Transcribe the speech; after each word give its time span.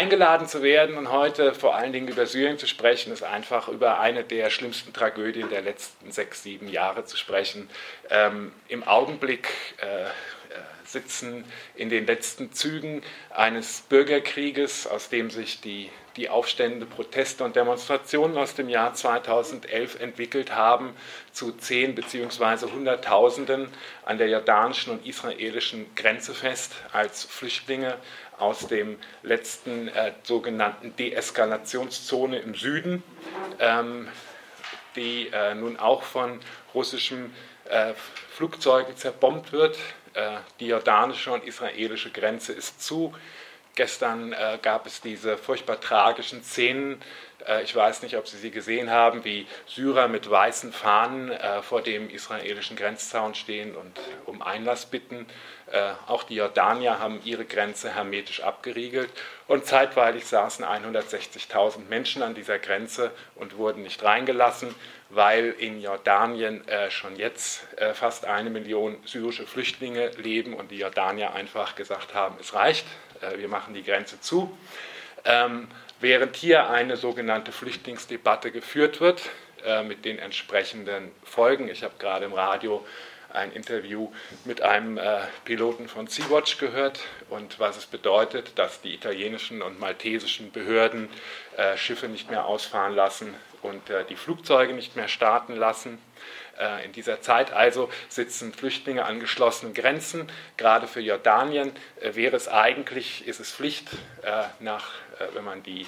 eingeladen 0.00 0.48
zu 0.48 0.62
werden 0.62 0.96
und 0.96 1.12
heute 1.12 1.52
vor 1.52 1.74
allen 1.74 1.92
Dingen 1.92 2.08
über 2.08 2.24
Syrien 2.24 2.56
zu 2.56 2.66
sprechen, 2.66 3.12
ist 3.12 3.22
einfach 3.22 3.68
über 3.68 4.00
eine 4.00 4.24
der 4.24 4.48
schlimmsten 4.48 4.94
Tragödien 4.94 5.50
der 5.50 5.60
letzten 5.60 6.10
sechs, 6.10 6.42
sieben 6.42 6.68
Jahre 6.68 7.04
zu 7.04 7.18
sprechen. 7.18 7.68
Ähm, 8.08 8.50
Im 8.68 8.82
Augenblick 8.82 9.48
äh, 9.76 10.06
sitzen 10.90 11.44
in 11.76 11.90
den 11.90 12.06
letzten 12.06 12.50
Zügen 12.52 13.02
eines 13.28 13.82
Bürgerkrieges, 13.82 14.86
aus 14.86 15.10
dem 15.10 15.30
sich 15.30 15.60
die, 15.60 15.90
die 16.16 16.30
Aufstände, 16.30 16.86
Proteste 16.86 17.44
und 17.44 17.54
Demonstrationen 17.54 18.38
aus 18.38 18.54
dem 18.54 18.70
Jahr 18.70 18.94
2011 18.94 20.00
entwickelt 20.00 20.54
haben, 20.54 20.94
zu 21.32 21.52
Zehn- 21.52 21.94
bzw. 21.94 22.72
Hunderttausenden 22.72 23.68
an 24.04 24.16
der 24.16 24.28
jordanischen 24.28 24.92
und 24.92 25.06
israelischen 25.06 25.94
Grenze 25.94 26.34
fest 26.34 26.72
als 26.92 27.22
Flüchtlinge 27.24 27.96
aus 28.40 28.66
dem 28.66 28.98
letzten 29.22 29.88
äh, 29.88 30.12
sogenannten 30.22 30.94
Deeskalationszone 30.96 32.38
im 32.38 32.54
Süden, 32.54 33.02
ähm, 33.58 34.08
die 34.96 35.28
äh, 35.28 35.54
nun 35.54 35.78
auch 35.78 36.02
von 36.02 36.40
russischen 36.74 37.34
äh, 37.66 37.94
Flugzeugen 38.30 38.96
zerbombt 38.96 39.52
wird. 39.52 39.78
Äh, 40.14 40.38
die 40.58 40.66
jordanische 40.66 41.30
und 41.30 41.44
israelische 41.44 42.10
Grenze 42.10 42.52
ist 42.52 42.82
zu. 42.82 43.14
Gestern 43.76 44.32
äh, 44.32 44.58
gab 44.60 44.86
es 44.86 45.00
diese 45.00 45.38
furchtbar 45.38 45.80
tragischen 45.80 46.42
Szenen. 46.42 47.00
Äh, 47.46 47.62
ich 47.62 47.74
weiß 47.74 48.02
nicht, 48.02 48.16
ob 48.16 48.28
Sie 48.28 48.36
sie 48.36 48.50
gesehen 48.50 48.90
haben, 48.90 49.24
wie 49.24 49.46
Syrer 49.66 50.08
mit 50.08 50.28
weißen 50.28 50.72
Fahnen 50.72 51.30
äh, 51.30 51.62
vor 51.62 51.82
dem 51.82 52.10
israelischen 52.10 52.76
Grenzzaun 52.76 53.34
stehen 53.34 53.74
und 53.74 53.98
um 54.26 54.42
Einlass 54.42 54.86
bitten. 54.86 55.26
Äh, 55.70 55.92
auch 56.06 56.22
die 56.24 56.36
Jordanier 56.36 56.98
haben 56.98 57.20
ihre 57.24 57.44
Grenze 57.44 57.94
hermetisch 57.94 58.42
abgeriegelt. 58.42 59.10
Und 59.46 59.66
zeitweilig 59.66 60.26
saßen 60.26 60.64
160.000 60.64 61.88
Menschen 61.88 62.22
an 62.22 62.34
dieser 62.34 62.58
Grenze 62.58 63.10
und 63.34 63.56
wurden 63.56 63.82
nicht 63.82 64.02
reingelassen 64.02 64.74
weil 65.12 65.56
in 65.58 65.82
Jordanien 65.82 66.62
schon 66.90 67.16
jetzt 67.16 67.66
fast 67.94 68.26
eine 68.26 68.48
Million 68.48 68.96
syrische 69.04 69.44
Flüchtlinge 69.44 70.10
leben 70.10 70.54
und 70.54 70.70
die 70.70 70.78
Jordanier 70.78 71.34
einfach 71.34 71.74
gesagt 71.74 72.14
haben, 72.14 72.36
es 72.40 72.54
reicht, 72.54 72.86
wir 73.34 73.48
machen 73.48 73.74
die 73.74 73.82
Grenze 73.82 74.20
zu. 74.20 74.56
Während 76.00 76.34
hier 76.34 76.70
eine 76.70 76.96
sogenannte 76.96 77.52
Flüchtlingsdebatte 77.52 78.50
geführt 78.50 79.02
wird 79.02 79.28
äh, 79.66 79.82
mit 79.82 80.06
den 80.06 80.18
entsprechenden 80.18 81.10
Folgen. 81.22 81.68
Ich 81.68 81.82
habe 81.82 81.92
gerade 81.98 82.24
im 82.24 82.32
Radio 82.32 82.86
ein 83.34 83.52
Interview 83.52 84.10
mit 84.46 84.62
einem 84.62 84.96
äh, 84.96 85.18
Piloten 85.44 85.88
von 85.88 86.06
Sea-Watch 86.06 86.56
gehört 86.56 87.00
und 87.28 87.60
was 87.60 87.76
es 87.76 87.84
bedeutet, 87.84 88.58
dass 88.58 88.80
die 88.80 88.94
italienischen 88.94 89.60
und 89.60 89.78
maltesischen 89.78 90.50
Behörden 90.50 91.10
äh, 91.58 91.76
Schiffe 91.76 92.08
nicht 92.08 92.30
mehr 92.30 92.46
ausfahren 92.46 92.94
lassen 92.94 93.34
und 93.60 93.90
äh, 93.90 94.06
die 94.06 94.16
Flugzeuge 94.16 94.72
nicht 94.72 94.96
mehr 94.96 95.08
starten 95.08 95.54
lassen. 95.54 95.98
Äh, 96.60 96.84
in 96.84 96.92
dieser 96.92 97.22
Zeit 97.22 97.52
also 97.52 97.88
sitzen 98.08 98.52
Flüchtlinge 98.52 99.04
an 99.06 99.18
geschlossenen 99.18 99.72
Grenzen. 99.72 100.30
Gerade 100.58 100.86
für 100.86 101.00
Jordanien 101.00 101.72
äh, 102.00 102.14
wäre 102.14 102.36
es 102.36 102.48
eigentlich, 102.48 103.26
ist 103.26 103.40
es 103.40 103.50
Pflicht, 103.50 103.88
äh, 104.22 104.44
nach, 104.60 104.92
wenn 105.34 105.44
man 105.44 105.62
die 105.62 105.86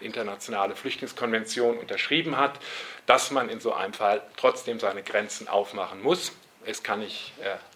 internationale 0.00 0.74
Flüchtlingskonvention 0.74 1.78
unterschrieben 1.78 2.36
hat, 2.36 2.58
dass 3.06 3.30
man 3.30 3.48
in 3.48 3.60
so 3.60 3.72
einem 3.72 3.92
Fall 3.92 4.20
trotzdem 4.36 4.80
seine 4.80 5.04
Grenzen 5.04 5.46
aufmachen 5.46 6.02
muss. 6.02 6.32
Es 6.64 6.82
kann 6.82 6.98
nicht 7.00 7.32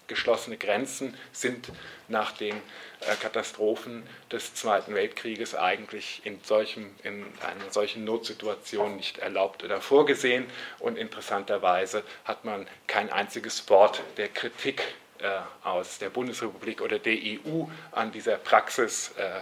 geschlossene 0.09 0.57
Grenzen 0.57 1.17
sind 1.33 1.69
nach 2.09 2.33
den 2.33 2.55
äh, 3.01 3.17
Katastrophen 3.21 4.03
des 4.31 4.55
Zweiten 4.55 4.95
Weltkrieges 4.95 5.55
eigentlich 5.55 6.21
in, 6.25 6.41
solchen, 6.43 6.95
in 7.03 7.25
einer 7.41 7.71
solchen 7.71 8.05
Notsituation 8.05 8.97
nicht 8.97 9.19
erlaubt 9.19 9.65
oder 9.65 9.81
vorgesehen. 9.81 10.47
Und 10.79 10.99
interessanterweise 10.99 12.03
hat 12.25 12.45
man 12.45 12.67
kein 12.87 13.11
einziges 13.11 13.69
Wort 13.69 14.03
der 14.17 14.29
Kritik 14.29 14.83
äh, 15.21 15.39
aus 15.65 15.99
der 15.99 16.11
Bundesrepublik 16.11 16.81
oder 16.81 16.99
der 16.99 17.15
EU 17.15 17.65
an 17.93 18.13
dieser 18.13 18.37
Praxis 18.37 19.13
äh, 19.17 19.41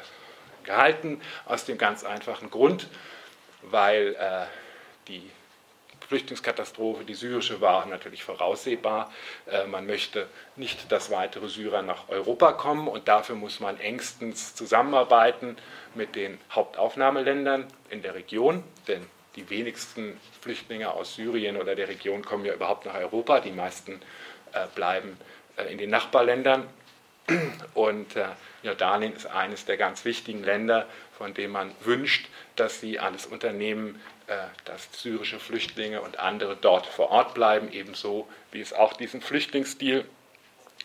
gehalten, 0.64 1.20
aus 1.46 1.64
dem 1.64 1.78
ganz 1.78 2.04
einfachen 2.04 2.50
Grund, 2.50 2.86
weil 3.62 4.48
die 5.08 5.30
Flüchtlingskatastrophe, 6.10 7.04
die 7.04 7.14
syrische, 7.14 7.60
war 7.60 7.86
natürlich 7.86 8.24
voraussehbar. 8.24 9.12
Äh, 9.46 9.68
man 9.68 9.86
möchte 9.86 10.26
nicht, 10.56 10.90
dass 10.90 11.12
weitere 11.12 11.48
Syrer 11.48 11.82
nach 11.82 12.08
Europa 12.08 12.50
kommen 12.50 12.88
und 12.88 13.06
dafür 13.06 13.36
muss 13.36 13.60
man 13.60 13.78
engstens 13.78 14.56
zusammenarbeiten 14.56 15.56
mit 15.94 16.16
den 16.16 16.38
Hauptaufnahmeländern 16.50 17.64
in 17.90 18.02
der 18.02 18.16
Region, 18.16 18.64
denn 18.88 19.06
die 19.36 19.48
wenigsten 19.50 20.18
Flüchtlinge 20.40 20.92
aus 20.92 21.14
Syrien 21.14 21.56
oder 21.56 21.76
der 21.76 21.86
Region 21.86 22.24
kommen 22.24 22.44
ja 22.44 22.54
überhaupt 22.54 22.86
nach 22.86 22.96
Europa, 22.96 23.38
die 23.38 23.52
meisten 23.52 24.00
äh, 24.52 24.66
bleiben 24.74 25.16
äh, 25.56 25.70
in 25.70 25.78
den 25.78 25.90
Nachbarländern. 25.90 26.66
Und 27.74 28.16
Jordanien 28.64 29.12
ist 29.12 29.26
eines 29.26 29.64
der 29.64 29.76
ganz 29.76 30.04
wichtigen 30.04 30.42
Länder, 30.42 30.88
von 31.16 31.32
dem 31.32 31.52
man 31.52 31.70
wünscht, 31.84 32.26
dass 32.56 32.80
sie 32.80 32.98
alles 32.98 33.26
unternehmen, 33.26 34.00
dass 34.64 34.88
syrische 34.92 35.40
Flüchtlinge 35.40 36.00
und 36.00 36.18
andere 36.18 36.56
dort 36.56 36.86
vor 36.86 37.10
Ort 37.10 37.34
bleiben, 37.34 37.72
ebenso 37.72 38.28
wie 38.52 38.60
es 38.60 38.72
auch 38.72 38.92
diesen 38.92 39.20
Flüchtlingsdeal 39.20 40.04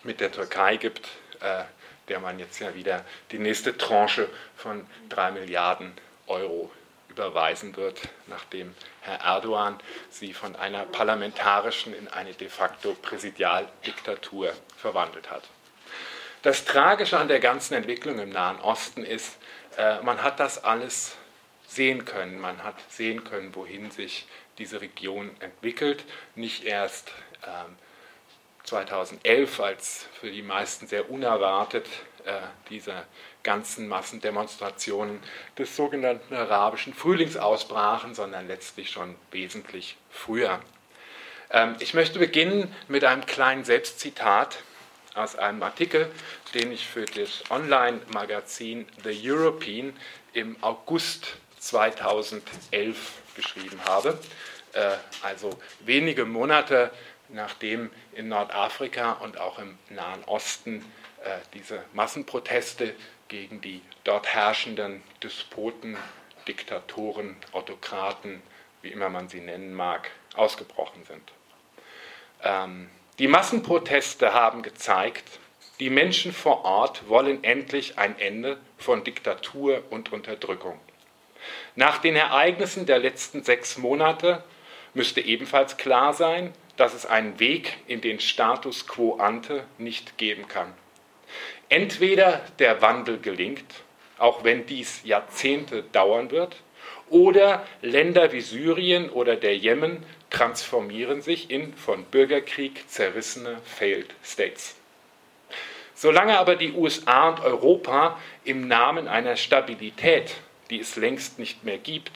mit 0.04 0.20
der 0.20 0.32
Türkei 0.32 0.78
gibt, 0.78 1.08
äh, 1.42 1.64
der 2.08 2.20
man 2.20 2.40
jetzt 2.40 2.60
ja 2.60 2.76
wieder 2.76 3.04
die 3.32 3.40
nächste 3.40 3.78
Tranche 3.78 4.30
von 4.56 4.86
drei 5.10 5.32
Milliarden 5.32 5.94
Euro 6.28 6.72
überweisen 7.10 7.76
wird, 7.78 8.02
nachdem 8.28 8.76
Herr 9.02 9.22
Erdogan 9.22 9.80
sie 10.10 10.34
von 10.34 10.56
einer 10.56 10.86
parlamentarischen 10.86 11.94
in 11.94 12.08
eine 12.08 12.34
de 12.34 12.50
facto 12.50 12.94
Präsidialdiktatur 12.94 14.54
verwandelt 14.78 15.32
hat. 15.32 15.44
Das 16.42 16.66
Tragische 16.66 17.18
an 17.18 17.28
der 17.28 17.40
ganzen 17.40 17.74
Entwicklung 17.74 18.20
im 18.20 18.30
Nahen 18.30 18.60
Osten 18.60 19.04
ist, 19.04 19.38
äh, 19.78 20.02
man 20.02 20.22
hat 20.22 20.40
das 20.40 20.64
alles 20.64 21.16
sehen 21.76 22.06
können. 22.06 22.40
Man 22.40 22.64
hat 22.64 22.76
sehen 22.90 23.24
können, 23.24 23.54
wohin 23.56 23.92
sich 23.92 24.28
diese 24.58 24.82
Region 24.82 25.30
entwickelt. 25.40 26.04
Nicht 26.36 26.64
erst 26.64 27.12
ähm, 27.46 27.76
2011, 28.64 29.60
als 29.60 30.08
für 30.20 30.32
die 30.32 30.42
meisten 30.42 30.88
sehr 30.88 31.10
unerwartet 31.10 31.88
äh, 32.26 32.40
diese 32.70 33.06
ganzen 33.44 33.88
Massendemonstrationen 33.88 35.20
des 35.58 35.76
sogenannten 35.76 36.34
arabischen 36.34 36.94
Frühlings 36.94 37.38
ausbrachen, 37.38 38.16
sondern 38.16 38.48
letztlich 38.48 38.90
schon 38.90 39.16
wesentlich 39.32 39.98
früher. 40.10 40.60
Ähm, 41.52 41.76
ich 41.80 41.94
möchte 41.94 42.18
beginnen 42.18 42.74
mit 42.88 43.04
einem 43.04 43.26
kleinen 43.26 43.64
Selbstzitat 43.64 44.58
aus 45.14 45.36
einem 45.36 45.62
Artikel, 45.62 46.12
den 46.54 46.72
ich 46.72 46.88
für 46.88 47.06
das 47.06 47.44
Online-Magazin 47.50 48.88
The 49.04 49.32
European 49.32 49.94
im 50.34 50.58
August 50.62 51.38
2011 51.66 53.14
geschrieben 53.36 53.80
habe. 53.86 54.20
Äh, 54.74 54.92
also 55.24 55.50
wenige 55.82 56.26
Monate 56.26 56.92
nachdem 57.30 57.90
in 58.14 58.28
Nordafrika 58.28 59.14
und 59.14 59.40
auch 59.40 59.60
im 59.60 59.78
Nahen 59.90 60.24
Osten 60.26 60.86
äh, 61.24 61.38
diese 61.54 61.84
Massenproteste 61.94 62.96
gegen 63.28 63.62
die 63.62 63.82
dort 64.04 64.28
herrschenden 64.28 65.04
Despoten, 65.24 65.98
Diktatoren, 66.48 67.36
Autokraten, 67.52 68.44
wie 68.82 68.90
immer 68.90 69.10
man 69.10 69.30
sie 69.30 69.42
nennen 69.42 69.74
mag, 69.74 70.12
ausgebrochen 70.36 71.04
sind. 71.06 71.32
Ähm, 72.44 72.90
die 73.18 73.28
Massenproteste 73.28 74.34
haben 74.34 74.62
gezeigt, 74.62 75.40
die 75.80 75.90
Menschen 75.90 76.32
vor 76.32 76.64
Ort 76.64 77.10
wollen 77.10 77.44
endlich 77.44 77.98
ein 77.98 78.18
Ende 78.20 78.58
von 78.78 79.04
Diktatur 79.04 79.84
und 79.90 80.14
Unterdrückung. 80.14 80.80
Nach 81.76 81.98
den 81.98 82.16
Ereignissen 82.16 82.86
der 82.86 83.00
letzten 83.00 83.44
sechs 83.44 83.78
Monate 83.78 84.44
müsste 84.94 85.22
ebenfalls 85.22 85.78
klar 85.78 86.14
sein, 86.14 86.54
dass 86.78 86.94
es 86.94 87.06
einen 87.06 87.40
Weg 87.40 87.78
in 87.88 88.02
den 88.02 88.20
Status 88.20 88.88
quo 88.88 89.16
ante 89.16 89.64
nicht 89.78 90.18
geben 90.18 90.48
kann. 90.48 90.74
Entweder 91.70 92.42
der 92.60 92.82
Wandel 92.82 93.20
gelingt, 93.20 93.66
auch 94.18 94.44
wenn 94.44 94.66
dies 94.66 95.02
Jahrzehnte 95.04 95.84
dauern 95.84 96.32
wird, 96.32 96.58
oder 97.10 97.66
Länder 97.82 98.32
wie 98.32 98.42
Syrien 98.42 99.10
oder 99.10 99.36
der 99.36 99.58
Jemen 99.58 100.04
transformieren 100.30 101.22
sich 101.22 101.52
in 101.52 101.74
von 101.76 102.04
Bürgerkrieg 102.06 102.90
zerrissene 102.90 103.60
Failed 103.64 104.14
States. 104.24 104.76
Solange 105.94 106.38
aber 106.38 106.56
die 106.56 106.74
USA 106.74 107.30
und 107.30 107.40
Europa 107.40 108.20
im 108.44 108.68
Namen 108.68 109.08
einer 109.08 109.38
Stabilität 109.38 110.36
die 110.70 110.80
es 110.80 110.96
längst 110.96 111.40
nicht 111.40 111.64
mehr 111.64 111.78
gibt, 111.78 112.12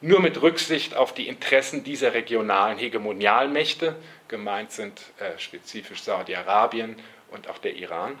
nur 0.00 0.20
mit 0.20 0.42
Rücksicht 0.42 0.94
auf 0.94 1.14
die 1.14 1.28
Interessen 1.28 1.82
dieser 1.82 2.12
regionalen 2.12 2.78
Hegemonialmächte, 2.78 3.96
gemeint 4.28 4.72
sind 4.72 5.00
äh, 5.18 5.38
spezifisch 5.38 6.02
Saudi-Arabien 6.02 6.96
und 7.30 7.48
auch 7.48 7.58
der 7.58 7.74
Iran, 7.76 8.18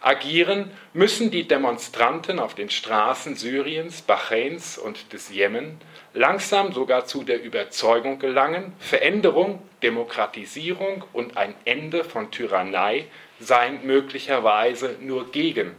agieren, 0.00 0.70
müssen 0.94 1.30
die 1.30 1.46
Demonstranten 1.46 2.38
auf 2.38 2.54
den 2.54 2.70
Straßen 2.70 3.36
Syriens, 3.36 4.02
Bahrains 4.02 4.78
und 4.78 5.12
des 5.12 5.28
Jemen 5.28 5.78
langsam 6.14 6.72
sogar 6.72 7.04
zu 7.04 7.22
der 7.22 7.42
Überzeugung 7.42 8.18
gelangen, 8.18 8.72
Veränderung, 8.78 9.62
Demokratisierung 9.82 11.04
und 11.12 11.36
ein 11.36 11.54
Ende 11.64 12.04
von 12.04 12.30
Tyrannei 12.30 13.06
seien 13.38 13.86
möglicherweise 13.86 14.96
nur 15.00 15.30
gegen 15.30 15.74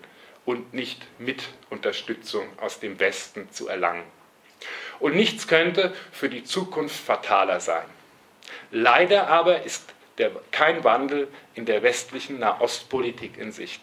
und 0.51 0.73
nicht 0.73 1.01
mit 1.17 1.43
Unterstützung 1.69 2.45
aus 2.59 2.81
dem 2.81 2.99
Westen 2.99 3.49
zu 3.51 3.69
erlangen. 3.69 4.03
Und 4.99 5.15
nichts 5.15 5.47
könnte 5.47 5.93
für 6.11 6.27
die 6.27 6.43
Zukunft 6.43 6.99
fataler 6.99 7.61
sein. 7.61 7.85
Leider 8.69 9.29
aber 9.29 9.63
ist 9.63 9.93
der, 10.17 10.31
kein 10.51 10.83
Wandel 10.83 11.29
in 11.55 11.65
der 11.65 11.83
westlichen 11.83 12.39
Nahostpolitik 12.39 13.37
in 13.37 13.53
Sicht. 13.53 13.81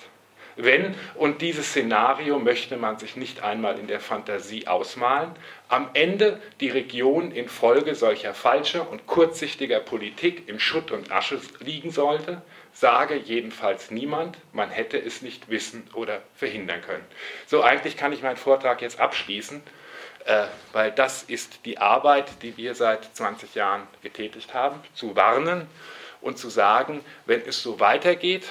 Wenn, 0.56 0.94
und 1.14 1.40
dieses 1.40 1.68
Szenario 1.68 2.38
möchte 2.38 2.76
man 2.76 2.98
sich 2.98 3.16
nicht 3.16 3.42
einmal 3.42 3.78
in 3.78 3.86
der 3.86 4.00
Fantasie 4.00 4.66
ausmalen, 4.66 5.30
am 5.68 5.88
Ende 5.94 6.38
die 6.60 6.68
Region 6.68 7.32
infolge 7.32 7.94
solcher 7.94 8.34
falscher 8.34 8.90
und 8.90 9.06
kurzsichtiger 9.06 9.80
Politik 9.80 10.46
in 10.48 10.60
Schutt 10.60 10.90
und 10.90 11.10
Asche 11.10 11.40
liegen 11.60 11.92
sollte, 11.92 12.42
sage 12.78 13.16
jedenfalls 13.16 13.90
niemand, 13.90 14.38
man 14.52 14.70
hätte 14.70 14.98
es 14.98 15.20
nicht 15.20 15.50
wissen 15.50 15.90
oder 15.94 16.22
verhindern 16.36 16.80
können. 16.80 17.04
So 17.46 17.62
eigentlich 17.62 17.96
kann 17.96 18.12
ich 18.12 18.22
meinen 18.22 18.36
Vortrag 18.36 18.82
jetzt 18.82 19.00
abschließen, 19.00 19.60
äh, 20.26 20.46
weil 20.72 20.92
das 20.92 21.24
ist 21.24 21.64
die 21.64 21.78
Arbeit, 21.78 22.30
die 22.42 22.56
wir 22.56 22.76
seit 22.76 23.16
20 23.16 23.56
Jahren 23.56 23.88
getätigt 24.02 24.54
haben, 24.54 24.80
zu 24.94 25.16
warnen 25.16 25.66
und 26.20 26.38
zu 26.38 26.50
sagen, 26.50 27.04
wenn 27.26 27.44
es 27.44 27.60
so 27.60 27.80
weitergeht, 27.80 28.46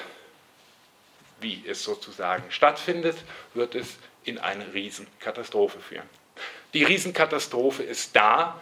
wie 1.39 1.63
es 1.65 1.83
sozusagen 1.83 2.44
stattfindet, 2.50 3.15
wird 3.53 3.75
es 3.75 3.97
in 4.25 4.39
eine 4.39 4.73
Riesenkatastrophe 4.73 5.80
führen. 5.80 6.09
Die 6.73 6.83
Riesenkatastrophe 6.83 7.83
ist 7.83 8.13
da, 8.13 8.59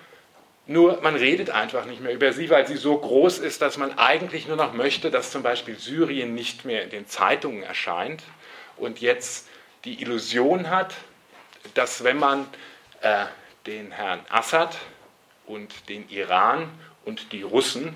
nur 0.67 1.01
man 1.01 1.15
redet 1.15 1.51
einfach 1.51 1.85
nicht 1.85 2.01
mehr 2.01 2.13
über 2.13 2.33
sie, 2.33 2.50
weil 2.50 2.65
sie 2.65 2.77
so 2.77 2.97
groß 2.97 3.39
ist, 3.39 3.62
dass 3.62 3.77
man 3.77 3.97
eigentlich 3.97 4.47
nur 4.47 4.57
noch 4.57 4.73
möchte, 4.73 5.12
dass 5.12 5.31
zum 5.31 5.44
Beispiel 5.44 5.77
Syrien 5.77 6.33
nicht 6.33 6.65
mehr 6.65 6.83
in 6.83 6.89
den 6.89 7.07
Zeitungen 7.07 7.63
erscheint 7.63 8.23
und 8.77 9.00
jetzt 9.00 9.47
die 9.83 10.01
Illusion 10.01 10.69
hat, 10.69 10.95
dass 11.75 12.03
wenn 12.03 12.17
man 12.17 12.47
äh, 13.01 13.25
den 13.67 13.91
Herrn 13.91 14.21
Assad 14.29 14.77
und 15.45 15.89
den 15.89 16.09
Iran 16.09 16.69
und 17.06 17.31
die 17.31 17.44
Russen, 17.44 17.95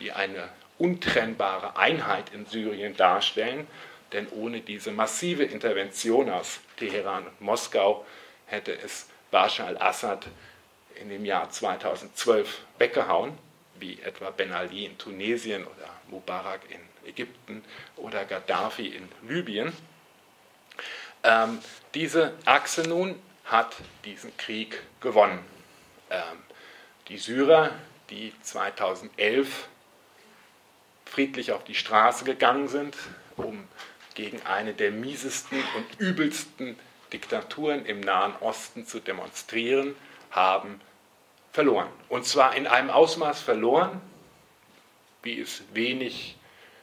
die 0.00 0.12
eine 0.12 0.48
untrennbare 0.78 1.76
Einheit 1.76 2.32
in 2.32 2.46
Syrien 2.46 2.96
darstellen, 2.96 3.66
denn 4.12 4.28
ohne 4.30 4.60
diese 4.60 4.90
massive 4.90 5.44
Intervention 5.44 6.30
aus 6.30 6.60
Teheran 6.76 7.26
und 7.26 7.40
Moskau 7.40 8.06
hätte 8.46 8.72
es 8.72 9.08
Bashar 9.30 9.68
al-Assad 9.68 10.26
in 11.00 11.08
dem 11.08 11.24
Jahr 11.24 11.50
2012 11.50 12.60
weggehauen, 12.78 13.36
wie 13.78 14.00
etwa 14.00 14.30
Ben 14.30 14.52
Ali 14.52 14.84
in 14.84 14.98
Tunesien 14.98 15.64
oder 15.64 15.88
Mubarak 16.08 16.60
in 16.70 16.80
Ägypten 17.08 17.64
oder 17.96 18.24
Gaddafi 18.24 18.88
in 18.88 19.08
Libyen. 19.28 19.72
Ähm, 21.22 21.58
diese 21.94 22.34
Achse 22.44 22.82
nun 22.82 23.16
hat 23.44 23.76
diesen 24.04 24.36
Krieg 24.36 24.82
gewonnen. 25.00 25.40
Ähm, 26.10 26.22
die 27.08 27.18
Syrer, 27.18 27.70
die 28.10 28.32
2011 28.42 29.68
friedlich 31.04 31.52
auf 31.52 31.64
die 31.64 31.74
Straße 31.74 32.24
gegangen 32.24 32.68
sind, 32.68 32.96
um 33.36 33.66
gegen 34.14 34.42
eine 34.42 34.74
der 34.74 34.90
miesesten 34.90 35.62
und 35.76 36.00
übelsten 36.00 36.78
Diktaturen 37.12 37.86
im 37.86 38.00
Nahen 38.00 38.34
Osten 38.40 38.86
zu 38.86 39.00
demonstrieren, 39.00 39.96
haben 40.30 40.80
verloren. 41.58 41.88
Und 42.08 42.24
zwar 42.24 42.54
in 42.54 42.68
einem 42.68 42.88
Ausmaß 42.88 43.40
verloren, 43.40 44.00
wie 45.24 45.40
es 45.40 45.64
wenig 45.72 46.36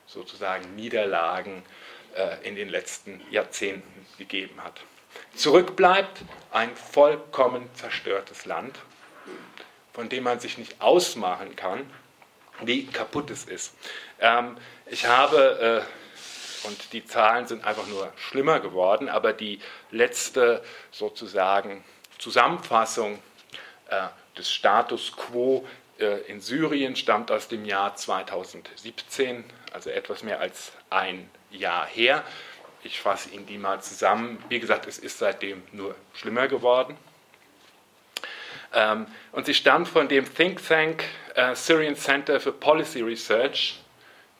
sozusagen 0.05 0.75
Niederlagen 0.75 1.63
äh, 2.13 2.45
in 2.45 2.57
den 2.57 2.67
letzten 2.67 3.21
Jahrzehnten 3.31 4.05
gegeben 4.17 4.61
hat. 4.61 4.81
Zurück 5.33 5.77
bleibt 5.77 6.23
ein 6.51 6.75
vollkommen 6.75 7.69
zerstörtes 7.75 8.45
Land, 8.45 8.77
von 9.93 10.09
dem 10.09 10.25
man 10.25 10.41
sich 10.41 10.57
nicht 10.57 10.81
ausmachen 10.81 11.55
kann, 11.55 11.89
wie 12.59 12.85
kaputt 12.85 13.29
es 13.29 13.45
ist. 13.45 13.73
Ähm, 14.19 14.57
ich 14.87 15.07
habe 15.07 15.85
äh, 15.85 16.67
und 16.67 16.91
die 16.91 17.05
Zahlen 17.05 17.47
sind 17.47 17.63
einfach 17.63 17.87
nur 17.87 18.11
schlimmer 18.17 18.59
geworden, 18.59 19.07
aber 19.07 19.31
die 19.31 19.61
letzte 19.91 20.61
sozusagen 20.91 21.81
Zusammenfassung 22.17 23.19
äh, 23.87 24.07
des 24.37 24.51
Status 24.51 25.13
quo 25.15 25.65
äh, 25.99 26.21
in 26.27 26.41
Syrien 26.41 26.95
stammt 26.95 27.31
aus 27.31 27.47
dem 27.47 27.65
Jahr 27.65 27.95
2017, 27.95 29.43
also 29.71 29.89
etwas 29.89 30.23
mehr 30.23 30.39
als 30.39 30.73
ein 30.89 31.29
Jahr 31.51 31.85
her. 31.85 32.23
Ich 32.83 32.99
fasse 32.99 33.29
Ihnen 33.29 33.45
die 33.45 33.57
mal 33.57 33.81
zusammen. 33.81 34.43
Wie 34.49 34.59
gesagt, 34.59 34.87
es 34.87 34.99
ist 34.99 35.19
seitdem 35.19 35.63
nur 35.71 35.95
schlimmer 36.13 36.47
geworden. 36.47 36.97
Ähm, 38.73 39.07
und 39.31 39.45
sie 39.45 39.53
stammt 39.53 39.87
von 39.87 40.07
dem 40.07 40.31
Think 40.33 40.65
Tank 40.67 41.03
äh, 41.33 41.55
Syrian 41.55 41.95
Center 41.95 42.39
for 42.39 42.53
Policy 42.53 43.01
Research 43.01 43.79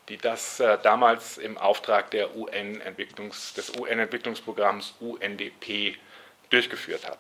die 0.09 0.17
das 0.17 0.59
äh, 0.59 0.77
damals 0.81 1.37
im 1.37 1.57
Auftrag 1.57 2.13
UN 2.13 2.79
des 2.85 3.71
UN-Entwicklungsprogramms 3.77 4.95
UNDP 4.99 5.97
durchgeführt 6.49 7.07
hat. 7.07 7.19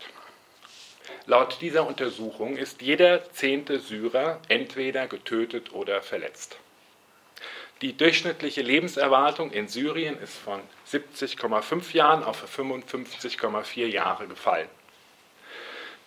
Laut 1.25 1.57
dieser 1.61 1.87
Untersuchung 1.87 2.57
ist 2.57 2.81
jeder 2.81 3.29
zehnte 3.31 3.79
Syrer 3.79 4.39
entweder 4.47 5.07
getötet 5.07 5.73
oder 5.73 6.01
verletzt. 6.01 6.57
Die 7.81 7.95
durchschnittliche 7.95 8.61
Lebenserwartung 8.61 9.51
in 9.51 9.67
Syrien 9.67 10.17
ist 10.19 10.37
von 10.37 10.61
70,5 10.89 11.93
Jahren 11.93 12.23
auf 12.23 12.43
55,4 12.57 13.85
Jahre 13.87 14.27
gefallen. 14.27 14.69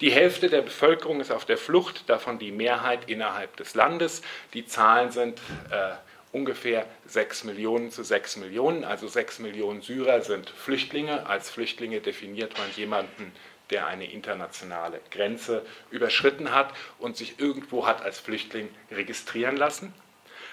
Die 0.00 0.12
Hälfte 0.12 0.48
der 0.48 0.62
Bevölkerung 0.62 1.20
ist 1.20 1.32
auf 1.32 1.44
der 1.44 1.58
Flucht, 1.58 2.08
davon 2.08 2.38
die 2.38 2.52
Mehrheit 2.52 3.10
innerhalb 3.10 3.56
des 3.56 3.74
Landes. 3.74 4.22
Die 4.54 4.64
Zahlen 4.64 5.10
sind 5.10 5.40
äh, 5.70 5.90
ungefähr 6.30 6.86
6 7.06 7.44
Millionen 7.44 7.90
zu 7.90 8.04
6 8.04 8.36
Millionen. 8.36 8.84
Also 8.84 9.08
6 9.08 9.40
Millionen 9.40 9.82
Syrer 9.82 10.22
sind 10.22 10.48
Flüchtlinge. 10.50 11.26
Als 11.26 11.50
Flüchtlinge 11.50 12.00
definiert 12.00 12.56
man 12.56 12.70
jemanden, 12.76 13.32
der 13.70 13.86
eine 13.86 14.10
internationale 14.10 15.00
Grenze 15.10 15.64
überschritten 15.90 16.52
hat 16.52 16.72
und 16.98 17.16
sich 17.16 17.38
irgendwo 17.38 17.86
hat 17.86 18.02
als 18.02 18.18
Flüchtling 18.18 18.68
registrieren 18.90 19.56
lassen. 19.56 19.92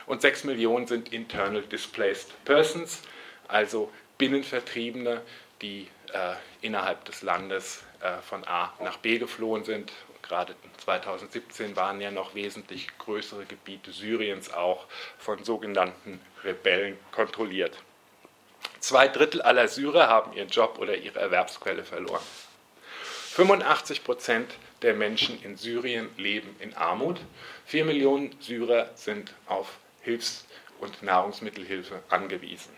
Und 0.06 0.22
6 0.22 0.44
Millionen 0.44 0.88
sind 0.88 1.12
Internal 1.14 1.62
Displaced 1.62 2.46
Persons, 2.46 3.02
also 3.48 3.92
Binnenvertriebene, 4.18 5.22
die 5.62 5.88
äh, 6.14 6.34
innerhalb 6.62 7.06
des 7.06 7.22
Landes 7.22 7.84
äh, 8.02 8.22
von 8.22 8.46
A 8.46 8.74
nach 8.82 8.98
B 8.98 9.18
geflohen 9.18 9.64
sind 9.64 9.92
gerade 10.28 10.56
2017 10.78 11.76
waren 11.76 12.02
ja 12.02 12.12
noch 12.12 12.36
wesentlich 12.36 12.88
größere 12.98 13.46
Gebiete 13.46 13.92
Syriens 13.92 14.52
auch 14.52 14.86
von 15.18 15.44
sogenannten 15.44 16.20
Rebellen 16.44 16.98
kontrolliert. 17.12 17.78
Zwei 18.80 19.08
Drittel 19.08 19.42
aller 19.42 19.68
Syrer 19.68 20.08
haben 20.08 20.34
ihren 20.34 20.50
Job 20.50 20.78
oder 20.80 20.96
ihre 20.96 21.20
Erwerbsquelle 21.20 21.84
verloren. 21.84 22.24
85 23.36 24.06
Prozent 24.06 24.54
der 24.82 24.94
Menschen 24.94 25.44
in 25.44 25.58
Syrien 25.58 26.08
leben 26.16 26.56
in 26.60 26.74
Armut. 26.74 27.20
Vier 27.66 27.84
Millionen 27.84 28.34
Syrer 28.40 28.90
sind 28.96 29.34
auf 29.46 29.78
Hilfs- 30.04 30.46
und 30.80 31.04
Nahrungsmittelhilfe 31.04 32.02
angewiesen. 32.08 32.72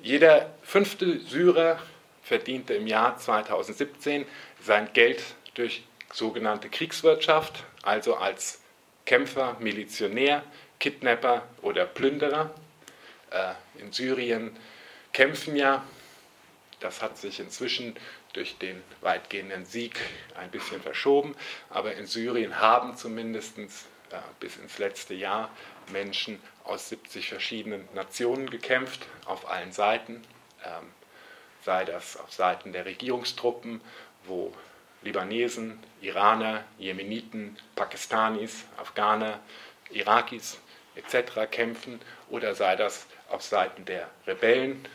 Jeder 0.00 0.52
fünfte 0.64 1.20
Syrer 1.20 1.78
verdiente 2.24 2.74
im 2.74 2.88
Jahr 2.88 3.16
2017 3.16 4.26
sein 4.60 4.88
Geld 4.92 5.22
durch 5.54 5.84
sogenannte 6.12 6.68
Kriegswirtschaft, 6.68 7.62
also 7.84 8.16
als 8.16 8.60
Kämpfer, 9.06 9.56
Milizionär, 9.60 10.42
Kidnapper 10.80 11.46
oder 11.62 11.86
Plünderer. 11.86 12.52
Äh, 13.30 13.52
in 13.80 13.92
Syrien 13.92 14.56
kämpfen 15.12 15.54
ja, 15.54 15.84
das 16.80 17.02
hat 17.02 17.18
sich 17.18 17.38
inzwischen 17.38 17.94
durch 18.34 18.58
den 18.58 18.82
weitgehenden 19.00 19.64
Sieg 19.64 19.98
ein 20.36 20.50
bisschen 20.50 20.82
verschoben, 20.82 21.34
aber 21.70 21.94
in 21.94 22.06
Syrien 22.06 22.60
haben 22.60 22.96
zumindest 22.96 23.58
äh, 23.58 23.64
bis 24.40 24.56
ins 24.58 24.78
letzte 24.78 25.14
Jahr 25.14 25.50
Menschen 25.92 26.40
aus 26.64 26.88
70 26.88 27.28
verschiedenen 27.28 27.88
Nationen 27.94 28.50
gekämpft, 28.50 29.06
auf 29.24 29.50
allen 29.50 29.72
Seiten, 29.72 30.22
ähm, 30.64 30.90
sei 31.64 31.84
das 31.84 32.16
auf 32.16 32.32
Seiten 32.32 32.72
der 32.72 32.84
Regierungstruppen, 32.84 33.80
wo 34.24 34.52
Libanesen, 35.02 35.78
Iraner, 36.00 36.64
Jemeniten, 36.78 37.56
Pakistanis, 37.76 38.64
Afghaner, 38.76 39.40
Irakis 39.90 40.58
etc. 40.94 41.50
kämpfen 41.50 42.00
oder 42.30 42.54
sei 42.54 42.76
das 42.76 43.06
auf 43.28 43.42
Seiten 43.42 43.84
der 43.84 44.08
Rebellen, 44.26 44.86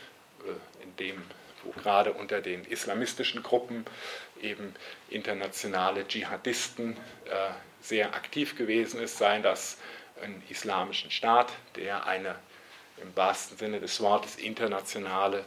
äh, 0.44 0.82
in 0.82 0.96
dem, 0.96 1.22
wo 1.64 1.70
gerade 1.72 2.12
unter 2.12 2.40
den 2.40 2.64
islamistischen 2.64 3.42
Gruppen 3.42 3.84
eben 4.40 4.74
internationale 5.08 6.06
Dschihadisten 6.06 6.96
äh, 7.26 7.50
sehr 7.80 8.14
aktiv 8.14 8.56
gewesen 8.56 9.00
ist, 9.00 9.18
seien 9.18 9.42
das 9.42 9.78
einen 10.22 10.42
islamischen 10.48 11.10
Staat, 11.10 11.52
der 11.76 12.06
eine 12.06 12.34
im 13.02 13.16
wahrsten 13.16 13.56
Sinne 13.56 13.80
des 13.80 14.00
Wortes 14.00 14.36
internationale 14.36 15.44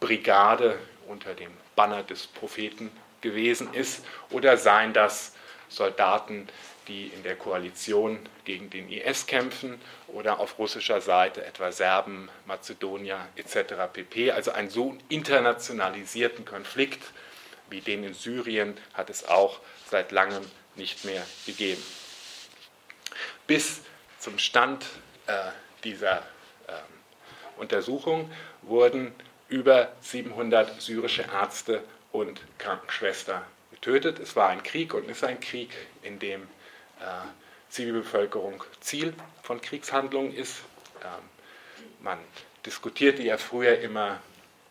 Brigade 0.00 0.78
unter 1.06 1.34
dem 1.34 1.52
Banner 1.76 2.02
des 2.02 2.26
Propheten 2.26 2.90
gewesen 3.20 3.72
ist, 3.74 4.04
oder 4.30 4.56
seien 4.56 4.92
das 4.92 5.34
Soldaten, 5.68 6.48
die 6.88 7.08
in 7.08 7.22
der 7.22 7.36
Koalition 7.36 8.18
gegen 8.44 8.70
den 8.70 8.88
IS 8.90 9.26
kämpfen 9.26 9.80
oder 10.08 10.38
auf 10.38 10.58
russischer 10.58 11.00
Seite 11.00 11.44
etwa 11.44 11.72
Serben, 11.72 12.28
Mazedonier 12.46 13.26
etc. 13.36 13.74
pp. 13.92 14.30
Also 14.30 14.52
einen 14.52 14.70
so 14.70 14.96
internationalisierten 15.08 16.44
Konflikt 16.44 17.02
wie 17.68 17.80
den 17.80 18.04
in 18.04 18.14
Syrien 18.14 18.76
hat 18.94 19.10
es 19.10 19.26
auch 19.28 19.60
seit 19.90 20.12
langem 20.12 20.44
nicht 20.76 21.04
mehr 21.04 21.24
gegeben. 21.46 21.82
Bis 23.46 23.80
zum 24.18 24.38
Stand 24.38 24.84
äh, 25.26 25.32
dieser 25.84 26.18
äh, 26.18 26.72
Untersuchung 27.56 28.30
wurden 28.62 29.12
über 29.48 29.92
700 30.00 30.80
syrische 30.80 31.22
Ärzte 31.22 31.82
und 32.12 32.40
Krankenschwestern 32.58 33.42
getötet. 33.70 34.18
Es 34.18 34.36
war 34.36 34.48
ein 34.48 34.62
Krieg 34.62 34.94
und 34.94 35.08
ist 35.08 35.24
ein 35.24 35.40
Krieg, 35.40 35.70
in 36.02 36.18
dem 36.18 36.48
Zivilbevölkerung 37.68 38.64
Ziel 38.80 39.14
von 39.42 39.60
Kriegshandlungen 39.60 40.32
ist. 40.32 40.62
Ähm, 41.02 41.08
man 42.00 42.18
diskutierte 42.64 43.22
ja 43.22 43.36
früher 43.38 43.78
immer 43.80 44.20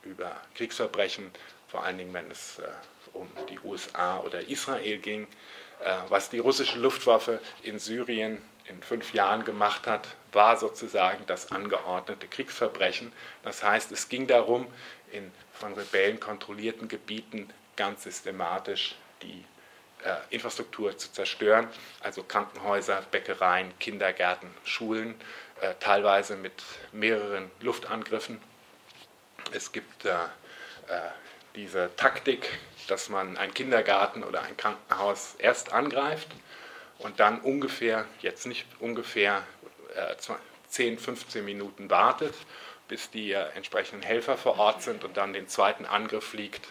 über 0.03 0.35
Kriegsverbrechen, 0.55 1.31
vor 1.67 1.83
allen 1.83 1.97
Dingen, 1.97 2.13
wenn 2.13 2.29
es 2.31 2.59
äh, 2.59 2.63
um 3.13 3.27
die 3.49 3.59
USA 3.59 4.19
oder 4.19 4.47
Israel 4.47 4.97
ging. 4.99 5.27
Äh, 5.83 5.95
was 6.09 6.29
die 6.29 6.39
russische 6.39 6.79
Luftwaffe 6.79 7.41
in 7.63 7.79
Syrien 7.79 8.41
in 8.67 8.81
fünf 8.81 9.13
Jahren 9.13 9.45
gemacht 9.45 9.87
hat, 9.87 10.07
war 10.31 10.57
sozusagen 10.57 11.23
das 11.27 11.51
angeordnete 11.51 12.27
Kriegsverbrechen. 12.27 13.11
Das 13.43 13.63
heißt, 13.63 13.91
es 13.91 14.09
ging 14.09 14.27
darum, 14.27 14.67
in 15.11 15.31
von 15.53 15.73
Rebellen 15.73 16.19
kontrollierten 16.19 16.87
Gebieten 16.87 17.49
ganz 17.75 18.03
systematisch 18.03 18.95
die 19.21 19.39
äh, 19.39 19.54
Infrastruktur 20.29 20.97
zu 20.97 21.11
zerstören, 21.11 21.67
also 22.01 22.23
Krankenhäuser, 22.23 23.01
Bäckereien, 23.11 23.77
Kindergärten, 23.79 24.49
Schulen, 24.63 25.15
äh, 25.61 25.73
teilweise 25.79 26.35
mit 26.35 26.63
mehreren 26.91 27.49
Luftangriffen. 27.61 28.41
Es 29.51 29.71
gibt 29.71 30.05
äh, 30.05 30.11
äh 30.13 31.09
diese 31.55 31.89
Taktik, 31.95 32.49
dass 32.89 33.07
man 33.07 33.37
einen 33.37 33.53
Kindergarten 33.53 34.23
oder 34.23 34.43
ein 34.43 34.57
Krankenhaus 34.57 35.35
erst 35.37 35.71
angreift 35.71 36.27
und 36.99 37.19
dann 37.19 37.39
ungefähr, 37.39 38.05
jetzt 38.19 38.45
nicht 38.45 38.67
ungefähr 38.79 39.43
äh, 39.95 40.15
10, 40.67 40.99
15 40.99 41.45
Minuten 41.45 41.89
wartet, 41.89 42.33
bis 42.87 43.09
die 43.09 43.31
äh, 43.31 43.47
entsprechenden 43.55 44.03
Helfer 44.03 44.37
vor 44.37 44.59
Ort 44.59 44.83
sind 44.83 45.03
und 45.03 45.17
dann 45.17 45.33
den 45.33 45.47
zweiten 45.47 45.85
Angriff 45.85 46.25
fliegt, 46.25 46.67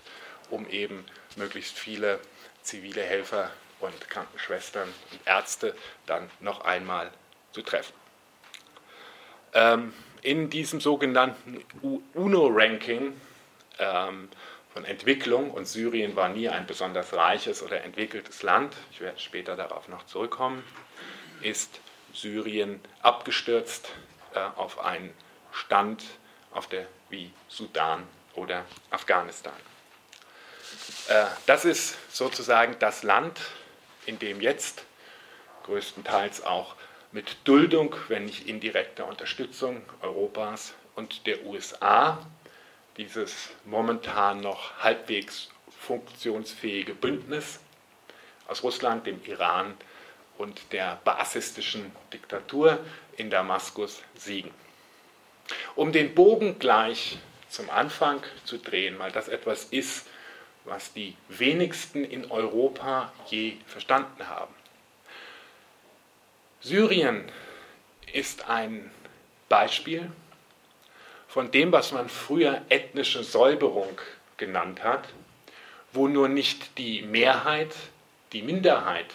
um 0.51 0.69
eben 0.69 1.05
möglichst 1.37 1.79
viele 1.79 2.21
zivile 2.65 3.03
Helfer 3.03 3.51
und 3.81 4.11
Krankenschwestern 4.11 4.89
und 5.13 5.21
Ärzte 5.25 5.77
dann 6.07 6.29
noch 6.41 6.63
einmal 6.63 7.11
zu 7.53 7.63
treffen. 7.63 7.95
Ähm, 9.53 9.95
in 10.23 10.51
diesem 10.51 10.81
sogenannten 10.81 11.63
UNO-Ranking 12.15 13.21
ähm, 13.79 14.29
von 14.73 14.85
Entwicklung, 14.85 15.53
und 15.53 15.67
Syrien 15.69 16.17
war 16.17 16.31
nie 16.31 16.49
ein 16.49 16.67
besonders 16.67 17.13
reiches 17.13 17.63
oder 17.63 17.85
entwickeltes 17.85 18.43
Land, 18.43 18.75
ich 18.91 19.01
werde 19.01 19.21
später 19.21 19.55
darauf 19.55 19.87
noch 19.87 20.05
zurückkommen, 20.07 20.65
ist 21.43 21.79
Syrien 22.13 22.81
abgestürzt 23.03 23.91
äh, 24.35 24.41
auf 24.57 24.81
einen 24.85 25.13
Stand 25.53 26.03
auf 26.53 26.69
der 26.69 26.87
wie 27.11 27.31
Sudan 27.49 28.03
oder 28.35 28.65
Afghanistan. 28.91 29.53
Äh, 31.09 31.27
das 31.47 31.65
ist 31.65 31.97
sozusagen 32.15 32.77
das 32.79 33.03
Land, 33.03 33.41
in 34.07 34.19
dem 34.19 34.41
jetzt 34.41 34.85
größtenteils 35.65 36.45
auch 36.45 36.77
mit 37.13 37.37
Duldung, 37.45 37.95
wenn 38.09 38.25
nicht 38.25 38.49
indirekter 38.49 39.07
Unterstützung 39.07 39.83
Europas 40.03 40.75
und 40.95 41.27
der 41.27 41.45
USA 41.45 42.19
dieses 42.97 43.51
momentan 43.65 44.41
noch 44.41 44.79
halbwegs 44.79 45.49
funktionsfähige 45.81 46.95
Bündnis 46.95 47.61
aus 48.47 48.63
Russland, 48.63 49.07
dem 49.07 49.23
Iran 49.25 49.75
und 50.39 50.73
der 50.73 51.01
basistischen 51.05 51.93
Diktatur 52.13 52.79
in 53.17 53.31
Damaskus 53.31 54.03
siegen. 54.17 54.51
Um 55.75 55.93
den 55.93 56.15
Bogen 56.15 56.59
gleich 56.59 57.19
zum 57.49 57.71
Anfang 57.71 58.23
zu 58.45 58.59
drehen, 58.59 58.99
weil 58.99 59.13
das 59.13 59.29
etwas 59.29 59.65
ist, 59.65 60.07
was 60.65 60.93
die 60.93 61.17
wenigsten 61.29 62.05
in 62.05 62.31
Europa 62.31 63.13
je 63.27 63.57
verstanden 63.67 64.29
haben. 64.29 64.55
Syrien 66.61 67.31
ist 68.13 68.49
ein 68.49 68.91
Beispiel 69.49 70.11
von 71.29 71.51
dem, 71.51 71.73
was 71.73 71.93
man 71.93 72.09
früher 72.09 72.63
ethnische 72.69 73.23
Säuberung 73.23 74.01
genannt 74.37 74.83
hat, 74.83 75.09
wo 75.93 76.09
nur 76.09 76.29
nicht 76.29 76.79
die 76.79 77.03
Mehrheit 77.03 77.75
die 78.33 78.43
Minderheit 78.43 79.13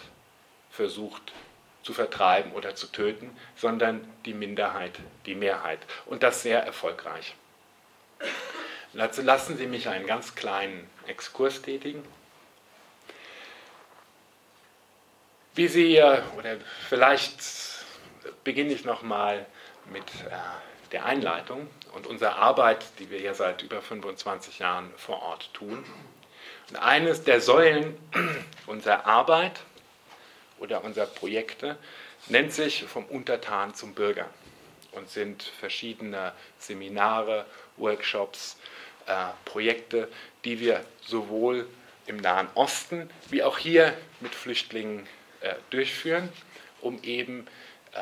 versucht 0.70 1.32
zu 1.82 1.92
vertreiben 1.92 2.52
oder 2.52 2.74
zu 2.74 2.86
töten, 2.86 3.36
sondern 3.56 4.06
die 4.24 4.34
Minderheit 4.34 4.98
die 5.26 5.34
Mehrheit. 5.34 5.80
Und 6.06 6.22
das 6.22 6.42
sehr 6.42 6.62
erfolgreich. 6.62 7.34
Lassen 8.92 9.56
Sie 9.56 9.66
mich 9.66 9.88
einen 9.88 10.06
ganz 10.06 10.34
kleinen 10.34 10.88
Exkurs 11.06 11.62
tätigen. 11.62 12.04
Wie 15.54 15.68
Sie, 15.68 16.00
oder 16.36 16.56
vielleicht 16.88 17.40
beginne 18.44 18.72
ich 18.72 18.84
nochmal 18.84 19.46
mit 19.92 20.04
äh, 20.04 20.36
der 20.92 21.04
Einleitung 21.04 21.68
und 21.92 22.06
unserer 22.06 22.36
Arbeit, 22.36 22.84
die 22.98 23.10
wir 23.10 23.20
ja 23.20 23.34
seit 23.34 23.62
über 23.62 23.80
25 23.80 24.58
Jahren 24.58 24.92
vor 24.96 25.22
Ort 25.22 25.52
tun. 25.54 25.84
Und 26.68 26.76
eines 26.76 27.24
der 27.24 27.40
Säulen 27.40 27.96
unserer 28.66 29.06
Arbeit 29.06 29.60
oder 30.58 30.84
unserer 30.84 31.06
Projekte 31.06 31.76
nennt 32.28 32.52
sich 32.52 32.84
vom 32.84 33.04
Untertan 33.06 33.74
zum 33.74 33.94
Bürger 33.94 34.28
und 34.92 35.08
sind 35.10 35.42
verschiedene 35.42 36.32
Seminare, 36.58 37.46
Workshops, 37.76 38.56
äh, 39.06 39.26
Projekte, 39.44 40.08
die 40.44 40.60
wir 40.60 40.84
sowohl 41.04 41.68
im 42.06 42.16
Nahen 42.16 42.48
Osten 42.54 43.10
wie 43.30 43.42
auch 43.42 43.58
hier 43.58 43.96
mit 44.20 44.34
Flüchtlingen 44.34 45.06
äh, 45.40 45.54
durchführen, 45.70 46.28
um 46.80 47.02
eben 47.02 47.46
äh, 47.92 48.00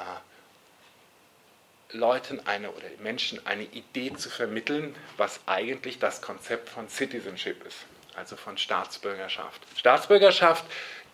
Leuten 1.96 2.46
eine 2.46 2.70
oder 2.70 2.86
Menschen 3.00 3.44
eine 3.46 3.64
Idee 3.64 4.14
zu 4.14 4.28
vermitteln, 4.28 4.94
was 5.16 5.40
eigentlich 5.46 5.98
das 5.98 6.20
Konzept 6.20 6.68
von 6.68 6.88
Citizenship 6.88 7.64
ist, 7.64 7.78
also 8.14 8.36
von 8.36 8.58
Staatsbürgerschaft. 8.58 9.62
Staatsbürgerschaft, 9.76 10.64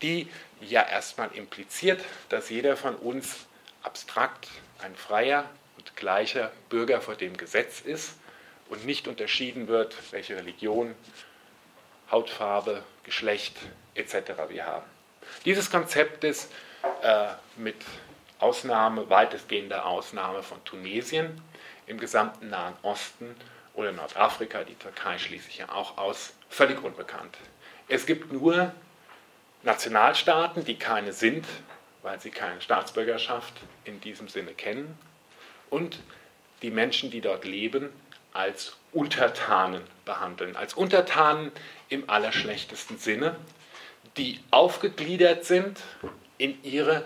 die 0.03 0.29
ja 0.61 0.83
erstmal 0.83 1.33
impliziert, 1.33 2.01
dass 2.29 2.51
jeder 2.51 2.77
von 2.77 2.97
uns 2.97 3.47
abstrakt 3.83 4.49
ein 4.83 4.97
freier 4.97 5.49
und 5.79 5.95
gleicher 5.95 6.51
Bürger 6.69 7.01
vor 7.01 7.15
dem 7.15 7.37
Gesetz 7.37 7.81
ist 7.81 8.15
und 8.69 8.85
nicht 8.87 9.09
unterschieden 9.09 9.69
wird, 9.69 9.97
welche 10.13 10.37
Religion, 10.37 10.95
Hautfarbe, 12.11 12.83
Geschlecht 13.03 13.57
etc. 13.95 14.33
wir 14.49 14.67
haben. 14.67 14.87
Dieses 15.45 15.71
Konzept 15.71 16.25
ist 16.25 16.53
äh, 17.03 17.29
mit 17.57 17.77
Ausnahme, 18.39 19.09
weitestgehender 19.09 19.87
Ausnahme 19.87 20.43
von 20.43 20.63
Tunesien, 20.65 21.41
im 21.87 21.99
gesamten 21.99 22.51
Nahen 22.51 22.75
Osten 22.83 23.35
oder 23.75 23.93
Nordafrika, 23.93 24.65
die 24.65 24.75
Türkei 24.75 25.19
schließe 25.19 25.49
ich 25.49 25.59
ja 25.59 25.71
auch 25.71 25.99
aus, 25.99 26.35
völlig 26.49 26.83
unbekannt. 26.83 27.37
Es 27.89 28.07
gibt 28.07 28.33
nur 28.33 28.73
Nationalstaaten, 29.63 30.65
die 30.65 30.79
keine 30.79 31.13
sind, 31.13 31.47
weil 32.03 32.21
sie 32.21 32.31
keine 32.31 32.61
Staatsbürgerschaft 32.61 33.55
in 33.85 34.01
diesem 34.01 34.29
Sinne 34.29 34.53
kennen, 34.53 34.99
und 35.71 35.99
die 36.63 36.71
Menschen, 36.71 37.11
die 37.11 37.21
dort 37.21 37.45
leben, 37.45 37.91
als 38.35 38.77
Untertanen 38.93 39.83
behandeln. 40.05 40.55
Als 40.57 40.75
Untertanen 40.75 41.51
im 41.89 42.09
allerschlechtesten 42.11 42.99
Sinne, 42.99 43.37
die 44.19 44.41
aufgegliedert 44.51 45.45
sind 45.45 45.81
in 46.37 46.63
ihre 46.63 47.05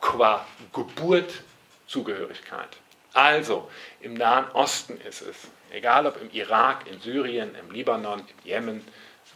qua 0.00 0.46
Geburt 0.72 1.42
Zugehörigkeit. 1.86 2.76
Also, 3.14 3.70
im 4.00 4.14
Nahen 4.14 4.50
Osten 4.52 5.00
ist 5.00 5.22
es 5.22 5.48
egal 5.70 6.06
ob 6.06 6.20
im 6.20 6.30
Irak, 6.30 6.86
in 6.86 7.00
Syrien, 7.00 7.54
im 7.54 7.70
Libanon, 7.70 8.20
im 8.20 8.44
Jemen, 8.44 8.84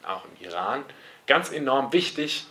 auch 0.06 0.24
im 0.24 0.46
Iran, 0.46 0.84
ganz 1.26 1.50
enorm 1.50 1.92
wichtig 1.92 2.46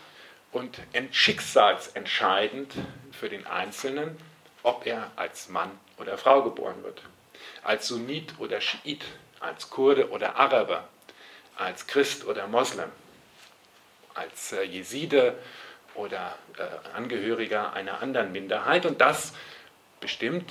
und 0.52 0.80
schicksalsentscheidend 1.12 2.74
für 3.12 3.30
den 3.30 3.46
Einzelnen, 3.48 4.18
ob 4.64 4.86
er 4.86 5.12
als 5.16 5.50
Mann 5.50 5.72
oder 5.98 6.18
Frau 6.18 6.44
geboren 6.44 6.84
wird, 6.84 7.02
als 7.64 7.88
Sunnit 7.88 8.34
oder 8.40 8.62
Schiit, 8.62 9.04
als 9.40 9.70
Kurde 9.70 10.10
oder 10.10 10.36
Araber, 10.36 10.88
als 11.56 11.88
Christ 11.88 12.26
oder 12.26 12.48
Moslem, 12.48 12.90
als 14.14 14.52
äh, 14.52 14.64
Jeside 14.64 15.38
oder 15.96 16.36
äh, 16.58 16.96
Angehöriger 16.96 17.74
einer 17.74 18.02
anderen 18.02 18.32
Minderheit. 18.32 18.86
Und 18.86 19.02
das 19.02 19.34
bestimmt 20.00 20.50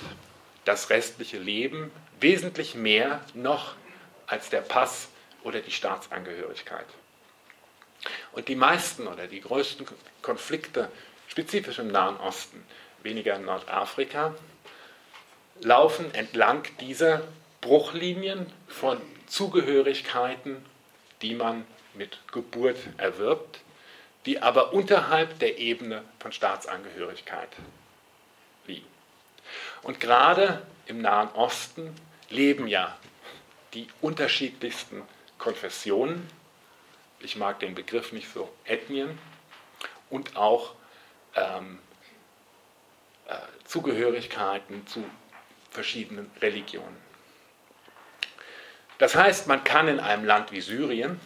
das 0.65 0.89
restliche 0.89 1.37
Leben 1.37 1.91
wesentlich 2.19 2.75
mehr 2.75 3.21
noch 3.33 3.75
als 4.27 4.49
der 4.49 4.61
Pass 4.61 5.09
oder 5.43 5.59
die 5.59 5.71
Staatsangehörigkeit. 5.71 6.85
Und 8.31 8.47
die 8.47 8.55
meisten 8.55 9.07
oder 9.07 9.27
die 9.27 9.41
größten 9.41 9.85
Konflikte, 10.21 10.91
spezifisch 11.27 11.79
im 11.79 11.87
Nahen 11.87 12.17
Osten, 12.17 12.63
weniger 13.03 13.35
in 13.35 13.45
Nordafrika, 13.45 14.35
laufen 15.61 16.13
entlang 16.13 16.63
dieser 16.79 17.21
Bruchlinien 17.61 18.51
von 18.67 18.99
Zugehörigkeiten, 19.27 20.65
die 21.21 21.35
man 21.35 21.65
mit 21.93 22.19
Geburt 22.31 22.77
erwirbt, 22.97 23.59
die 24.25 24.41
aber 24.41 24.73
unterhalb 24.73 25.39
der 25.39 25.57
Ebene 25.57 26.03
von 26.19 26.31
Staatsangehörigkeit 26.31 27.49
liegen. 28.65 28.87
Und 29.83 29.99
gerade 29.99 30.61
im 30.85 31.01
Nahen 31.01 31.29
Osten 31.29 31.95
leben 32.29 32.67
ja 32.67 32.97
die 33.73 33.87
unterschiedlichsten 34.01 35.03
Konfessionen, 35.37 36.29
ich 37.19 37.35
mag 37.35 37.59
den 37.59 37.75
Begriff 37.75 38.11
nicht 38.11 38.31
so, 38.33 38.51
Ethnien 38.65 39.17
und 40.09 40.35
auch 40.35 40.73
ähm, 41.35 41.79
äh, 43.27 43.35
Zugehörigkeiten 43.65 44.87
zu 44.87 45.03
verschiedenen 45.71 46.29
Religionen. 46.41 46.97
Das 48.97 49.15
heißt, 49.15 49.47
man 49.47 49.63
kann 49.63 49.87
in 49.87 49.99
einem 49.99 50.25
Land 50.25 50.51
wie 50.51 50.61
Syrien, 50.61 51.19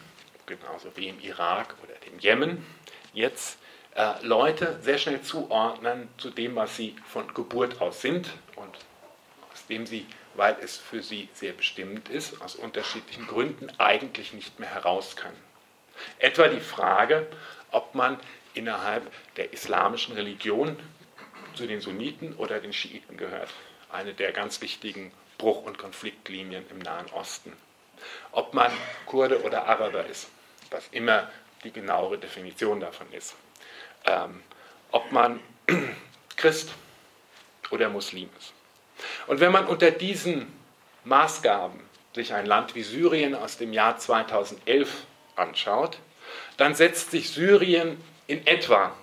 genauso 0.45 0.95
wie 0.95 1.09
im 1.09 1.19
Irak 1.19 1.75
oder 1.83 1.93
dem 2.09 2.19
Jemen, 2.19 2.65
jetzt 3.13 3.57
äh, 3.95 4.13
Leute 4.21 4.79
sehr 4.81 4.97
schnell 4.97 5.21
zuordnen 5.21 6.07
zu 6.17 6.29
dem, 6.29 6.55
was 6.55 6.77
sie 6.77 6.95
von 7.05 7.33
Geburt 7.33 7.81
aus 7.81 8.01
sind 8.01 8.29
und 8.55 8.77
aus 9.51 9.65
dem 9.67 9.85
sie, 9.85 10.05
weil 10.35 10.55
es 10.61 10.77
für 10.77 11.01
sie 11.01 11.27
sehr 11.33 11.53
bestimmt 11.53 12.07
ist, 12.09 12.41
aus 12.41 12.55
unterschiedlichen 12.55 13.27
Gründen 13.27 13.69
eigentlich 13.77 14.31
nicht 14.33 14.59
mehr 14.59 14.73
heraus 14.73 15.15
können. 15.15 15.41
Etwa 16.19 16.47
die 16.47 16.59
Frage, 16.59 17.27
ob 17.71 17.95
man 17.95 18.19
innerhalb 18.53 19.11
der 19.35 19.53
islamischen 19.53 20.15
Religion 20.15 20.77
zu 21.55 21.67
den 21.67 21.81
Sunniten 21.81 22.35
oder 22.35 22.59
den 22.59 22.73
Schiiten 22.73 23.17
gehört. 23.17 23.49
Eine 23.92 24.13
der 24.13 24.32
ganz 24.32 24.62
wichtigen 24.62 25.12
Bruch- 25.38 25.63
und 25.63 25.77
Konfliktlinien 25.77 26.65
im 26.70 26.80
Nahen 26.80 27.08
Osten. 27.12 27.54
Ob 28.32 28.54
man 28.54 28.72
Kurde 29.06 29.42
oder 29.44 29.68
Araber 29.68 30.06
ist, 30.06 30.27
was 30.70 30.88
immer 30.92 31.30
die 31.63 31.72
genauere 31.72 32.18
Definition 32.18 32.80
davon 32.80 33.12
ist. 33.12 33.36
Ähm, 34.06 34.42
ob 34.92 35.12
man 35.12 35.39
Christ 36.36 36.70
oder 37.72 37.89
Muslim 37.89 38.30
ist. 38.38 38.54
Und 39.27 39.39
wenn 39.39 39.51
man 39.51 39.68
unter 39.68 39.92
diesen 39.92 40.51
Maßgaben 41.04 41.80
sich 42.13 42.34
ein 42.34 42.46
Land 42.46 42.75
wie 42.75 42.84
Syrien 42.84 43.36
aus 43.36 43.58
dem 43.58 43.74
Jahr 43.74 43.98
2011 43.98 45.06
anschaut, 45.36 45.98
dann 46.58 46.75
setzt 46.75 47.12
sich 47.12 47.30
Syrien 47.30 48.01
in 48.27 48.46
etwa 48.48 48.96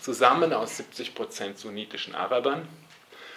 zusammen 0.00 0.52
aus 0.52 0.76
70 0.76 1.14
Prozent 1.14 1.58
sunnitischen 1.58 2.14
Arabern 2.14 2.68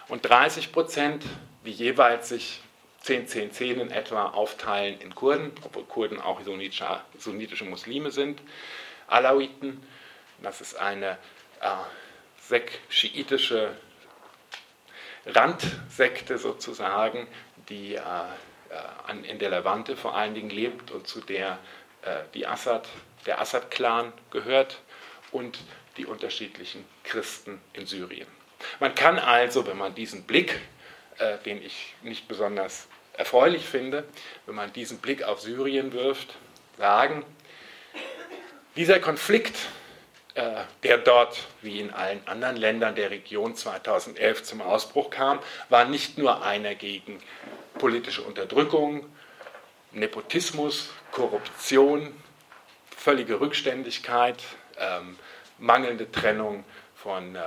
und 0.10 0.28
30 0.28 0.72
Prozent, 0.72 1.26
wie 1.63 1.72
jeweils 1.72 2.30
sich 2.30 2.62
10, 3.02 3.28
10, 3.28 3.52
10 3.52 3.80
in 3.80 3.91
etwa 3.91 4.30
aufteilen 4.30 5.00
in 5.00 5.13
Kurden, 5.15 5.52
obwohl 5.63 5.84
Kurden 5.86 6.20
auch 6.20 6.41
sunnitische, 6.43 7.65
Muslime 7.65 8.12
sind, 8.12 8.41
Alawiten, 9.08 9.82
das 10.41 10.62
ist 10.62 10.76
eine 10.76 11.17
äh, 11.62 12.60
schiitische 12.89 13.76
Randsekte 15.26 16.38
sozusagen, 16.38 17.28
die 17.70 17.96
äh, 17.96 18.02
an, 19.06 19.24
in 19.24 19.39
der 19.39 19.50
Levante 19.50 19.96
vor 19.96 20.15
allen 20.15 20.34
Dingen 20.34 20.50
lebt 20.50 20.91
und 20.91 21.08
zu 21.08 21.22
der 21.22 21.60
äh, 22.02 22.24
die 22.34 22.48
Assad, 22.48 22.88
der 23.26 23.41
Assad-Clan 23.41 24.13
gehört 24.32 24.80
und 25.32 25.60
die 25.98 26.06
unterschiedlichen 26.06 26.86
Christen 27.04 27.62
in 27.74 27.86
Syrien. 27.86 28.37
Man 28.80 28.96
kann 28.96 29.20
also, 29.20 29.65
wenn 29.67 29.78
man 29.78 29.96
diesen 29.96 30.24
Blick, 30.24 30.60
äh, 31.17 31.38
den 31.39 31.62
ich 31.62 31.96
nicht 32.02 32.28
besonders 32.28 32.88
erfreulich 33.13 33.65
finde, 33.65 34.04
wenn 34.46 34.56
man 34.56 34.72
diesen 34.74 35.00
Blick 35.00 35.24
auf 35.24 35.41
Syrien 35.41 35.93
wirft, 35.93 36.36
sagen, 36.78 37.26
dieser 38.76 39.00
Konflikt, 39.00 39.56
äh, 40.36 40.63
der 40.84 41.00
dort 41.00 41.48
wie 41.62 41.80
in 41.80 41.91
allen 41.91 42.22
anderen 42.28 42.58
Ländern 42.58 42.93
der 42.93 43.10
Region 43.10 43.56
2011 43.56 44.43
zum 44.43 44.62
Ausbruch 44.62 45.10
kam, 45.10 45.39
war 45.70 45.86
nicht 45.86 46.20
nur 46.20 46.43
einer 46.43 46.76
gegen 46.76 47.20
politische 47.80 48.22
Unterdrückung, 48.22 49.10
Nepotismus, 49.91 50.89
Korruption, 51.12 52.13
völlige 52.96 53.39
Rückständigkeit, 53.39 54.43
ähm, 54.78 55.17
mangelnde 55.58 56.12
Trennung 56.12 56.63
von 56.96 57.36
äh, 57.36 57.39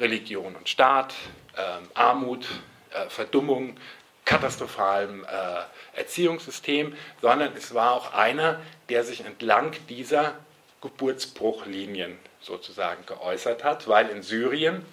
Religion 0.00 0.56
und 0.56 0.68
Staat, 0.68 1.14
ähm, 1.56 1.88
Armut, 1.94 2.46
äh, 2.92 3.08
Verdummung, 3.08 3.76
katastrophalem 4.24 5.24
äh, 5.24 5.98
Erziehungssystem, 5.98 6.96
sondern 7.20 7.54
es 7.56 7.74
war 7.74 7.92
auch 7.92 8.12
einer, 8.12 8.60
der 8.88 9.04
sich 9.04 9.24
entlang 9.24 9.74
dieser 9.88 10.34
Geburtsbruchlinien 10.80 12.18
sozusagen 12.40 13.04
geäußert 13.06 13.64
hat, 13.64 13.88
weil 13.88 14.08
in 14.08 14.22
Syrien 14.22 14.84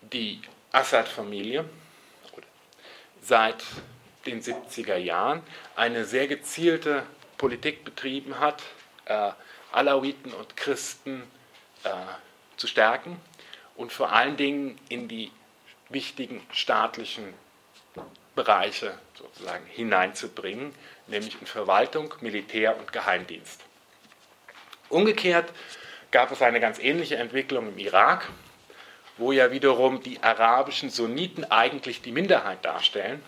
die 0.00 0.42
Assad-Familie 0.72 1.64
seit 3.22 3.64
den 4.26 4.42
70er 4.42 4.96
Jahren 4.96 5.42
eine 5.76 6.04
sehr 6.04 6.26
gezielte 6.26 7.04
Politik 7.38 7.84
betrieben 7.84 8.38
hat, 8.38 8.62
äh, 9.06 9.30
Alawiten 9.74 10.32
und 10.32 10.56
Christen 10.56 11.22
äh, 11.84 11.90
zu 12.56 12.66
stärken 12.66 13.20
und 13.76 13.92
vor 13.92 14.12
allen 14.12 14.36
Dingen 14.36 14.78
in 14.88 15.08
die 15.08 15.30
wichtigen 15.88 16.44
staatlichen 16.52 17.34
Bereiche 18.34 18.98
sozusagen 19.16 19.64
hineinzubringen, 19.66 20.74
nämlich 21.06 21.40
in 21.40 21.46
Verwaltung, 21.46 22.14
Militär 22.20 22.76
und 22.76 22.92
Geheimdienst. 22.92 23.60
Umgekehrt 24.88 25.52
gab 26.10 26.30
es 26.30 26.42
eine 26.42 26.60
ganz 26.60 26.78
ähnliche 26.78 27.16
Entwicklung 27.16 27.68
im 27.68 27.78
Irak, 27.78 28.28
wo 29.16 29.32
ja 29.32 29.50
wiederum 29.50 30.02
die 30.02 30.22
arabischen 30.22 30.90
Sunniten 30.90 31.44
eigentlich 31.50 32.02
die 32.02 32.12
Minderheit 32.12 32.64
darstellen 32.64 33.22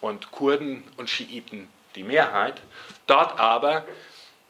und 0.00 0.30
Kurden 0.30 0.84
und 0.96 1.10
Schiiten 1.10 1.68
die 1.94 2.02
Mehrheit. 2.02 2.60
Dort 3.06 3.38
aber 3.38 3.86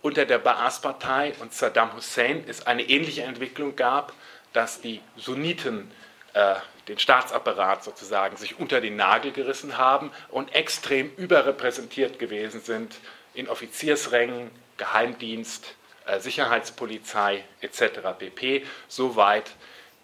unter 0.06 0.24
der 0.24 0.38
Baas-Partei 0.38 1.34
und 1.40 1.52
Saddam 1.52 1.92
Hussein 1.96 2.44
es 2.46 2.64
eine 2.64 2.84
ähnliche 2.84 3.24
Entwicklung 3.24 3.74
gab, 3.74 4.12
dass 4.52 4.80
die 4.80 5.00
Sunniten 5.16 5.90
äh, 6.32 6.54
den 6.86 7.00
Staatsapparat 7.00 7.82
sozusagen 7.82 8.36
sich 8.36 8.60
unter 8.60 8.80
den 8.80 8.94
Nagel 8.94 9.32
gerissen 9.32 9.78
haben 9.78 10.12
und 10.28 10.54
extrem 10.54 11.10
überrepräsentiert 11.16 12.20
gewesen 12.20 12.60
sind 12.60 12.94
in 13.34 13.48
Offiziersrängen, 13.48 14.52
Geheimdienst, 14.76 15.74
äh, 16.06 16.20
Sicherheitspolizei 16.20 17.42
etc. 17.60 17.98
pp. 18.16 18.64
So 18.86 19.16
weit, 19.16 19.50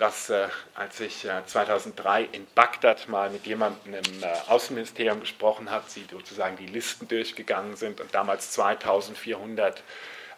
dass 0.02 0.30
äh, 0.30 0.48
als 0.74 0.98
ich 0.98 1.24
äh, 1.26 1.46
2003 1.46 2.24
in 2.32 2.44
Bagdad 2.56 3.08
mal 3.08 3.30
mit 3.30 3.46
jemandem 3.46 3.94
im 3.94 4.22
äh, 4.24 4.26
Außenministerium 4.48 5.20
gesprochen 5.20 5.70
habe, 5.70 5.84
sie 5.86 6.04
sozusagen 6.10 6.56
die 6.56 6.66
Listen 6.66 7.06
durchgegangen 7.06 7.76
sind 7.76 8.00
und 8.00 8.12
damals 8.12 8.50
2400 8.50 9.80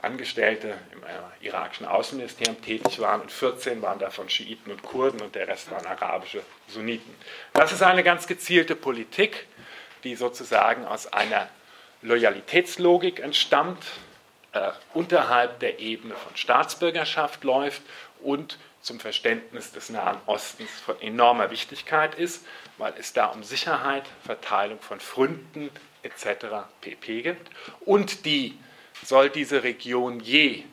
Angestellte 0.02 0.74
im 0.92 1.02
äh, 1.02 1.46
irakischen 1.46 1.86
Außenministerium 1.86 2.60
tätig 2.60 3.00
waren 3.00 3.22
und 3.22 3.32
14 3.32 3.80
waren 3.80 3.98
davon 3.98 4.28
Schiiten 4.28 4.70
und 4.70 4.82
Kurden 4.82 5.22
und 5.22 5.34
der 5.34 5.48
Rest 5.48 5.70
waren 5.70 5.86
arabische 5.86 6.42
Sunniten. 6.68 7.14
Das 7.54 7.72
ist 7.72 7.82
eine 7.82 8.02
ganz 8.02 8.26
gezielte 8.26 8.76
Politik, 8.76 9.46
die 10.02 10.14
sozusagen 10.14 10.84
aus 10.84 11.10
einer 11.10 11.48
Loyalitätslogik 12.02 13.18
entstammt, 13.18 13.82
äh, 14.52 14.72
unterhalb 14.92 15.58
der 15.60 15.78
Ebene 15.78 16.14
von 16.16 16.36
Staatsbürgerschaft 16.36 17.44
läuft 17.44 17.80
und 18.20 18.58
zum 18.84 19.00
Verständnis 19.00 19.72
des 19.72 19.88
Nahen 19.88 20.18
Ostens 20.26 20.70
von 20.70 21.00
enormer 21.00 21.50
Wichtigkeit 21.50 22.14
ist, 22.14 22.44
weil 22.76 22.92
es 22.98 23.14
da 23.14 23.26
um 23.26 23.42
Sicherheit, 23.42 24.04
Verteilung 24.24 24.78
von 24.78 25.00
Fründen 25.00 25.70
etc. 26.02 26.66
pp 26.82 27.22
gibt. 27.22 27.50
Und 27.80 28.26
die 28.26 28.58
soll 29.02 29.30
diese 29.30 29.62
Region 29.62 30.20
je 30.20 30.64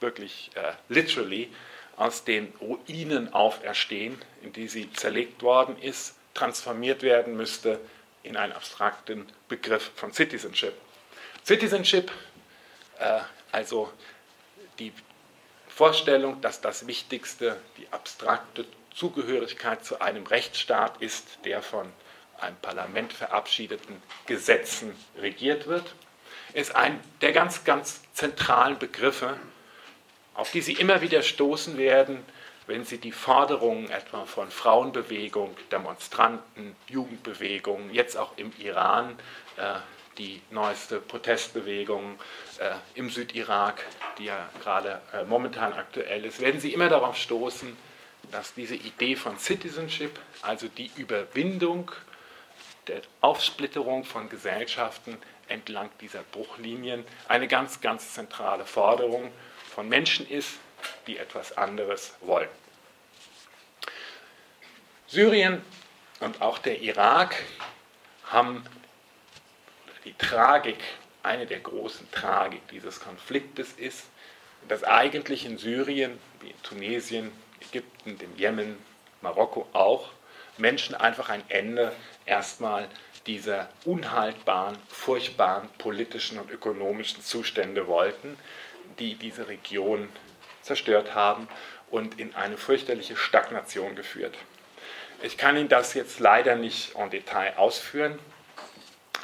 wirklich 0.00 0.50
äh, 0.56 0.72
literally 0.88 1.50
aus 1.96 2.24
den 2.24 2.52
Ruinen 2.60 3.32
auferstehen, 3.32 4.20
in 4.42 4.52
die 4.52 4.66
sie 4.66 4.92
zerlegt 4.92 5.42
worden 5.42 5.78
ist, 5.80 6.16
transformiert 6.34 7.02
werden 7.02 7.36
müsste 7.36 7.80
in 8.24 8.36
einen 8.36 8.52
abstrakten 8.52 9.26
Begriff 9.48 9.92
von 9.94 10.12
Citizenship. 10.12 10.74
Citizenship, 11.44 12.10
äh, 12.98 13.20
also 13.52 13.92
die 14.80 14.92
Vorstellung, 15.74 16.40
dass 16.40 16.60
das 16.60 16.86
Wichtigste 16.86 17.60
die 17.78 17.88
abstrakte 17.90 18.64
Zugehörigkeit 18.94 19.84
zu 19.84 20.00
einem 20.00 20.24
Rechtsstaat 20.24 21.02
ist, 21.02 21.26
der 21.44 21.62
von 21.62 21.92
einem 22.40 22.54
Parlament 22.62 23.12
verabschiedeten 23.12 24.00
Gesetzen 24.26 24.94
regiert 25.18 25.66
wird, 25.66 25.94
ist 26.52 26.76
ein 26.76 27.00
der 27.22 27.32
ganz, 27.32 27.64
ganz 27.64 28.02
zentralen 28.12 28.78
Begriffe, 28.78 29.36
auf 30.34 30.52
die 30.52 30.60
Sie 30.60 30.74
immer 30.74 31.00
wieder 31.00 31.22
stoßen 31.22 31.76
werden, 31.76 32.24
wenn 32.68 32.84
Sie 32.84 32.98
die 32.98 33.10
Forderungen 33.10 33.90
etwa 33.90 34.26
von 34.26 34.52
Frauenbewegung, 34.52 35.56
Demonstranten, 35.72 36.76
Jugendbewegungen, 36.88 37.92
jetzt 37.92 38.16
auch 38.16 38.30
im 38.36 38.52
Iran, 38.58 39.18
äh, 39.56 39.74
die 40.18 40.40
neueste 40.50 41.00
Protestbewegung 41.00 42.18
äh, 42.58 42.74
im 42.94 43.10
Südirak, 43.10 43.84
die 44.18 44.26
ja 44.26 44.48
gerade 44.62 45.00
äh, 45.12 45.24
momentan 45.24 45.72
aktuell 45.72 46.24
ist, 46.24 46.40
werden 46.40 46.60
Sie 46.60 46.72
immer 46.72 46.88
darauf 46.88 47.16
stoßen, 47.16 47.76
dass 48.30 48.54
diese 48.54 48.74
Idee 48.74 49.16
von 49.16 49.38
Citizenship, 49.38 50.18
also 50.42 50.68
die 50.68 50.90
Überwindung 50.96 51.90
der 52.86 53.02
Aufsplitterung 53.20 54.04
von 54.04 54.28
Gesellschaften 54.28 55.18
entlang 55.48 55.90
dieser 56.00 56.22
Bruchlinien, 56.22 57.04
eine 57.28 57.48
ganz, 57.48 57.80
ganz 57.80 58.14
zentrale 58.14 58.64
Forderung 58.64 59.30
von 59.74 59.88
Menschen 59.88 60.28
ist, 60.28 60.58
die 61.06 61.18
etwas 61.18 61.56
anderes 61.56 62.14
wollen. 62.20 62.48
Syrien 65.06 65.62
und 66.20 66.42
auch 66.42 66.58
der 66.58 66.80
Irak 66.80 67.36
haben 68.26 68.64
die 70.04 70.14
Tragik, 70.14 70.78
eine 71.22 71.46
der 71.46 71.60
großen 71.60 72.10
Tragik 72.10 72.66
dieses 72.68 73.00
Konfliktes 73.00 73.72
ist, 73.72 74.04
dass 74.68 74.84
eigentlich 74.84 75.46
in 75.46 75.58
Syrien, 75.58 76.18
wie 76.40 76.50
in 76.50 76.62
Tunesien, 76.62 77.32
Ägypten, 77.60 78.18
dem 78.18 78.36
Jemen, 78.36 78.78
Marokko 79.22 79.66
auch, 79.72 80.10
Menschen 80.58 80.94
einfach 80.94 81.30
ein 81.30 81.42
Ende 81.48 81.92
erstmal 82.26 82.88
dieser 83.26 83.68
unhaltbaren, 83.84 84.76
furchtbaren 84.88 85.68
politischen 85.78 86.38
und 86.38 86.50
ökonomischen 86.50 87.22
Zustände 87.22 87.86
wollten, 87.86 88.36
die 88.98 89.14
diese 89.14 89.48
Region 89.48 90.08
zerstört 90.62 91.14
haben 91.14 91.48
und 91.90 92.20
in 92.20 92.34
eine 92.34 92.56
fürchterliche 92.56 93.16
Stagnation 93.16 93.96
geführt. 93.96 94.36
Ich 95.22 95.38
kann 95.38 95.56
Ihnen 95.56 95.68
das 95.68 95.94
jetzt 95.94 96.20
leider 96.20 96.56
nicht 96.56 96.94
en 96.96 97.10
Detail 97.10 97.54
ausführen, 97.56 98.18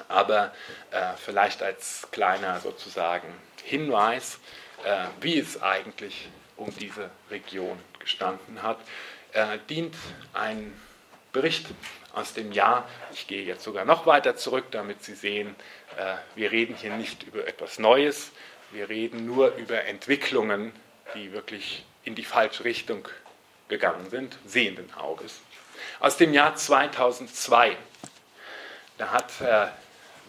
aber 0.09 0.53
äh, 0.91 1.13
vielleicht 1.17 1.63
als 1.63 2.09
kleiner 2.11 2.61
sozusagen 2.61 3.29
Hinweis, 3.65 4.39
äh, 4.85 5.05
wie 5.21 5.39
es 5.39 5.63
eigentlich 5.63 6.29
um 6.57 6.75
diese 6.77 7.11
Region 7.31 7.79
gestanden 7.99 8.63
hat, 8.63 8.79
äh, 9.33 9.59
dient 9.69 9.95
ein 10.33 10.73
Bericht 11.33 11.67
aus 12.13 12.35
dem 12.35 12.53
Jahr, 12.53 12.89
ich 13.13 13.27
gehe 13.27 13.45
jetzt 13.45 13.63
sogar 13.63 13.85
noch 13.85 14.07
weiter 14.07 14.37
zurück, 14.37 14.67
damit 14.73 15.05
Sie 15.05 15.15
sehen, 15.15 15.55
äh, 15.97 16.17
wir 16.35 16.51
reden 16.51 16.75
hier 16.75 16.97
nicht 16.97 17.23
über 17.23 17.47
etwas 17.47 17.79
Neues, 17.79 18.33
wir 18.73 18.89
reden 18.89 19.27
nur 19.27 19.55
über 19.55 19.85
Entwicklungen, 19.85 20.73
die 21.15 21.33
wirklich 21.33 21.85
in 22.05 22.15
die 22.15 22.25
falsche 22.25 22.65
Richtung 22.65 23.07
gegangen 23.69 24.11
sind, 24.11 24.37
sehenden 24.45 24.93
Auges. 24.95 25.41
Aus 26.01 26.17
dem 26.17 26.35
Jahr 26.35 26.57
2002, 26.57 27.77
da 28.99 29.11
hat 29.11 29.41
äh, 29.41 29.69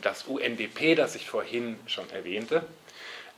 das 0.02 0.24
UNDP, 0.24 0.96
das 0.96 1.16
ich 1.16 1.30
vorhin 1.30 1.80
schon 1.88 2.10
erwähnte, 2.10 2.64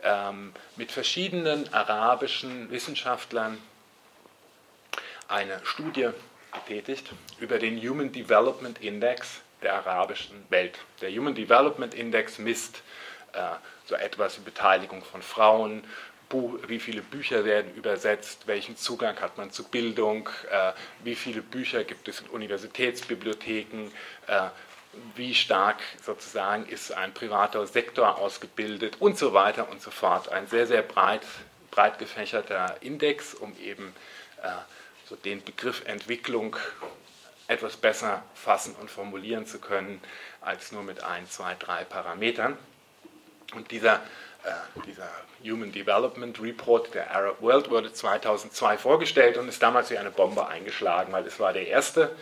ähm, 0.03 0.53
mit 0.75 0.91
verschiedenen 0.91 1.71
arabischen 1.73 2.71
Wissenschaftlern 2.71 3.57
eine 5.27 5.59
Studie 5.63 6.09
getätigt 6.53 7.11
über 7.39 7.57
den 7.57 7.77
Human 7.77 8.11
Development 8.11 8.81
Index 8.81 9.41
der 9.61 9.75
arabischen 9.75 10.45
Welt. 10.49 10.77
Der 11.01 11.09
Human 11.11 11.33
Development 11.33 11.93
Index 11.93 12.37
misst 12.37 12.83
äh, 13.33 13.39
so 13.85 13.95
etwas 13.95 14.37
wie 14.37 14.43
Beteiligung 14.43 15.03
von 15.03 15.21
Frauen, 15.21 15.83
wie 16.67 16.79
viele 16.79 17.01
Bücher 17.01 17.45
werden 17.45 17.75
übersetzt, 17.75 18.47
welchen 18.47 18.75
Zugang 18.75 19.19
hat 19.21 19.37
man 19.37 19.51
zu 19.51 19.65
Bildung, 19.65 20.29
äh, 20.49 20.71
wie 21.03 21.13
viele 21.13 21.41
Bücher 21.41 21.83
gibt 21.83 22.07
es 22.07 22.21
in 22.21 22.27
Universitätsbibliotheken, 22.27 23.91
äh, 24.27 24.47
wie 25.15 25.33
stark 25.33 25.77
sozusagen 26.03 26.65
ist 26.65 26.91
ein 26.91 27.13
privater 27.13 27.65
Sektor 27.67 28.17
ausgebildet 28.17 28.97
und 28.99 29.17
so 29.17 29.33
weiter 29.33 29.69
und 29.69 29.81
so 29.81 29.91
fort. 29.91 30.31
Ein 30.31 30.47
sehr, 30.47 30.67
sehr 30.67 30.81
breit, 30.81 31.21
breit 31.71 31.99
gefächerter 31.99 32.77
Index, 32.81 33.33
um 33.33 33.55
eben 33.59 33.93
äh, 34.41 34.49
so 35.05 35.15
den 35.15 35.43
Begriff 35.43 35.83
Entwicklung 35.85 36.55
etwas 37.47 37.77
besser 37.77 38.23
fassen 38.35 38.75
und 38.79 38.89
formulieren 38.89 39.45
zu 39.45 39.59
können, 39.59 40.01
als 40.41 40.71
nur 40.71 40.83
mit 40.83 41.03
ein, 41.03 41.29
zwei, 41.29 41.55
drei 41.55 41.83
Parametern. 41.83 42.57
Und 43.53 43.71
dieser, 43.71 43.95
äh, 44.43 44.81
dieser 44.87 45.09
Human 45.43 45.71
Development 45.71 46.41
Report 46.41 46.93
der 46.93 47.11
Arab 47.11 47.41
World 47.41 47.69
wurde 47.69 47.93
2002 47.93 48.77
vorgestellt 48.77 49.37
und 49.37 49.49
ist 49.49 49.61
damals 49.61 49.89
wie 49.89 49.97
eine 49.97 50.11
Bombe 50.11 50.47
eingeschlagen, 50.47 51.11
weil 51.11 51.27
es 51.27 51.39
war 51.39 51.53
der 51.53 51.67
erste 51.67 52.15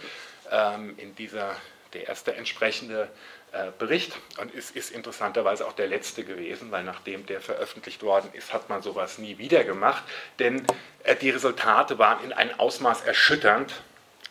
ähm, 0.49 0.95
in 0.97 1.15
dieser, 1.15 1.55
der 1.93 2.08
erste 2.08 2.36
entsprechende 2.36 3.10
äh, 3.51 3.71
Bericht 3.77 4.17
und 4.39 4.56
es 4.56 4.71
ist 4.71 4.91
interessanterweise 4.91 5.67
auch 5.67 5.73
der 5.73 5.88
letzte 5.88 6.23
gewesen, 6.23 6.71
weil 6.71 6.86
nachdem 6.86 7.25
der 7.25 7.41
veröffentlicht 7.41 8.01
worden 8.01 8.30
ist, 8.32 8.54
hat 8.54 8.69
man 8.69 8.82
sowas 8.82 9.17
nie 9.17 9.38
wieder 9.39 9.65
gemacht, 9.65 10.04
denn 10.39 10.65
äh, 11.04 11.17
die 11.17 11.32
Resultate 11.32 11.99
waren 11.99 12.23
in 12.23 12.32
einem 12.32 12.58
Ausmaß 12.58 13.01
erschütternd, 13.01 13.73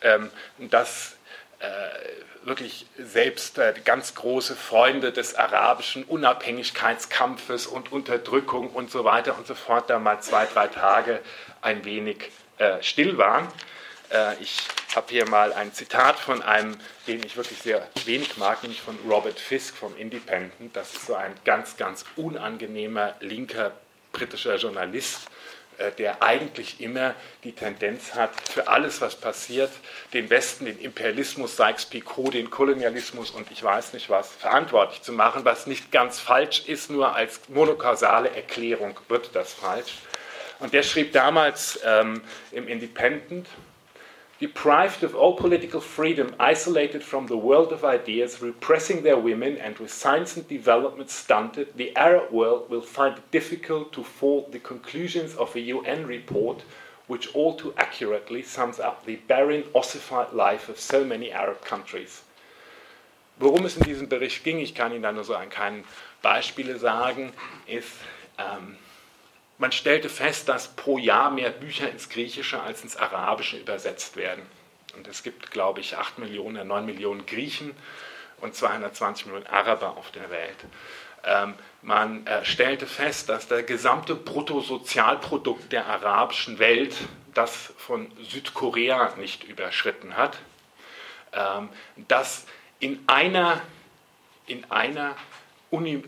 ähm, 0.01 0.31
dass 0.57 1.17
äh, 1.59 1.67
wirklich 2.47 2.87
selbst 2.97 3.61
ganz 3.85 4.15
große 4.15 4.55
Freunde 4.55 5.11
des 5.11 5.35
arabischen 5.35 6.03
Unabhängigkeitskampfes 6.03 7.67
und 7.67 7.91
Unterdrückung 7.91 8.71
und 8.71 8.89
so 8.89 9.03
weiter 9.03 9.37
und 9.37 9.45
so 9.45 9.53
fort 9.53 9.87
da 9.91 9.99
mal 9.99 10.19
zwei, 10.21 10.47
drei 10.47 10.65
Tage 10.65 11.19
ein 11.61 11.85
wenig 11.85 12.31
still 12.81 13.19
waren. 13.19 13.47
Äh, 14.11 14.35
ich 14.41 14.57
habe 14.95 15.07
hier 15.09 15.27
mal 15.27 15.53
ein 15.53 15.73
Zitat 15.73 16.19
von 16.19 16.41
einem, 16.41 16.77
den 17.07 17.23
ich 17.23 17.37
wirklich 17.37 17.59
sehr 17.59 17.87
wenig 18.05 18.37
mag, 18.37 18.61
nämlich 18.61 18.81
von 18.81 18.97
Robert 19.09 19.39
Fisk 19.39 19.75
vom 19.75 19.95
Independent. 19.97 20.75
Das 20.75 20.93
ist 20.93 21.07
so 21.07 21.15
ein 21.15 21.33
ganz, 21.45 21.77
ganz 21.77 22.05
unangenehmer 22.15 23.15
linker 23.21 23.71
britischer 24.11 24.57
Journalist, 24.57 25.21
äh, 25.77 25.91
der 25.93 26.21
eigentlich 26.21 26.81
immer 26.81 27.15
die 27.45 27.53
Tendenz 27.53 28.13
hat, 28.13 28.31
für 28.49 28.67
alles, 28.67 28.99
was 28.99 29.15
passiert, 29.15 29.71
den 30.13 30.29
Westen, 30.29 30.65
den 30.65 30.79
Imperialismus, 30.79 31.55
Sykes-Picot, 31.55 32.33
den 32.33 32.49
Kolonialismus 32.49 33.31
und 33.31 33.49
ich 33.51 33.63
weiß 33.63 33.93
nicht 33.93 34.09
was, 34.09 34.29
verantwortlich 34.33 35.01
zu 35.01 35.13
machen, 35.13 35.45
was 35.45 35.67
nicht 35.67 35.91
ganz 35.91 36.19
falsch 36.19 36.63
ist, 36.67 36.89
nur 36.89 37.15
als 37.15 37.39
monokausale 37.47 38.29
Erklärung 38.35 38.99
wird 39.07 39.33
das 39.33 39.53
falsch. 39.53 39.99
Und 40.59 40.73
der 40.73 40.83
schrieb 40.83 41.13
damals 41.13 41.79
ähm, 41.83 42.21
im 42.51 42.67
Independent, 42.67 43.47
deprived 44.41 45.03
of 45.03 45.13
all 45.13 45.37
political 45.37 45.79
freedom, 45.79 46.33
isolated 46.39 47.03
from 47.03 47.27
the 47.27 47.37
world 47.37 47.71
of 47.71 47.85
ideas, 47.85 48.41
repressing 48.41 49.03
their 49.03 49.17
women, 49.17 49.55
and 49.55 49.77
with 49.77 49.93
science 49.93 50.35
and 50.35 50.47
development 50.47 51.11
stunted, 51.11 51.67
the 51.77 51.95
Arab 51.95 52.31
world 52.31 52.67
will 52.67 52.81
find 52.81 53.19
it 53.19 53.31
difficult 53.31 53.93
to 53.93 54.03
follow 54.03 54.47
the 54.49 54.59
conclusions 54.59 55.35
of 55.35 55.55
a 55.55 55.59
UN 55.59 56.07
report 56.07 56.63
which 57.05 57.35
all 57.35 57.53
too 57.55 57.73
accurately 57.77 58.41
sums 58.41 58.79
up 58.79 59.05
the 59.05 59.17
barren, 59.27 59.63
ossified 59.75 60.33
life 60.33 60.69
of 60.69 60.79
so 60.79 61.03
many 61.03 61.31
Arab 61.31 61.61
countries. 61.63 62.23
Worum 63.39 63.65
es 63.65 63.77
in 63.77 63.83
diesem 63.83 64.09
Bericht 64.09 64.43
ging, 64.43 64.59
ich 64.59 64.73
kann 64.73 64.91
Ihnen 64.91 65.03
da 65.03 65.11
nur 65.11 65.23
so 65.23 65.35
an 65.35 65.49
keinen 65.49 65.83
Beispiele 66.23 66.79
sagen, 66.79 67.33
ist, 67.67 67.91
ähm, 68.39 68.75
Man 69.61 69.71
stellte 69.71 70.09
fest, 70.09 70.49
dass 70.49 70.69
pro 70.69 70.97
Jahr 70.97 71.29
mehr 71.29 71.51
Bücher 71.51 71.87
ins 71.87 72.09
Griechische 72.09 72.59
als 72.63 72.81
ins 72.81 72.97
Arabische 72.97 73.57
übersetzt 73.57 74.15
werden. 74.15 74.41
Und 74.97 75.07
es 75.07 75.21
gibt, 75.21 75.51
glaube 75.51 75.81
ich, 75.81 75.97
8 75.97 76.17
Millionen, 76.17 76.67
9 76.67 76.83
Millionen 76.83 77.27
Griechen 77.27 77.75
und 78.39 78.55
220 78.55 79.27
Millionen 79.27 79.45
Araber 79.45 79.97
auf 79.97 80.09
der 80.09 80.31
Welt. 80.31 80.55
Ähm, 81.23 81.53
man 81.83 82.25
äh, 82.25 82.43
stellte 82.43 82.87
fest, 82.87 83.29
dass 83.29 83.49
der 83.49 83.61
gesamte 83.61 84.15
Bruttosozialprodukt 84.15 85.71
der 85.71 85.85
arabischen 85.85 86.57
Welt 86.57 86.95
das 87.35 87.71
von 87.77 88.11
Südkorea 88.19 89.13
nicht 89.17 89.43
überschritten 89.43 90.17
hat, 90.17 90.39
ähm, 91.33 91.69
dass 92.07 92.47
in 92.79 93.03
einer, 93.05 93.61
in 94.47 94.71
einer 94.71 95.15
Uni, 95.69 96.03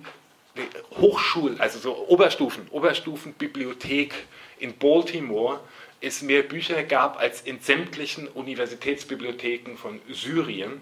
Hochschul, 1.00 1.56
also 1.60 1.80
so 1.80 2.08
Oberstufen, 2.08 2.68
Oberstufenbibliothek 2.70 4.14
in 4.60 4.78
Baltimore 4.78 5.60
es 6.04 6.22
mehr 6.22 6.44
Bücher 6.44 6.84
gab 6.84 7.18
als 7.18 7.42
in 7.42 7.62
sämtlichen 7.62 8.28
Universitätsbibliotheken 8.28 9.78
von 9.78 10.02
Syrien, 10.10 10.82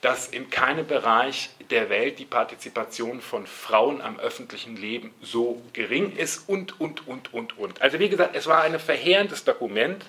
dass 0.00 0.28
in 0.28 0.50
keinem 0.50 0.86
Bereich 0.86 1.50
der 1.70 1.90
Welt 1.90 2.18
die 2.18 2.24
Partizipation 2.24 3.20
von 3.20 3.46
Frauen 3.46 4.00
am 4.00 4.18
öffentlichen 4.18 4.76
Leben 4.76 5.14
so 5.22 5.62
gering 5.72 6.16
ist 6.16 6.48
und, 6.48 6.80
und, 6.80 7.06
und, 7.06 7.32
und, 7.32 7.56
und. 7.56 7.80
Also 7.82 8.00
wie 8.00 8.08
gesagt, 8.08 8.34
es 8.34 8.46
war 8.46 8.62
ein 8.62 8.78
verheerendes 8.80 9.44
Dokument 9.44 10.04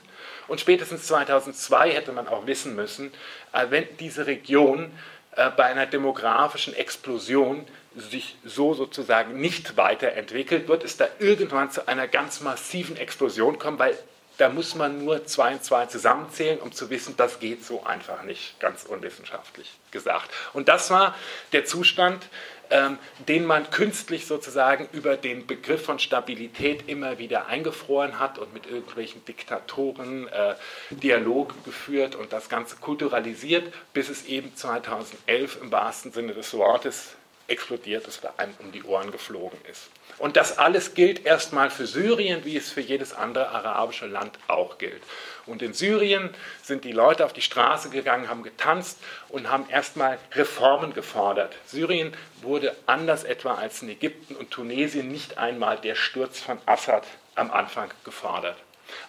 und 0.47 0.59
spätestens 0.59 1.05
2002 1.05 1.91
hätte 1.91 2.11
man 2.11 2.27
auch 2.27 2.47
wissen 2.47 2.75
müssen, 2.75 3.11
äh, 3.53 3.67
wenn 3.69 3.85
diese 3.99 4.25
Region 4.25 4.91
äh, 5.35 5.51
bei 5.51 5.65
einer 5.65 5.85
demografischen 5.85 6.73
Explosion 6.73 7.67
sich 7.95 8.37
so 8.45 8.73
sozusagen 8.73 9.39
nicht 9.39 9.77
weiterentwickelt, 9.77 10.67
wird 10.67 10.83
es 10.83 10.97
da 10.97 11.07
irgendwann 11.19 11.71
zu 11.71 11.87
einer 11.87 12.07
ganz 12.07 12.41
massiven 12.41 12.97
Explosion 12.97 13.57
kommen, 13.57 13.79
weil 13.79 13.97
da 14.39 14.47
muss 14.47 14.73
man 14.73 15.03
nur 15.03 15.25
zwei 15.25 15.53
und 15.53 15.63
zwei 15.63 15.85
zusammenzählen, 15.87 16.59
um 16.59 16.71
zu 16.71 16.89
wissen, 16.89 17.15
das 17.17 17.39
geht 17.39 17.65
so 17.65 17.83
einfach 17.83 18.23
nicht, 18.23 18.57
ganz 18.59 18.85
unwissenschaftlich 18.85 19.69
gesagt. 19.91 20.29
Und 20.53 20.69
das 20.69 20.89
war 20.91 21.13
der 21.51 21.65
Zustand, 21.65 22.25
ähm, 22.69 22.97
den 23.27 23.45
man 23.45 23.69
künstlich 23.69 24.27
sozusagen 24.27 24.87
über 24.93 25.17
den 25.17 25.45
Begriff 25.45 25.83
von 25.83 25.99
Stabilität 25.99 26.87
immer 26.87 27.17
wieder 27.17 27.47
eingefroren 27.47 28.17
hat 28.19 28.37
und 28.37 28.53
mit 28.53 28.65
irgendwelchen 28.65 29.25
Diktatoren 29.25 30.29
äh, 30.29 30.55
Dialoge 30.91 31.55
geführt 31.65 32.15
und 32.15 32.31
das 32.31 32.47
Ganze 32.47 32.77
kulturalisiert, 32.77 33.73
bis 33.91 34.07
es 34.07 34.25
eben 34.25 34.55
2011 34.55 35.59
im 35.61 35.71
wahrsten 35.71 36.13
Sinne 36.13 36.33
des 36.33 36.53
Wortes 36.53 37.15
explodiert 37.49 38.07
ist 38.07 38.23
oder 38.23 38.33
einem 38.37 38.53
um 38.59 38.71
die 38.71 38.83
Ohren 38.83 39.11
geflogen 39.11 39.59
ist. 39.69 39.89
Und 40.17 40.35
das 40.35 40.57
alles 40.57 40.93
gilt 40.93 41.25
erstmal 41.25 41.69
für 41.69 41.87
Syrien, 41.87 42.43
wie 42.43 42.57
es 42.57 42.71
für 42.71 42.81
jedes 42.81 43.13
andere 43.13 43.49
arabische 43.49 44.05
Land 44.05 44.37
auch 44.47 44.77
gilt. 44.77 45.01
Und 45.45 45.61
in 45.61 45.73
Syrien 45.73 46.29
sind 46.61 46.83
die 46.83 46.91
Leute 46.91 47.25
auf 47.25 47.33
die 47.33 47.41
Straße 47.41 47.89
gegangen, 47.89 48.29
haben 48.29 48.43
getanzt 48.43 48.99
und 49.29 49.49
haben 49.49 49.69
erstmal 49.69 50.19
Reformen 50.33 50.93
gefordert. 50.93 51.55
Syrien 51.65 52.13
wurde 52.41 52.75
anders 52.85 53.23
etwa 53.23 53.55
als 53.55 53.81
in 53.81 53.89
Ägypten 53.89 54.35
und 54.35 54.51
Tunesien 54.51 55.09
nicht 55.09 55.37
einmal 55.37 55.77
der 55.77 55.95
Sturz 55.95 56.39
von 56.39 56.59
Assad 56.65 57.05
am 57.35 57.51
Anfang 57.51 57.89
gefordert. 58.03 58.57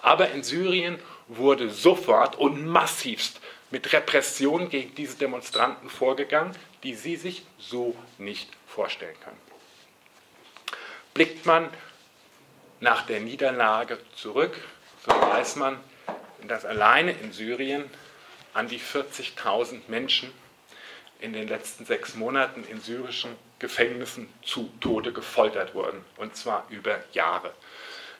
Aber 0.02 0.30
in 0.30 0.42
Syrien 0.42 0.98
wurde 1.28 1.70
sofort 1.70 2.36
und 2.36 2.66
massivst 2.66 3.40
mit 3.70 3.92
Repression 3.92 4.68
gegen 4.68 4.94
diese 4.94 5.16
Demonstranten 5.16 5.88
vorgegangen, 5.88 6.54
die 6.82 6.94
sie 6.94 7.16
sich 7.16 7.42
so 7.58 7.94
nicht 8.18 8.48
vorstellen 8.66 9.16
können 9.24 9.50
blickt 11.14 11.44
man 11.44 11.68
nach 12.80 13.04
der 13.06 13.20
Niederlage 13.20 13.98
zurück, 14.16 14.56
so 15.04 15.10
weiß 15.10 15.56
man, 15.56 15.78
dass 16.46 16.64
alleine 16.64 17.12
in 17.12 17.32
Syrien 17.32 17.84
an 18.54 18.68
die 18.68 18.80
40.000 18.80 19.82
Menschen 19.88 20.32
in 21.20 21.34
den 21.34 21.48
letzten 21.48 21.84
sechs 21.84 22.14
Monaten 22.14 22.64
in 22.64 22.80
syrischen 22.80 23.36
Gefängnissen 23.58 24.32
zu 24.42 24.72
Tode 24.80 25.12
gefoltert 25.12 25.74
wurden, 25.74 26.02
und 26.16 26.34
zwar 26.34 26.66
über 26.70 27.04
Jahre. 27.12 27.52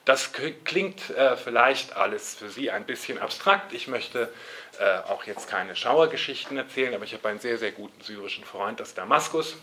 Das 0.05 0.31
klingt 0.63 1.11
äh, 1.11 1.37
vielleicht 1.37 1.95
alles 1.95 2.35
für 2.35 2.49
Sie 2.49 2.71
ein 2.71 2.85
bisschen 2.85 3.19
abstrakt. 3.19 3.71
Ich 3.73 3.87
möchte 3.87 4.33
äh, 4.79 4.97
auch 5.09 5.25
jetzt 5.25 5.47
keine 5.47 5.75
Schauergeschichten 5.75 6.57
erzählen, 6.57 6.93
aber 6.95 7.03
ich 7.03 7.13
habe 7.13 7.29
einen 7.29 7.39
sehr, 7.39 7.57
sehr 7.57 7.71
guten 7.71 8.01
syrischen 8.01 8.43
Freund 8.43 8.81
aus 8.81 8.93
Damaskus, 8.95 9.57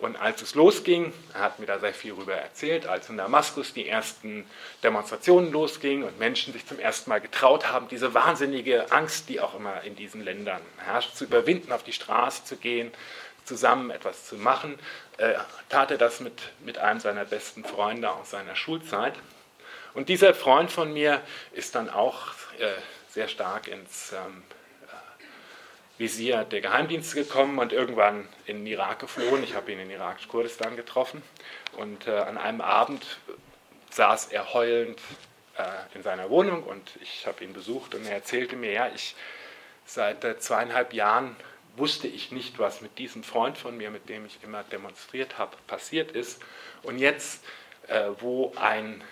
und 0.00 0.16
als 0.20 0.42
es 0.42 0.54
losging, 0.54 1.12
er 1.34 1.40
hat 1.40 1.58
mir 1.58 1.66
da 1.66 1.78
sehr 1.78 1.92
viel 1.92 2.12
darüber 2.12 2.34
erzählt, 2.34 2.86
als 2.86 3.08
in 3.08 3.16
Damaskus 3.16 3.72
die 3.72 3.88
ersten 3.88 4.46
Demonstrationen 4.82 5.50
losgingen 5.50 6.04
und 6.04 6.18
Menschen 6.18 6.52
sich 6.52 6.66
zum 6.66 6.78
ersten 6.78 7.10
Mal 7.10 7.20
getraut 7.20 7.70
haben, 7.72 7.88
diese 7.88 8.14
wahnsinnige 8.14 8.92
Angst, 8.92 9.28
die 9.28 9.40
auch 9.40 9.54
immer 9.56 9.82
in 9.82 9.96
diesen 9.96 10.22
Ländern 10.22 10.60
herrscht, 10.78 11.16
zu 11.16 11.24
überwinden, 11.24 11.72
auf 11.72 11.82
die 11.82 11.92
Straße 11.92 12.44
zu 12.44 12.56
gehen, 12.56 12.92
zusammen 13.44 13.90
etwas 13.90 14.26
zu 14.26 14.36
machen, 14.36 14.78
äh, 15.16 15.34
tat 15.68 15.90
er 15.90 15.98
das 15.98 16.20
mit, 16.20 16.42
mit 16.60 16.78
einem 16.78 17.00
seiner 17.00 17.24
besten 17.24 17.64
Freunde 17.64 18.10
aus 18.10 18.30
seiner 18.30 18.54
Schulzeit. 18.54 19.14
Und 19.94 20.08
dieser 20.08 20.34
Freund 20.34 20.70
von 20.70 20.92
mir 20.92 21.22
ist 21.52 21.74
dann 21.74 21.88
auch 21.90 22.28
äh, 22.58 22.72
sehr 23.08 23.28
stark 23.28 23.68
ins 23.68 24.12
ähm, 24.12 24.42
Visier 25.98 26.44
der 26.44 26.60
Geheimdienste 26.60 27.16
gekommen 27.16 27.58
und 27.58 27.72
irgendwann 27.72 28.28
in 28.46 28.58
den 28.58 28.66
Irak 28.66 29.00
geflohen. 29.00 29.42
Ich 29.42 29.54
habe 29.54 29.72
ihn 29.72 29.80
in 29.80 29.90
irakisch-Kurdistan 29.90 30.76
getroffen 30.76 31.22
und 31.76 32.06
äh, 32.06 32.12
an 32.12 32.38
einem 32.38 32.60
Abend 32.60 33.04
saß 33.90 34.26
er 34.26 34.54
heulend 34.54 35.00
äh, 35.56 35.96
in 35.96 36.02
seiner 36.04 36.30
Wohnung 36.30 36.62
und 36.62 36.92
ich 37.00 37.26
habe 37.26 37.42
ihn 37.42 37.52
besucht 37.52 37.94
und 37.94 38.06
er 38.06 38.12
erzählte 38.12 38.54
mir, 38.54 38.72
ja, 38.72 38.88
ich 38.94 39.16
seit 39.84 40.22
äh, 40.22 40.38
zweieinhalb 40.38 40.92
Jahren 40.92 41.34
wusste 41.76 42.06
ich 42.06 42.30
nicht, 42.30 42.58
was 42.58 42.80
mit 42.80 42.98
diesem 42.98 43.22
Freund 43.24 43.58
von 43.58 43.76
mir, 43.76 43.90
mit 43.90 44.08
dem 44.08 44.26
ich 44.26 44.38
immer 44.42 44.62
demonstriert 44.64 45.38
habe, 45.38 45.56
passiert 45.66 46.12
ist. 46.12 46.40
Und 46.82 46.98
jetzt, 46.98 47.44
äh, 47.88 48.10
wo 48.20 48.52
ein 48.56 49.02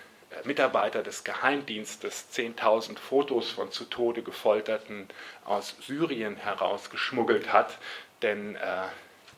Mitarbeiter 0.43 1.03
des 1.03 1.23
Geheimdienstes 1.23 2.27
10.000 2.33 2.97
Fotos 2.97 3.51
von 3.51 3.71
zu 3.71 3.85
Tode 3.85 4.23
gefolterten 4.23 5.07
aus 5.45 5.75
Syrien 5.81 6.35
herausgeschmuggelt 6.35 7.53
hat, 7.53 7.77
denn 8.21 8.55
äh, 8.55 8.87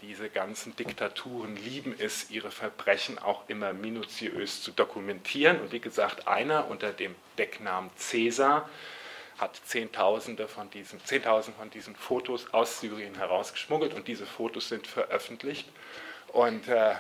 diese 0.02 0.30
ganzen 0.30 0.75
Diktaturen 0.75 1.58
lieben 1.58 1.93
es, 1.97 2.32
ihre 2.32 2.52
Verbrechen 2.52 3.19
auch 3.19 3.47
immer 3.49 3.73
minutiös 3.73 4.63
zu 4.63 4.71
dokumentieren. 4.71 5.60
Und 5.60 5.71
wie 5.73 5.82
gesagt, 5.82 6.28
einer 6.28 6.69
unter 6.69 6.93
dem 6.93 7.15
Decknamen 7.38 7.89
Cäsar 7.97 8.69
hat 9.38 9.60
Zehntausende 9.65 10.47
von 10.47 10.69
diesen, 10.69 11.04
Zehntausend 11.06 11.58
von 11.58 11.69
diesen 11.69 11.95
Fotos 11.95 12.54
aus 12.54 12.80
Syrien 12.80 13.15
herausgeschmuggelt 13.15 13.93
und 13.93 14.08
diese 14.08 14.25
Fotos 14.25 14.69
sind 14.69 14.88
veröffentlicht. 14.88 15.67
Und 16.34 16.68
äh, 16.68 16.96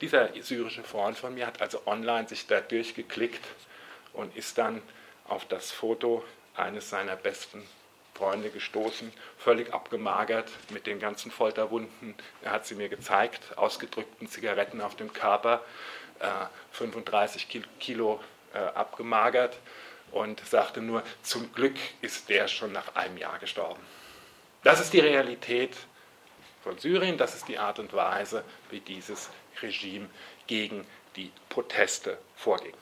dieser 0.00 0.30
syrische 0.42 0.82
Freund 0.82 1.16
von 1.16 1.34
mir 1.34 1.46
hat 1.46 1.60
also 1.60 1.82
online 1.86 2.28
sich 2.28 2.46
da 2.46 2.60
durchgeklickt 2.60 3.44
und 4.12 4.36
ist 4.36 4.58
dann 4.58 4.82
auf 5.28 5.44
das 5.46 5.70
Foto 5.70 6.24
eines 6.56 6.90
seiner 6.90 7.16
besten 7.16 7.66
Freunde 8.14 8.48
gestoßen, 8.50 9.12
völlig 9.36 9.74
abgemagert 9.74 10.50
mit 10.70 10.86
den 10.86 10.98
ganzen 10.98 11.30
Folterwunden. 11.30 12.14
Er 12.42 12.52
hat 12.52 12.66
sie 12.66 12.74
mir 12.74 12.88
gezeigt, 12.88 13.56
ausgedrückten 13.56 14.28
Zigaretten 14.28 14.80
auf 14.80 14.96
dem 14.96 15.12
Körper, 15.12 15.62
äh, 16.20 16.26
35 16.72 17.48
Kilo 17.78 18.20
äh, 18.54 18.58
abgemagert 18.58 19.58
und 20.12 20.40
sagte 20.46 20.80
nur, 20.80 21.02
zum 21.22 21.52
Glück 21.52 21.76
ist 22.00 22.30
der 22.30 22.48
schon 22.48 22.72
nach 22.72 22.94
einem 22.94 23.18
Jahr 23.18 23.38
gestorben. 23.38 23.82
Das 24.62 24.80
ist 24.80 24.94
die 24.94 25.00
Realität 25.00 25.76
von 26.66 26.78
Syrien, 26.78 27.16
das 27.16 27.36
ist 27.36 27.46
die 27.46 27.58
Art 27.58 27.78
und 27.78 27.92
Weise, 27.92 28.42
wie 28.70 28.80
dieses 28.80 29.30
Regime 29.62 30.08
gegen 30.48 30.84
die 31.14 31.30
Proteste 31.48 32.18
vorging. 32.34 32.72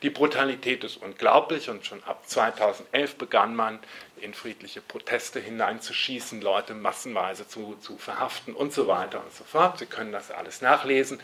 Die 0.00 0.08
Brutalität 0.08 0.82
ist 0.82 0.96
unglaublich 0.96 1.68
und 1.68 1.84
schon 1.84 2.02
ab 2.04 2.26
2011 2.26 3.16
begann 3.16 3.54
man 3.54 3.80
in 4.16 4.32
friedliche 4.32 4.80
Proteste 4.80 5.40
hineinzuschießen, 5.40 6.40
Leute 6.40 6.72
massenweise 6.72 7.46
zu, 7.46 7.76
zu 7.82 7.98
verhaften 7.98 8.54
und 8.54 8.72
so 8.72 8.88
weiter 8.88 9.22
und 9.22 9.34
so 9.34 9.44
fort. 9.44 9.78
Sie 9.78 9.84
können 9.84 10.10
das 10.12 10.30
alles 10.30 10.62
nachlesen, 10.62 11.20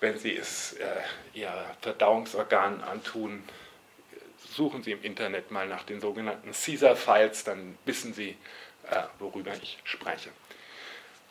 wenn 0.00 0.18
Sie 0.18 0.36
es 0.36 0.74
äh, 0.74 0.84
Ihr 1.32 1.50
Verdauungsorgan 1.80 2.82
antun. 2.82 3.42
Suchen 4.50 4.82
Sie 4.82 4.92
im 4.92 5.02
Internet 5.02 5.50
mal 5.50 5.66
nach 5.66 5.84
den 5.84 6.02
sogenannten 6.02 6.52
Caesar-Files, 6.52 7.44
dann 7.44 7.78
wissen 7.86 8.12
Sie, 8.12 8.36
äh, 8.90 9.02
worüber 9.18 9.54
ich 9.62 9.78
spreche. 9.84 10.28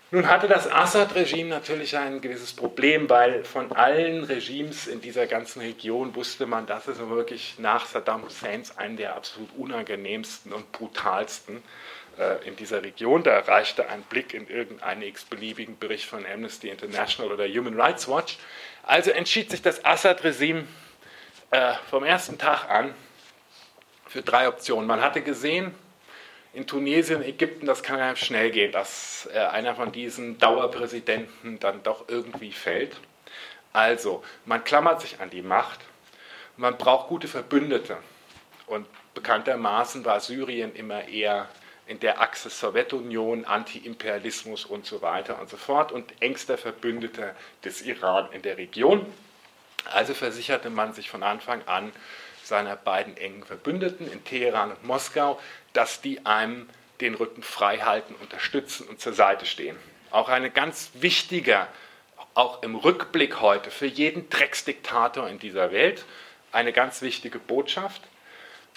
Nun 0.09 0.29
hatte 0.29 0.47
das 0.47 0.71
Assad-Regime 0.71 1.49
natürlich 1.49 1.97
ein 1.97 2.21
gewisses 2.21 2.53
Problem, 2.53 3.09
weil 3.09 3.43
von 3.43 3.73
allen 3.73 4.23
Regimes 4.23 4.87
in 4.87 5.01
dieser 5.01 5.27
ganzen 5.27 5.59
Region 5.59 6.15
wusste 6.15 6.45
man, 6.45 6.65
dass 6.65 6.87
es 6.87 6.97
wirklich 6.97 7.55
nach 7.57 7.85
Saddam 7.85 8.23
Husseins 8.23 8.77
einen 8.77 8.95
der 8.95 9.17
absolut 9.17 9.49
unangenehmsten 9.57 10.53
und 10.53 10.71
brutalsten 10.71 11.61
äh, 12.17 12.47
in 12.47 12.55
dieser 12.55 12.83
Region. 12.83 13.23
Da 13.23 13.37
reichte 13.39 13.89
ein 13.89 14.01
Blick 14.03 14.33
in 14.33 14.47
irgendeinen 14.47 15.01
x-beliebigen 15.01 15.77
Bericht 15.77 16.05
von 16.05 16.25
Amnesty 16.25 16.69
International 16.69 17.33
oder 17.33 17.45
Human 17.45 17.77
Rights 17.77 18.07
Watch. 18.07 18.37
Also 18.83 19.11
entschied 19.11 19.51
sich 19.51 19.61
das 19.61 19.83
Assad-Regime 19.83 20.63
äh, 21.51 21.73
vom 21.89 22.05
ersten 22.05 22.37
Tag 22.37 22.69
an 22.69 22.95
für 24.05 24.21
drei 24.21 24.47
Optionen. 24.47 24.87
Man 24.87 25.01
hatte 25.01 25.21
gesehen, 25.21 25.75
in 26.57 26.65
Tunesien, 26.65 27.21
Ägypten, 27.21 27.67
das 27.67 27.83
kann 27.83 27.99
ja 27.99 28.15
schnell 28.15 28.49
gehen, 28.49 28.71
dass 28.71 29.29
äh, 29.31 29.37
einer 29.37 29.75
von 29.75 29.91
diesen 29.91 30.39
Dauerpräsidenten 30.39 31.59
dann 31.59 31.83
doch 31.83 32.05
irgendwie 32.07 32.51
fällt. 32.51 32.97
Also, 33.73 34.23
man 34.45 34.63
klammert 34.63 35.01
sich 35.01 35.19
an 35.19 35.29
die 35.29 35.43
Macht, 35.43 35.79
man 36.55 36.75
braucht 36.75 37.09
gute 37.09 37.27
Verbündete. 37.27 37.97
Und 38.65 38.87
bekanntermaßen 39.13 40.03
war 40.03 40.19
Syrien 40.19 40.73
immer 40.73 41.07
eher 41.07 41.47
in 41.85 41.99
der 41.99 42.21
Achse 42.21 42.49
Sowjetunion, 42.49 43.45
Antiimperialismus 43.45 44.65
und 44.65 44.83
so 44.83 45.03
weiter 45.03 45.39
und 45.39 45.51
so 45.51 45.57
fort 45.57 45.91
und 45.91 46.11
engster 46.23 46.57
Verbündeter 46.57 47.35
des 47.63 47.83
Iran 47.83 48.31
in 48.31 48.41
der 48.41 48.57
Region. 48.57 49.05
Also 49.93 50.15
versicherte 50.15 50.71
man 50.71 50.93
sich 50.93 51.11
von 51.11 51.21
Anfang 51.21 51.61
an 51.67 51.91
seiner 52.47 52.75
beiden 52.75 53.17
engen 53.17 53.43
Verbündeten 53.43 54.11
in 54.11 54.23
Teheran 54.23 54.71
und 54.71 54.83
Moskau, 54.85 55.39
dass 55.73 56.01
die 56.01 56.25
einem 56.25 56.67
den 57.01 57.15
Rücken 57.15 57.43
frei 57.43 57.79
halten, 57.79 58.15
unterstützen 58.21 58.87
und 58.87 58.99
zur 58.99 59.13
Seite 59.13 59.45
stehen. 59.45 59.77
Auch 60.09 60.29
eine 60.29 60.49
ganz 60.49 60.91
wichtige, 60.95 61.67
auch 62.33 62.63
im 62.63 62.75
Rückblick 62.75 63.41
heute 63.41 63.71
für 63.71 63.85
jeden 63.85 64.29
Drecksdiktator 64.29 65.27
in 65.27 65.39
dieser 65.39 65.71
Welt, 65.71 66.05
eine 66.51 66.73
ganz 66.73 67.01
wichtige 67.01 67.39
Botschaft. 67.39 68.01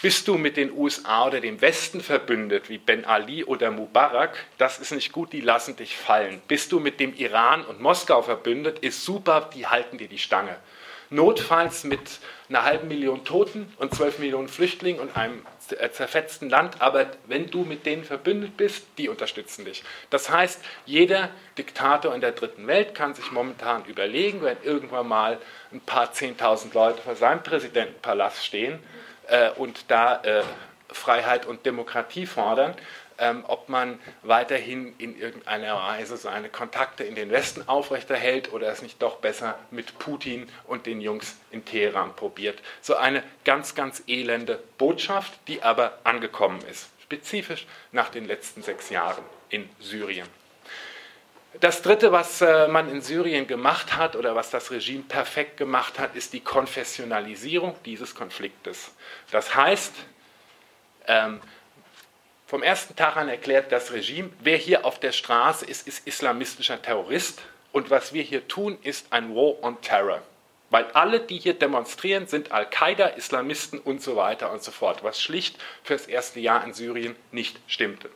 Bist 0.02 0.28
du 0.28 0.38
mit 0.38 0.56
den 0.56 0.72
USA 0.72 1.26
oder 1.26 1.40
dem 1.40 1.61
Westen 1.61 2.00
verbündet, 2.00 2.70
wie 2.70 2.78
Ben 2.78 3.04
Ali 3.04 3.44
oder 3.44 3.70
Mubarak, 3.70 4.35
das 4.56 4.78
ist 4.78 4.92
nicht 4.92 5.12
gut, 5.12 5.33
die 5.33 5.42
lassen 5.42 5.76
dich 5.76 5.94
fallen. 5.94 6.40
Bist 6.48 6.72
du 6.72 6.80
mit 6.80 7.00
dem 7.00 7.14
Iran 7.14 7.64
und 7.66 7.80
Moskau 7.80 8.22
verbündet, 8.22 8.78
ist 8.78 9.04
super, 9.04 9.50
die 9.54 9.66
halten 9.66 9.98
dir 9.98 10.09
die 10.09 10.18
Stange. 10.18 10.56
Notfalls 11.11 11.83
mit 11.83 12.20
einer 12.49 12.64
halben 12.64 12.88
Million 12.88 13.25
Toten 13.25 13.73
und 13.79 13.94
zwölf 13.94 14.18
Millionen 14.20 14.49
Flüchtlingen 14.49 15.01
und 15.01 15.16
einem 15.16 15.44
zerfetzten 15.59 16.49
Land, 16.49 16.81
aber 16.81 17.07
wenn 17.27 17.51
du 17.51 17.64
mit 17.64 17.85
denen 17.87 18.05
verbündet 18.05 18.57
bist, 18.57 18.87
die 18.96 19.09
unterstützen 19.09 19.64
dich. 19.64 19.83
Das 20.11 20.31
heißt, 20.31 20.61
jeder 20.87 21.31
Diktator 21.59 22.14
in 22.14 22.20
der 22.20 22.33
dritten 22.33 22.66
Welt 22.66 22.94
kann 22.94 23.14
sich 23.14 23.31
momentan 23.33 23.85
überlegen, 23.87 24.42
wenn 24.42 24.57
irgendwann 24.62 25.09
mal 25.09 25.38
ein 25.73 25.81
paar 25.81 26.12
Zehntausend 26.12 26.75
Leute 26.75 27.03
vor 27.03 27.16
seinem 27.16 27.42
Präsidentenpalast 27.42 28.44
stehen 28.44 28.79
äh, 29.29 29.51
und 29.51 29.85
da 29.88 30.23
äh, 30.23 30.42
Freiheit 30.92 31.46
und 31.46 31.66
Demokratie 31.66 32.27
fordern, 32.27 32.75
ähm, 33.20 33.44
ob 33.46 33.68
man 33.68 34.00
weiterhin 34.22 34.94
in 34.98 35.18
irgendeiner 35.18 35.76
Weise 35.76 36.16
seine 36.16 36.48
Kontakte 36.48 37.04
in 37.04 37.14
den 37.14 37.30
Westen 37.30 37.68
aufrechterhält 37.68 38.52
oder 38.52 38.68
es 38.72 38.83
nicht 38.83 39.00
doch 39.00 39.18
besser 39.18 39.59
mit 39.70 39.98
Putin 39.98 40.48
und 40.66 40.87
den 40.87 41.00
Jungs 41.00 41.37
in 41.50 41.64
Teheran 41.64 42.16
probiert. 42.16 42.59
So 42.80 42.96
eine 42.96 43.22
ganz, 43.44 43.74
ganz 43.74 44.02
elende 44.09 44.59
Botschaft, 44.78 45.38
die 45.46 45.62
aber 45.62 45.98
angekommen 46.02 46.61
ist, 46.70 46.88
spezifisch 47.02 47.66
nach 47.92 48.09
den 48.09 48.26
letzten 48.26 48.62
sechs 48.62 48.88
Jahren 48.88 49.22
in 49.50 49.68
Syrien. 49.78 50.26
Das 51.61 51.83
Dritte, 51.83 52.12
was 52.12 52.40
äh, 52.40 52.68
man 52.68 52.88
in 52.88 53.02
Syrien 53.02 53.46
gemacht 53.46 53.96
hat 53.96 54.14
oder 54.14 54.37
was 54.37 54.50
das 54.50 54.70
Regime 54.70 55.02
perfekt 55.02 55.56
gemacht 55.56 55.98
hat, 55.98 56.14
ist 56.14 56.33
die 56.33 56.40
Konfessionalisierung 56.40 57.74
dieses 57.85 58.14
Konfliktes. 58.14 58.92
Das 59.33 59.54
heißt, 59.56 59.92
ähm, 61.09 61.40
vom 62.51 62.65
ersten 62.65 62.97
Tag 62.97 63.17
an 63.17 63.29
erklärt 63.29 63.71
das 63.71 63.93
Regime, 63.93 64.31
wer 64.41 64.57
hier 64.57 64.85
auf 64.85 64.99
der 64.99 65.13
Straße 65.13 65.65
ist, 65.65 65.87
ist 65.87 66.05
islamistischer 66.09 66.83
Terrorist. 66.83 67.43
Und 67.71 67.91
was 67.91 68.13
wir 68.13 68.25
hier 68.25 68.49
tun, 68.49 68.77
ist 68.83 69.07
ein 69.13 69.37
War 69.37 69.63
on 69.63 69.81
Terror. 69.83 70.21
Weil 70.69 70.87
alle, 70.87 71.21
die 71.21 71.39
hier 71.39 71.55
demonstrieren, 71.55 72.27
sind 72.27 72.51
Al-Qaida, 72.51 73.07
Islamisten 73.07 73.79
und 73.79 74.03
so 74.03 74.17
weiter 74.17 74.51
und 74.51 74.65
so 74.65 74.73
fort, 74.73 75.05
was 75.05 75.23
schlicht 75.23 75.61
für 75.85 75.93
das 75.93 76.09
erste 76.09 76.41
Jahr 76.41 76.65
in 76.65 76.75
Syrien 76.75 77.15
nicht 77.31 77.61
stimmte. 77.69 78.11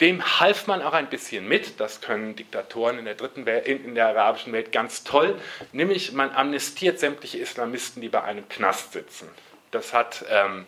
Dem 0.00 0.40
half 0.40 0.66
man 0.66 0.82
auch 0.82 0.92
ein 0.92 1.08
bisschen 1.08 1.46
mit, 1.46 1.78
das 1.78 2.00
können 2.00 2.34
Diktatoren 2.34 2.98
in 2.98 3.04
der, 3.04 3.14
dritten 3.14 3.46
Welt, 3.46 3.68
in 3.68 3.94
der 3.94 4.08
arabischen 4.08 4.52
Welt 4.52 4.72
ganz 4.72 5.04
toll, 5.04 5.40
nämlich 5.70 6.10
man 6.10 6.32
amnestiert 6.32 6.98
sämtliche 6.98 7.38
Islamisten, 7.38 8.02
die 8.02 8.08
bei 8.08 8.24
einem 8.24 8.48
Knast 8.48 8.94
sitzen. 8.94 9.28
Das 9.70 9.92
hat 9.92 10.24
ähm, 10.28 10.66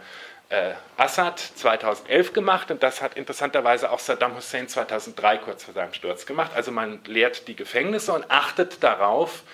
äh, 0.51 0.73
Assad 0.97 1.39
2011 1.39 2.33
gemacht 2.33 2.71
und 2.71 2.83
das 2.83 3.01
hat 3.01 3.15
interessanterweise 3.15 3.91
auch 3.91 4.01
Saddam 4.01 4.37
Hussein 4.37 4.69
2003 4.69 5.39
kurz 5.39 5.65
vor 5.65 5.75
seinem 5.75 5.95
Sturz 5.95 6.27
gemacht. 6.27 6.51
Also 6.55 6.73
man 6.73 7.03
leert 7.05 7.49
die 7.49 7.57
Gefängnisse 7.57 8.13
und 8.13 8.31
achtet 8.31 8.83
darauf, 8.83 9.45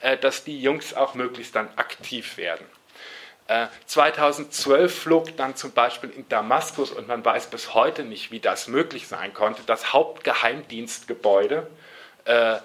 äh, 0.00 0.16
dass 0.16 0.44
die 0.44 0.60
Jungs 0.60 0.94
auch 0.94 1.14
möglichst 1.14 1.56
dann 1.56 1.68
aktiv 1.76 2.36
werden. 2.36 2.64
Äh, 3.48 3.66
2012 3.86 5.02
flog 5.02 5.36
dann 5.36 5.56
zum 5.56 5.72
Beispiel 5.72 6.10
in 6.10 6.26
Damaskus, 6.28 6.92
und 6.92 7.08
man 7.08 7.24
weiß 7.24 7.48
bis 7.48 7.74
heute 7.74 8.04
nicht, 8.04 8.30
wie 8.30 8.40
das 8.40 8.68
möglich 8.68 9.08
sein 9.08 9.34
konnte, 9.34 9.62
das 9.66 9.92
Hauptgeheimdienstgebäude 9.92 11.66
äh, 12.24 12.56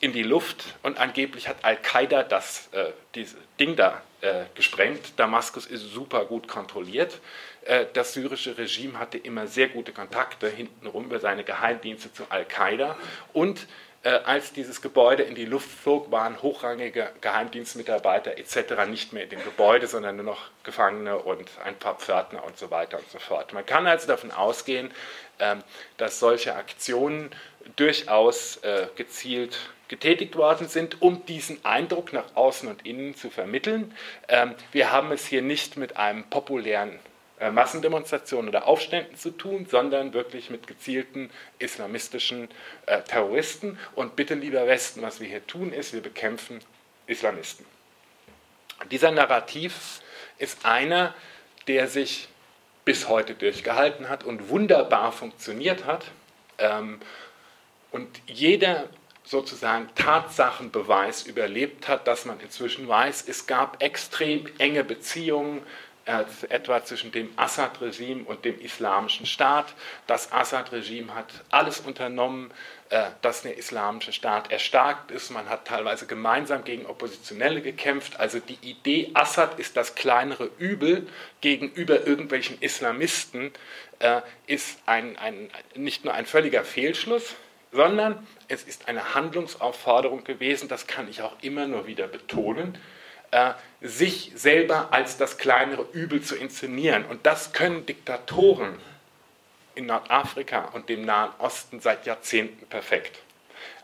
in 0.00 0.12
die 0.12 0.22
Luft 0.22 0.64
und 0.84 0.98
angeblich 0.98 1.48
hat 1.48 1.56
Al-Qaida 1.62 2.22
das 2.22 2.68
äh, 2.72 2.92
diese 3.16 3.36
Ding 3.58 3.74
da 3.74 4.00
äh, 4.20 4.44
gesprengt. 4.54 5.12
Damaskus 5.16 5.66
ist 5.66 5.92
super 5.92 6.24
gut 6.24 6.48
kontrolliert. 6.48 7.20
Äh, 7.64 7.86
das 7.92 8.14
syrische 8.14 8.56
Regime 8.58 8.98
hatte 8.98 9.18
immer 9.18 9.46
sehr 9.46 9.68
gute 9.68 9.92
Kontakte 9.92 10.48
hintenrum 10.48 11.04
über 11.04 11.20
seine 11.20 11.44
Geheimdienste 11.44 12.12
zu 12.12 12.24
Al-Qaida. 12.28 12.96
Und 13.32 13.66
äh, 14.04 14.10
als 14.10 14.52
dieses 14.52 14.80
Gebäude 14.80 15.24
in 15.24 15.34
die 15.34 15.44
Luft 15.44 15.68
flog, 15.68 16.10
waren 16.10 16.40
hochrangige 16.40 17.10
Geheimdienstmitarbeiter 17.20 18.38
etc. 18.38 18.86
nicht 18.88 19.12
mehr 19.12 19.24
in 19.24 19.30
dem 19.30 19.44
Gebäude, 19.44 19.86
sondern 19.86 20.16
nur 20.16 20.24
noch 20.24 20.50
Gefangene 20.62 21.18
und 21.18 21.50
ein 21.64 21.76
paar 21.76 21.96
Pförtner 21.96 22.44
und 22.44 22.56
so 22.56 22.70
weiter 22.70 22.98
und 22.98 23.10
so 23.10 23.18
fort. 23.18 23.52
Man 23.52 23.66
kann 23.66 23.86
also 23.86 24.06
davon 24.06 24.30
ausgehen, 24.30 24.92
ähm, 25.40 25.64
dass 25.96 26.20
solche 26.20 26.54
Aktionen 26.54 27.30
durchaus 27.76 28.58
äh, 28.58 28.86
gezielt 28.94 29.58
getätigt 29.88 30.36
worden 30.36 30.68
sind, 30.68 31.02
um 31.02 31.24
diesen 31.26 31.64
Eindruck 31.64 32.12
nach 32.12 32.36
außen 32.36 32.68
und 32.68 32.86
innen 32.86 33.14
zu 33.14 33.30
vermitteln. 33.30 33.94
Ähm, 34.28 34.54
wir 34.72 34.92
haben 34.92 35.10
es 35.12 35.26
hier 35.26 35.42
nicht 35.42 35.76
mit 35.76 35.96
einem 35.96 36.24
populären 36.24 36.98
äh, 37.40 37.50
Massendemonstrationen 37.50 38.48
oder 38.48 38.66
Aufständen 38.66 39.16
zu 39.16 39.30
tun, 39.30 39.66
sondern 39.70 40.12
wirklich 40.12 40.50
mit 40.50 40.66
gezielten 40.66 41.30
islamistischen 41.58 42.48
äh, 42.86 43.02
Terroristen. 43.02 43.78
Und 43.94 44.16
bitte, 44.16 44.34
lieber 44.34 44.66
Westen, 44.66 45.02
was 45.02 45.20
wir 45.20 45.28
hier 45.28 45.46
tun, 45.46 45.72
ist, 45.72 45.92
wir 45.92 46.02
bekämpfen 46.02 46.60
Islamisten. 47.06 47.64
Dieser 48.90 49.10
Narrativ 49.10 50.00
ist 50.38 50.64
einer, 50.64 51.14
der 51.66 51.88
sich 51.88 52.28
bis 52.84 53.08
heute 53.08 53.34
durchgehalten 53.34 54.08
hat 54.08 54.24
und 54.24 54.48
wunderbar 54.48 55.12
funktioniert 55.12 55.84
hat. 55.84 56.06
Ähm, 56.58 57.00
und 57.90 58.08
jeder 58.26 58.88
sozusagen 59.28 59.88
Tatsachenbeweis 59.94 61.24
überlebt 61.26 61.86
hat, 61.86 62.06
dass 62.06 62.24
man 62.24 62.40
inzwischen 62.40 62.88
weiß, 62.88 63.24
es 63.28 63.46
gab 63.46 63.82
extrem 63.82 64.48
enge 64.58 64.84
Beziehungen 64.84 65.62
äh, 66.06 66.24
etwa 66.48 66.82
zwischen 66.82 67.12
dem 67.12 67.28
Assad-Regime 67.36 68.24
und 68.24 68.46
dem 68.46 68.58
islamischen 68.58 69.26
Staat. 69.26 69.74
Das 70.06 70.32
Assad-Regime 70.32 71.14
hat 71.14 71.26
alles 71.50 71.80
unternommen, 71.80 72.50
äh, 72.88 73.10
dass 73.20 73.42
der 73.42 73.58
islamische 73.58 74.14
Staat 74.14 74.50
erstarkt 74.50 75.10
ist. 75.10 75.30
Man 75.30 75.50
hat 75.50 75.66
teilweise 75.66 76.06
gemeinsam 76.06 76.64
gegen 76.64 76.86
Oppositionelle 76.86 77.60
gekämpft. 77.60 78.18
Also 78.18 78.38
die 78.38 78.58
Idee, 78.62 79.10
Assad 79.12 79.60
ist 79.60 79.76
das 79.76 79.94
kleinere 79.94 80.48
Übel 80.56 81.06
gegenüber 81.42 82.06
irgendwelchen 82.06 82.56
Islamisten, 82.62 83.52
äh, 83.98 84.22
ist 84.46 84.78
ein, 84.86 85.18
ein, 85.18 85.50
nicht 85.74 86.06
nur 86.06 86.14
ein 86.14 86.24
völliger 86.24 86.64
Fehlschluss, 86.64 87.34
sondern 87.72 88.26
es 88.48 88.62
ist 88.62 88.88
eine 88.88 89.14
Handlungsaufforderung 89.14 90.24
gewesen, 90.24 90.68
das 90.68 90.86
kann 90.86 91.08
ich 91.08 91.22
auch 91.22 91.34
immer 91.42 91.66
nur 91.66 91.86
wieder 91.86 92.06
betonen, 92.06 92.78
äh, 93.30 93.52
sich 93.80 94.32
selber 94.34 94.88
als 94.90 95.18
das 95.18 95.38
kleinere 95.38 95.86
Übel 95.92 96.22
zu 96.22 96.34
inszenieren. 96.34 97.04
Und 97.04 97.26
das 97.26 97.52
können 97.52 97.84
Diktatoren 97.84 98.78
in 99.74 99.86
Nordafrika 99.86 100.70
und 100.72 100.88
dem 100.88 101.04
Nahen 101.04 101.30
Osten 101.38 101.80
seit 101.80 102.06
Jahrzehnten 102.06 102.66
perfekt. 102.66 103.18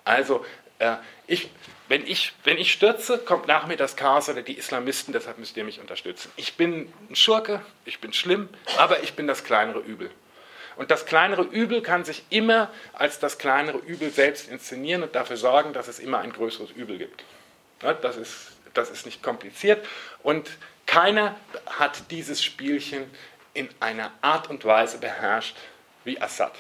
Also, 0.05 0.45
äh, 0.79 0.97
ich, 1.27 1.51
wenn, 1.89 2.07
ich, 2.07 2.33
wenn 2.45 2.59
ich 2.59 2.73
stürze, 2.73 3.19
kommt 3.19 3.47
nach 3.47 3.67
mir 3.67 3.77
das 3.77 3.97
Chaos 3.97 4.29
oder 4.29 4.43
die 4.43 4.55
Islamisten, 4.55 5.13
deshalb 5.13 5.39
müsst 5.39 5.57
ihr 5.57 5.65
mich 5.65 5.81
unterstützen. 5.81 6.31
Ich 6.37 6.57
bin 6.57 6.93
ein 7.11 7.17
Schurke, 7.17 7.61
ich 7.85 8.01
bin 8.01 8.13
schlimm, 8.13 8.49
aber 8.79 9.03
ich 9.03 9.15
bin 9.15 9.27
das 9.27 9.45
kleinere 9.45 9.81
Übel. 9.81 10.11
Und 10.77 10.91
das 10.91 11.07
kleinere 11.07 11.43
Übel 11.43 11.83
kann 11.83 12.05
sich 12.05 12.25
immer 12.31 12.71
als 12.93 13.19
das 13.19 13.39
kleinere 13.39 13.79
Übel 13.79 14.11
selbst 14.11 14.49
inszenieren 14.49 15.03
und 15.03 15.15
dafür 15.15 15.37
sorgen, 15.37 15.73
dass 15.73 15.89
es 15.89 15.99
immer 15.99 16.19
ein 16.19 16.33
größeres 16.33 16.71
Übel 16.71 16.99
gibt. 16.99 17.25
Das 17.79 18.17
ist, 18.17 18.53
das 18.73 18.91
ist 18.91 19.07
nicht 19.07 19.23
kompliziert 19.23 19.85
und 20.23 20.51
keiner 20.87 21.37
hat 21.67 22.11
dieses 22.11 22.43
Spielchen 22.43 23.11
in 23.53 23.69
einer 23.81 24.11
Art 24.21 24.51
und 24.51 24.65
Weise 24.65 24.99
beherrscht 24.99 25.57
wie 26.05 26.21
Assad. 26.21 26.53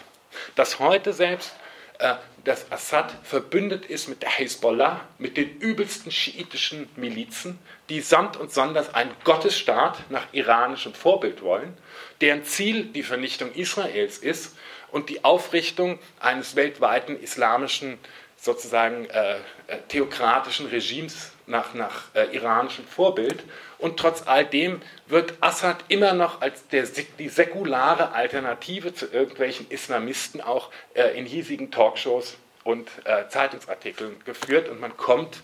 Dass 0.54 0.78
heute 0.78 1.12
selbst 1.12 1.54
äh, 1.98 2.14
dass 2.44 2.70
Assad 2.70 3.12
verbündet 3.22 3.86
ist 3.86 4.08
mit 4.08 4.22
der 4.22 4.30
Hezbollah, 4.30 5.00
mit 5.18 5.36
den 5.36 5.58
übelsten 5.58 6.12
schiitischen 6.12 6.88
Milizen, 6.96 7.58
die 7.88 8.00
samt 8.00 8.36
und 8.36 8.52
sonders 8.52 8.94
einen 8.94 9.10
Gottesstaat 9.24 10.10
nach 10.10 10.26
iranischem 10.32 10.94
Vorbild 10.94 11.42
wollen, 11.42 11.76
deren 12.20 12.44
Ziel 12.44 12.84
die 12.84 13.02
Vernichtung 13.02 13.52
Israels 13.52 14.18
ist 14.18 14.56
und 14.90 15.08
die 15.08 15.24
Aufrichtung 15.24 15.98
eines 16.20 16.54
weltweiten 16.54 17.18
islamischen 17.18 17.98
sozusagen 18.44 19.06
äh, 19.06 19.36
äh, 19.36 19.78
theokratischen 19.88 20.66
Regimes 20.66 21.32
nach, 21.46 21.72
nach 21.72 22.14
äh, 22.14 22.26
iranischem 22.34 22.86
Vorbild. 22.86 23.42
Und 23.78 23.98
trotz 23.98 24.24
all 24.26 24.44
dem 24.44 24.82
wird 25.06 25.32
Assad 25.40 25.84
immer 25.88 26.12
noch 26.12 26.42
als 26.42 26.68
der, 26.68 26.86
die 27.18 27.30
säkulare 27.30 28.12
Alternative 28.12 28.94
zu 28.94 29.06
irgendwelchen 29.06 29.70
Islamisten 29.70 30.42
auch 30.42 30.70
äh, 30.92 31.18
in 31.18 31.24
hiesigen 31.24 31.70
Talkshows 31.70 32.36
und 32.64 32.90
äh, 33.04 33.28
Zeitungsartikeln 33.28 34.16
geführt. 34.26 34.68
Und 34.68 34.78
man 34.78 34.94
kommt, 34.98 35.38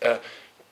äh, 0.00 0.16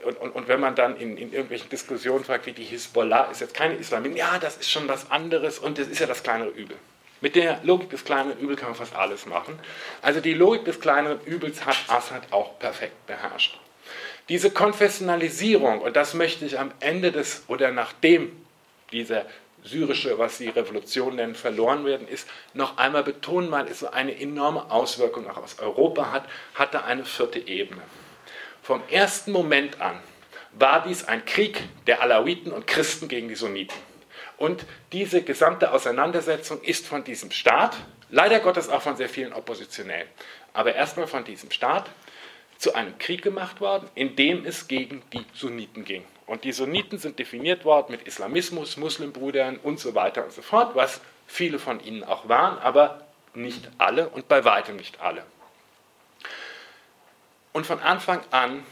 und, 0.05 0.17
und, 0.19 0.31
und, 0.33 0.49
wenn 0.49 0.61
man 0.61 0.75
dann 0.75 0.97
in, 0.97 1.19
in, 1.19 1.33
irgendwelchen 1.33 1.69
Diskussionen 1.69 2.25
fragt, 2.25 2.47
wie 2.47 2.53
die 2.53 2.65
Hisbollah 2.65 3.31
ist 3.31 3.43
jetzt 3.43 3.55
keine 3.55 3.75
Islamistin, 3.75 4.17
ja, 4.17 4.39
das 4.39 4.57
ist 4.57 4.71
schon 4.71 4.89
was 4.89 5.11
anderes 5.11 5.59
und 5.59 5.79
das 5.79 5.89
ist 5.89 5.99
ja 5.99 6.07
das 6.07 6.23
kleinere 6.23 6.51
Übel. 6.51 6.77
Mit 7.25 7.37
der 7.37 7.61
Logik 7.63 7.89
des 7.89 8.05
kleineren 8.05 8.39
Übels 8.39 8.61
kann 8.61 8.69
man 8.69 8.77
fast 8.77 8.95
alles 8.95 9.25
machen. 9.25 9.59
Also 10.03 10.21
die 10.21 10.35
Logik 10.35 10.67
des 10.67 10.79
kleineren 10.79 11.19
Übels 11.25 11.65
hat 11.65 11.75
Assad 11.89 12.31
auch 12.33 12.59
perfekt 12.59 13.07
beherrscht. 13.07 13.59
Diese 14.29 14.51
Konfessionalisierung, 14.51 15.81
und 15.81 15.97
das 15.97 16.13
möchte 16.13 16.45
ich 16.45 16.59
am 16.59 16.71
Ende 16.81 17.13
des 17.13 17.45
oder 17.47 17.71
nachdem 17.71 18.31
dieser 18.93 19.25
syrische, 19.63 20.19
was 20.19 20.37
sie 20.37 20.51
Revolution 20.51 21.17
nennen, 21.17 21.35
verloren 21.35 21.87
werden, 21.87 22.07
ist 22.07 22.29
noch 22.53 22.77
einmal 22.77 23.05
betonen, 23.05 23.51
weil 23.51 23.69
es 23.69 23.81
so 23.81 23.91
eine 23.91 24.21
enorme 24.21 24.71
Auswirkung 24.71 25.27
auch 25.31 25.39
aus 25.39 25.59
Europa 25.61 26.13
hat, 26.13 26.29
hatte 26.55 26.85
eine 26.85 27.07
vierte 27.07 27.39
Ebene. 27.39 27.81
Vom 28.63 28.83
ersten 28.91 29.33
Moment 29.33 29.81
an 29.81 29.99
war 30.53 30.85
dies 30.87 31.05
ein 31.05 31.25
Krieg 31.25 31.63
der 31.87 32.03
Alawiten 32.03 32.53
und 32.53 32.67
Christen 32.67 33.09
gegen 33.09 33.29
die 33.29 33.35
Sunniten. 33.35 33.94
Und 34.37 34.67
diese 34.93 35.23
gesamte 35.23 35.73
Auseinandersetzung 35.73 36.61
ist 36.63 36.87
von 36.87 37.05
diesem 37.05 37.31
Staat, 37.31 37.77
leider 38.11 38.41
Gottes 38.41 38.69
auch 38.69 38.83
von 38.83 38.97
sehr 38.97 39.09
vielen 39.09 39.33
Oppositionellen, 39.33 40.09
aber 40.53 40.75
erstmal 40.75 41.07
von 41.07 41.25
diesem 41.25 41.51
Staat 41.51 41.89
zu 42.59 42.75
einem 42.75 42.99
Krieg 42.99 43.23
gemacht 43.23 43.61
worden, 43.61 43.89
in 43.95 44.17
dem 44.17 44.45
es 44.47 44.69
gegen 44.69 45.03
die 45.13 45.25
Sunniten 45.35 45.85
ging. 45.85 46.05
Und 46.27 46.45
die 46.45 46.53
Sunniten 46.53 46.99
sind 46.99 47.19
definiert 47.19 47.65
worden 47.65 47.93
mit 47.93 48.03
Islamismus, 48.03 48.77
Muslimbrüdern 48.77 49.59
und 49.59 49.79
so 49.79 49.95
weiter 49.95 50.25
und 50.25 50.33
so 50.33 50.43
fort, 50.43 50.75
was 50.75 51.01
viele 51.27 51.59
von 51.59 51.81
ihnen 51.81 52.05
auch 52.05 52.29
waren, 52.29 52.59
aber 52.59 53.07
nicht 53.35 53.69
alle 53.79 54.09
und 54.09 54.29
bei 54.29 54.45
weitem 54.45 54.77
nicht 54.77 55.01
alle. 55.01 55.25
Und 57.53 57.67
von 57.67 57.81
Anfang 57.81 58.21
an 58.31 58.65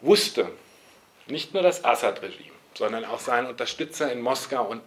wusste 0.00 0.50
nicht 1.26 1.54
nur 1.54 1.62
das 1.62 1.84
Assad-Regime, 1.84 2.53
sondern 2.74 3.04
auch 3.04 3.20
seine 3.20 3.48
Unterstützer 3.48 4.10
in 4.12 4.20
Moskau 4.20 4.64
und 4.64 4.82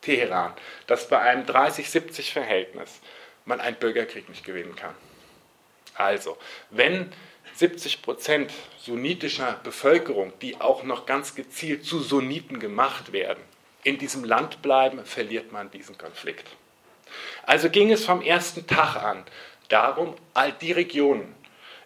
Teheran, 0.00 0.52
dass 0.86 1.08
bei 1.08 1.18
einem 1.20 1.46
30-70-Verhältnis 1.46 3.00
man 3.44 3.60
einen 3.60 3.76
Bürgerkrieg 3.76 4.28
nicht 4.28 4.44
gewinnen 4.44 4.76
kann. 4.76 4.94
Also, 5.94 6.36
wenn 6.70 7.12
70 7.54 8.02
Prozent 8.02 8.52
sunnitischer 8.78 9.60
Bevölkerung, 9.62 10.32
die 10.40 10.60
auch 10.60 10.82
noch 10.82 11.06
ganz 11.06 11.34
gezielt 11.34 11.84
zu 11.84 12.00
Sunniten 12.00 12.58
gemacht 12.58 13.12
werden, 13.12 13.42
in 13.84 13.98
diesem 13.98 14.24
Land 14.24 14.62
bleiben, 14.62 15.04
verliert 15.04 15.52
man 15.52 15.70
diesen 15.70 15.96
Konflikt. 15.96 16.48
Also 17.44 17.70
ging 17.70 17.92
es 17.92 18.04
vom 18.04 18.22
ersten 18.22 18.66
Tag 18.66 18.96
an 18.96 19.24
darum, 19.68 20.14
all 20.32 20.52
die 20.52 20.72
Regionen, 20.72 21.34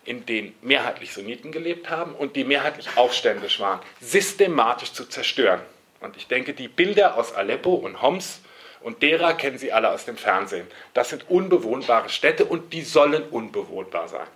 in 0.09 0.25
denen 0.25 0.55
mehrheitlich 0.63 1.13
Sunniten 1.13 1.53
gelebt 1.53 1.91
haben 1.91 2.15
und 2.15 2.35
die 2.35 2.45
mehrheitlich 2.45 2.97
aufständisch 2.97 3.61
waren, 3.61 3.81
systematisch 4.01 4.95
zu 4.95 5.05
zerstören. 5.05 5.61
Und 6.01 6.17
ich 6.17 6.27
denke, 6.27 6.55
die 6.55 6.67
Bilder 6.67 7.19
aus 7.19 7.35
Aleppo 7.35 7.75
und 7.75 8.01
Homs 8.01 8.41
und 8.81 9.03
derer 9.03 9.35
kennen 9.35 9.59
Sie 9.59 9.71
alle 9.71 9.91
aus 9.91 10.07
dem 10.07 10.17
Fernsehen. 10.17 10.67
Das 10.95 11.11
sind 11.11 11.29
unbewohnbare 11.29 12.09
Städte 12.09 12.47
und 12.47 12.73
die 12.73 12.83
sollen 12.83 13.23
unbewohnbar 13.25 14.09
sein. 14.09 14.27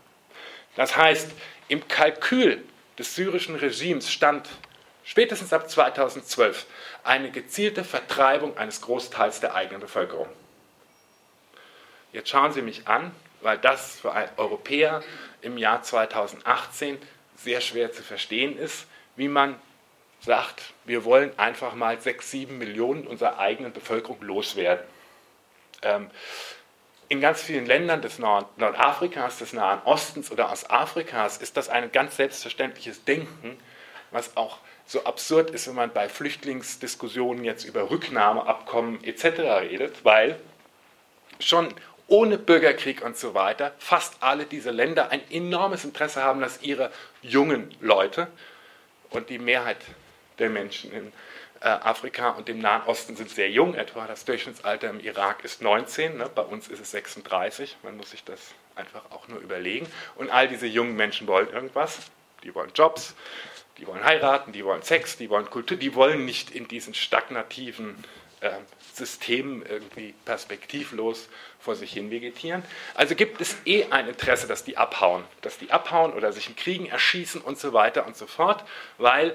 Das 0.77 0.95
heißt, 0.95 1.31
im 1.69 1.89
Kalkül 1.89 2.63
des 2.99 3.15
syrischen 3.15 3.55
Regimes 3.57 4.13
stand 4.13 4.51
spätestens 5.05 5.55
ab 5.55 5.71
2012 5.71 6.67
eine 7.03 7.31
gezielte 7.31 7.83
Vertreibung 7.83 8.59
eines 8.59 8.83
Großteils 8.83 9.41
der 9.41 9.55
eigenen 9.55 9.81
Bevölkerung. 9.81 10.29
Jetzt 12.13 12.29
schauen 12.29 12.53
Sie 12.53 12.61
mich 12.61 12.87
an, 12.87 13.11
weil 13.41 13.57
das 13.59 14.01
für 14.01 14.13
einen 14.13 14.31
Europäer 14.37 15.03
im 15.43 15.59
Jahr 15.59 15.83
2018 15.83 16.99
sehr 17.37 17.61
schwer 17.61 17.93
zu 17.93 18.03
verstehen 18.03 18.57
ist, 18.57 18.87
wie 19.17 19.29
man 19.29 19.61
sagt, 20.21 20.73
wir 20.85 21.05
wollen 21.05 21.37
einfach 21.39 21.75
mal 21.75 22.01
6, 22.01 22.31
7 22.31 22.59
Millionen 22.59 23.07
unserer 23.07 23.39
eigenen 23.39 23.73
Bevölkerung 23.73 24.23
loswerden. 24.23 24.85
Ähm, 25.83 26.11
in 27.09 27.21
ganz 27.21 27.43
vielen 27.43 27.67
Ländern 27.67 28.01
des 28.01 28.19
Nord 28.19 28.57
Nordafrikas, 28.57 29.39
des 29.39 29.53
Nahen 29.53 29.83
Ostens 29.85 30.31
oder 30.31 30.51
aus 30.51 30.71
Afrikas 30.71 31.39
ist 31.39 31.57
das 31.57 31.69
ein 31.69 31.93
ganz 31.93 32.17
selbstverständliches 32.17 33.05
Denken, 33.05 33.59
was 34.13 34.37
auch 34.37 34.59
so 34.87 35.05
absurd 35.05 35.51
ist, 35.51 35.69
wenn 35.69 35.75
man 35.75 35.93
bei 35.93 36.09
Flüchtlingsdiskussionen 36.09 37.45
jetzt 37.45 37.65
über 37.65 37.91
Rücknahmeabkommen 37.91 39.05
etc. 39.05 39.25
redet, 39.61 40.05
weil 40.05 40.39
schon 41.39 41.75
ohne 42.13 42.37
Bürgerkrieg 42.37 43.03
und 43.03 43.17
so 43.17 43.33
weiter 43.33 43.73
fast 43.79 44.17
alle 44.21 44.45
diese 44.45 44.71
Länder 44.71 45.11
ein 45.11 45.23
enormes 45.31 45.83
Interesse 45.83 46.23
haben, 46.23 46.43
dass 46.43 46.61
ihre 46.61 46.93
jungen 47.23 47.75
Leute 47.81 48.29
und 49.09 49.31
die 49.31 49.39
Mehrheit 49.39 49.79
der 50.39 50.51
Menschen 50.51 50.93
in 50.93 51.13
äh, 51.61 51.69
Afrika 51.69 52.31
und 52.31 52.49
dem 52.49 52.59
Nahen 52.59 52.83
Osten 52.83 53.17
sind 53.17 53.31
sehr 53.31 53.51
jung 53.51 53.75
etwa. 53.75 54.07
Das 54.07 54.27
Durchschnittsalter 54.27 54.91
im 54.91 55.01
Irak 55.01 55.43
ist 55.43 55.63
19, 55.63 56.19
ne? 56.19 56.29
bei 56.35 56.43
uns 56.43 56.69
ist 56.69 56.81
es 56.81 56.91
36. 56.91 57.79
Man 57.83 57.97
muss 57.97 58.11
sich 58.11 58.25
das 58.25 58.41
einfach 58.75 59.11
auch 59.11 59.29
nur 59.29 59.41
überlegen. 59.41 59.87
Und 60.17 60.29
all 60.29 60.49
diese 60.49 60.67
jungen 60.67 60.97
Menschen 60.97 61.27
wollen 61.27 61.49
irgendwas. 61.51 61.99
Die 62.43 62.55
wollen 62.55 62.73
Jobs, 62.75 63.15
die 63.79 63.87
wollen 63.87 64.05
heiraten, 64.05 64.53
die 64.53 64.67
wollen 64.67 64.83
Sex, 64.83 65.17
die 65.17 65.31
wollen 65.31 65.49
Kultur, 65.49 65.79
die 65.79 65.95
wollen 65.95 66.27
nicht 66.27 66.51
in 66.51 66.69
diesen 66.69 66.93
stagnativen 66.93 68.05
Systemen 68.95 69.65
irgendwie 69.67 70.15
perspektivlos 70.25 71.29
vor 71.61 71.77
sich 71.77 71.93
hin 71.93 72.11
vegetieren. 72.11 72.63
Also 72.95 73.15
gibt 73.15 73.41
es 73.41 73.57
eh 73.65 73.85
ein 73.91 74.09
Interesse, 74.09 74.47
dass 74.47 74.65
die 74.65 74.77
abhauen, 74.77 75.25
dass 75.41 75.59
die 75.59 75.71
abhauen 75.71 76.13
oder 76.13 76.33
sich 76.33 76.49
in 76.49 76.57
Kriegen 76.57 76.87
erschießen 76.87 77.41
und 77.41 77.59
so 77.59 77.73
weiter 77.73 78.07
und 78.07 78.17
so 78.17 78.27
fort, 78.27 78.65
weil 78.99 79.35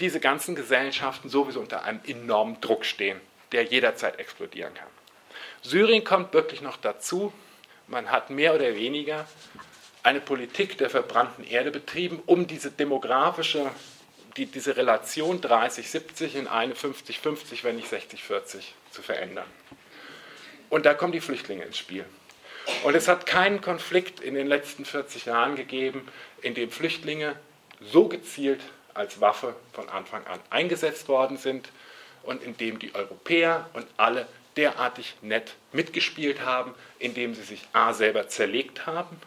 diese 0.00 0.18
ganzen 0.18 0.54
Gesellschaften 0.54 1.28
sowieso 1.28 1.60
unter 1.60 1.84
einem 1.84 2.00
enormen 2.06 2.60
Druck 2.60 2.84
stehen, 2.84 3.20
der 3.52 3.64
jederzeit 3.64 4.18
explodieren 4.18 4.74
kann. 4.74 4.88
Syrien 5.62 6.02
kommt 6.02 6.32
wirklich 6.32 6.60
noch 6.60 6.76
dazu. 6.76 7.32
Man 7.86 8.10
hat 8.10 8.30
mehr 8.30 8.54
oder 8.54 8.74
weniger 8.74 9.26
eine 10.02 10.20
Politik 10.20 10.78
der 10.78 10.90
verbrannten 10.90 11.44
Erde 11.44 11.70
betrieben, 11.70 12.20
um 12.26 12.46
diese 12.46 12.70
demografische, 12.70 13.70
die, 14.36 14.46
diese 14.46 14.76
Relation 14.76 15.40
30-70 15.40 16.34
in 16.34 16.46
eine 16.46 16.74
50-50, 16.74 17.64
wenn 17.64 17.76
nicht 17.76 17.92
60-40 17.92 18.60
zu 18.90 19.02
verändern. 19.02 19.46
Und 20.70 20.86
da 20.86 20.94
kommen 20.94 21.12
die 21.12 21.20
Flüchtlinge 21.20 21.64
ins 21.64 21.78
Spiel. 21.78 22.04
Und 22.84 22.94
es 22.94 23.08
hat 23.08 23.26
keinen 23.26 23.60
Konflikt 23.60 24.20
in 24.20 24.34
den 24.34 24.46
letzten 24.46 24.84
40 24.84 25.26
Jahren 25.26 25.56
gegeben, 25.56 26.08
in 26.40 26.54
dem 26.54 26.70
Flüchtlinge 26.70 27.36
so 27.80 28.08
gezielt 28.08 28.60
als 28.94 29.20
Waffe 29.20 29.54
von 29.72 29.88
Anfang 29.88 30.24
an 30.26 30.38
eingesetzt 30.50 31.08
worden 31.08 31.36
sind 31.36 31.70
und 32.22 32.42
in 32.42 32.56
dem 32.56 32.78
die 32.78 32.94
Europäer 32.94 33.68
und 33.72 33.86
alle 33.96 34.26
derartig 34.56 35.14
nett 35.22 35.54
mitgespielt 35.72 36.42
haben, 36.42 36.74
indem 36.98 37.34
sie 37.34 37.42
sich 37.42 37.62
a 37.72 37.92
selber 37.92 38.28
zerlegt 38.28 38.86
haben, 38.86 39.18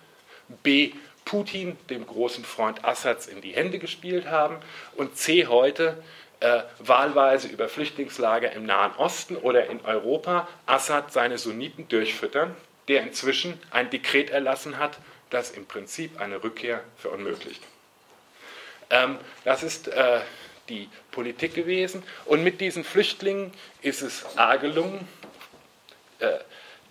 b 0.63 0.93
Putin, 1.25 1.77
dem 1.89 2.05
großen 2.05 2.45
Freund 2.45 2.85
Assads, 2.85 3.27
in 3.27 3.41
die 3.41 3.51
Hände 3.51 3.79
gespielt 3.79 4.27
haben 4.27 4.57
und 4.95 5.17
c 5.17 5.47
heute 5.47 6.01
äh, 6.39 6.61
wahlweise 6.79 7.47
über 7.47 7.67
Flüchtlingslager 7.67 8.51
im 8.51 8.65
Nahen 8.65 8.93
Osten 8.97 9.35
oder 9.35 9.67
in 9.67 9.81
Europa 9.81 10.47
Assad 10.65 11.11
seine 11.11 11.37
Sunniten 11.37 11.87
durchfüttern, 11.87 12.55
der 12.87 13.01
inzwischen 13.01 13.59
ein 13.71 13.89
Dekret 13.89 14.29
erlassen 14.29 14.77
hat, 14.77 14.97
das 15.29 15.51
im 15.51 15.65
Prinzip 15.65 16.21
eine 16.21 16.43
Rückkehr 16.43 16.83
verunmöglicht. 16.97 17.63
Ähm, 18.89 19.17
das 19.43 19.63
ist 19.63 19.87
äh, 19.87 20.21
die 20.69 20.89
Politik 21.11 21.55
gewesen. 21.55 22.03
Und 22.25 22.43
mit 22.43 22.61
diesen 22.61 22.83
Flüchtlingen 22.83 23.51
ist 23.81 24.01
es 24.01 24.25
A 24.37 24.57
gelungen, 24.57 25.07
äh, 26.19 26.37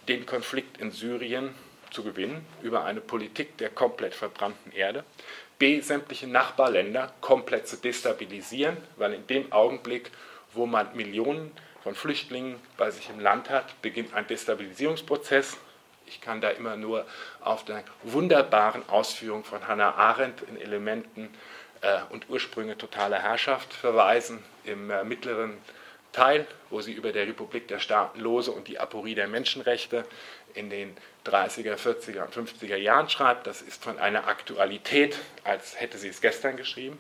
den 0.09 0.26
Konflikt 0.26 0.78
in 0.78 0.91
Syrien 0.91 1.55
zu 1.95 2.03
gewinnen 2.03 2.45
über 2.63 2.85
eine 2.85 3.01
Politik 3.01 3.57
der 3.59 3.71
komplett 3.71 4.15
verbrannten 4.15 4.73
Erde. 4.73 5.05
B, 5.59 5.81
sämtliche 5.81 6.27
Nachbarländer 6.27 7.13
komplett 7.21 7.69
zu 7.69 7.77
destabilisieren, 7.77 8.77
weil 8.97 9.15
in 9.15 9.27
dem 9.29 9.53
Augenblick, 9.53 10.11
wo 10.53 10.67
man 10.67 10.95
Millionen 10.97 11.53
von 11.83 11.95
Flüchtlingen 11.95 12.57
bei 12.77 12.91
sich 12.91 13.09
im 13.09 13.21
Land 13.21 13.51
hat, 13.51 13.81
beginnt 13.81 14.13
ein 14.15 14.27
Destabilisierungsprozess. 14.27 15.57
Ich 16.07 16.21
kann 16.21 16.41
da 16.41 16.51
immer 16.51 16.77
nur 16.77 17.07
auf 17.41 17.65
die 17.65 17.73
wunderbaren 18.03 18.87
Ausführungen 18.89 19.45
von 19.45 19.67
Hannah 19.67 19.95
Arendt 19.95 20.43
in 20.43 20.61
Elementen 20.61 21.33
äh, 21.81 22.01
und 22.11 22.29
Ursprünge 22.29 22.77
totaler 22.77 23.21
Herrschaft 23.21 23.73
verweisen 23.73 24.43
im 24.65 24.91
äh, 24.91 25.05
mittleren 25.05 25.57
Teil, 26.13 26.47
wo 26.71 26.81
sie 26.81 26.93
über 26.93 27.13
der 27.13 27.27
Republik 27.27 27.69
der 27.69 27.79
Staaten 27.79 28.21
lose 28.21 28.51
und 28.51 28.69
die 28.69 28.79
Aporie 28.79 29.15
der 29.15 29.29
Menschenrechte 29.29 30.05
in 30.55 30.71
den 30.71 30.97
30er, 31.25 31.77
40er 31.77 32.25
und 32.25 32.35
50er 32.35 32.77
Jahren 32.77 33.09
schreibt. 33.09 33.47
Das 33.47 33.62
ist 33.62 33.83
von 33.83 33.99
einer 33.99 34.27
Aktualität, 34.27 35.18
als 35.43 35.81
hätte 35.81 35.99
sie 35.99 36.09
es 36.09 36.20
gestern 36.20 36.57
geschrieben. 36.57 36.99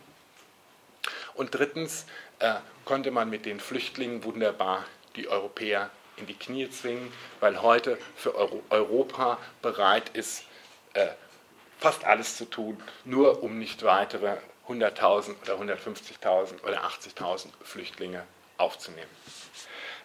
Und 1.34 1.54
drittens 1.54 2.06
äh, 2.38 2.54
konnte 2.84 3.10
man 3.10 3.28
mit 3.28 3.46
den 3.46 3.60
Flüchtlingen 3.60 4.24
wunderbar 4.24 4.84
die 5.16 5.28
Europäer 5.28 5.90
in 6.16 6.26
die 6.26 6.34
Knie 6.34 6.70
zwingen, 6.70 7.12
weil 7.40 7.60
heute 7.62 7.98
für 8.16 8.34
Euro 8.34 8.62
Europa 8.70 9.38
bereit 9.62 10.10
ist, 10.10 10.44
äh, 10.94 11.08
fast 11.78 12.04
alles 12.04 12.36
zu 12.36 12.44
tun, 12.44 12.82
nur 13.04 13.42
um 13.42 13.58
nicht 13.58 13.82
weitere 13.82 14.36
100.000 14.68 15.34
oder 15.42 15.74
150.000 15.74 16.62
oder 16.62 16.84
80.000 16.84 17.48
Flüchtlinge 17.62 18.22
aufzunehmen. 18.56 19.10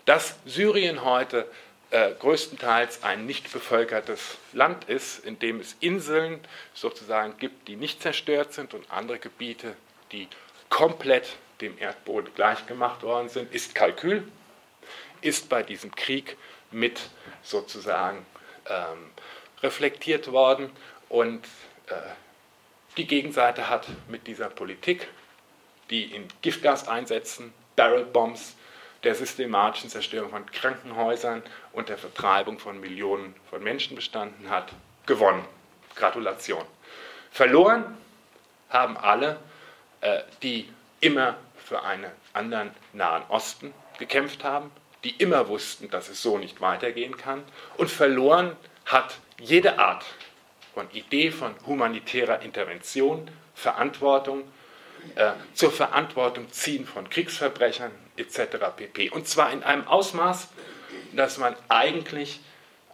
Dass 0.06 0.36
Syrien 0.46 1.06
heute 1.06 1.50
äh, 1.92 2.12
größtenteils 2.14 3.04
ein 3.04 3.26
nicht 3.26 3.52
bevölkertes 3.52 4.38
Land 4.54 4.86
ist, 4.86 5.26
in 5.26 5.40
dem 5.40 5.60
es 5.60 5.76
Inseln 5.80 6.40
sozusagen 6.74 7.38
gibt, 7.38 7.68
die 7.68 7.76
nicht 7.76 8.02
zerstört 8.02 8.54
sind 8.54 8.74
und 8.74 8.92
andere 8.92 9.20
Gebiete, 9.20 9.76
die 10.12 10.28
komplett 10.70 11.38
dem 11.62 11.78
Erdboden 11.78 12.34
gleichgemacht 12.36 13.04
worden 13.04 13.30
sind, 13.30 13.54
ist 13.54 13.76
Kalkül, 13.76 14.28
ist 15.22 15.50
bei 15.50 15.64
diesem 15.64 15.94
Krieg 15.96 16.38
mit 16.72 17.02
sozusagen 17.44 18.26
ähm, 18.68 19.12
reflektiert 19.62 20.32
worden 20.32 20.70
und 21.10 21.46
äh, 21.88 21.96
die 22.98 23.08
Gegenseite 23.08 23.70
hat 23.70 23.88
mit 24.08 24.28
dieser 24.28 24.50
Politik, 24.50 25.08
die 25.90 26.04
in 26.04 26.28
Giftgaseinsätzen, 26.42 27.54
Barrelbombs, 27.76 28.56
der 29.04 29.16
systematischen 29.16 29.90
Zerstörung 29.90 30.30
von 30.30 30.46
Krankenhäusern 30.52 31.44
und 31.72 31.90
der 31.90 31.98
Vertreibung 31.98 32.60
von 32.60 32.80
Millionen 32.80 33.36
von 33.50 33.64
Menschen 33.64 33.96
bestanden 33.96 34.50
hat, 34.50 34.72
gewonnen. 35.06 35.46
Gratulation. 35.96 36.64
Verloren 37.32 37.98
haben 38.70 38.98
alle, 38.98 39.40
äh, 40.02 40.22
die 40.44 40.70
immer 41.00 41.36
für 41.58 41.84
einen 41.84 42.12
anderen 42.34 42.72
Nahen 42.94 43.24
Osten 43.30 43.74
gekämpft 43.98 44.44
haben, 44.44 44.72
die 45.04 45.12
immer 45.12 45.48
wussten, 45.48 45.90
dass 45.90 46.10
es 46.10 46.22
so 46.22 46.38
nicht 46.38 46.62
weitergehen 46.62 47.18
kann. 47.18 47.44
Und 47.78 47.90
verloren 47.90 48.56
hat 48.86 49.20
jede 49.40 49.80
Art 49.80 50.06
von 50.74 50.90
Idee 50.92 51.32
von 51.32 51.56
humanitärer 51.66 52.42
Intervention, 52.42 53.30
Verantwortung, 53.54 54.44
äh, 55.16 55.32
zur 55.54 55.72
Verantwortung 55.72 56.52
ziehen 56.52 56.86
von 56.86 57.10
Kriegsverbrechern 57.10 57.92
etc. 58.20 58.58
pp. 58.76 59.10
Und 59.10 59.28
zwar 59.28 59.52
in 59.52 59.64
einem 59.64 59.88
Ausmaß, 59.88 60.50
dass 61.14 61.38
man 61.38 61.56
eigentlich 61.70 62.40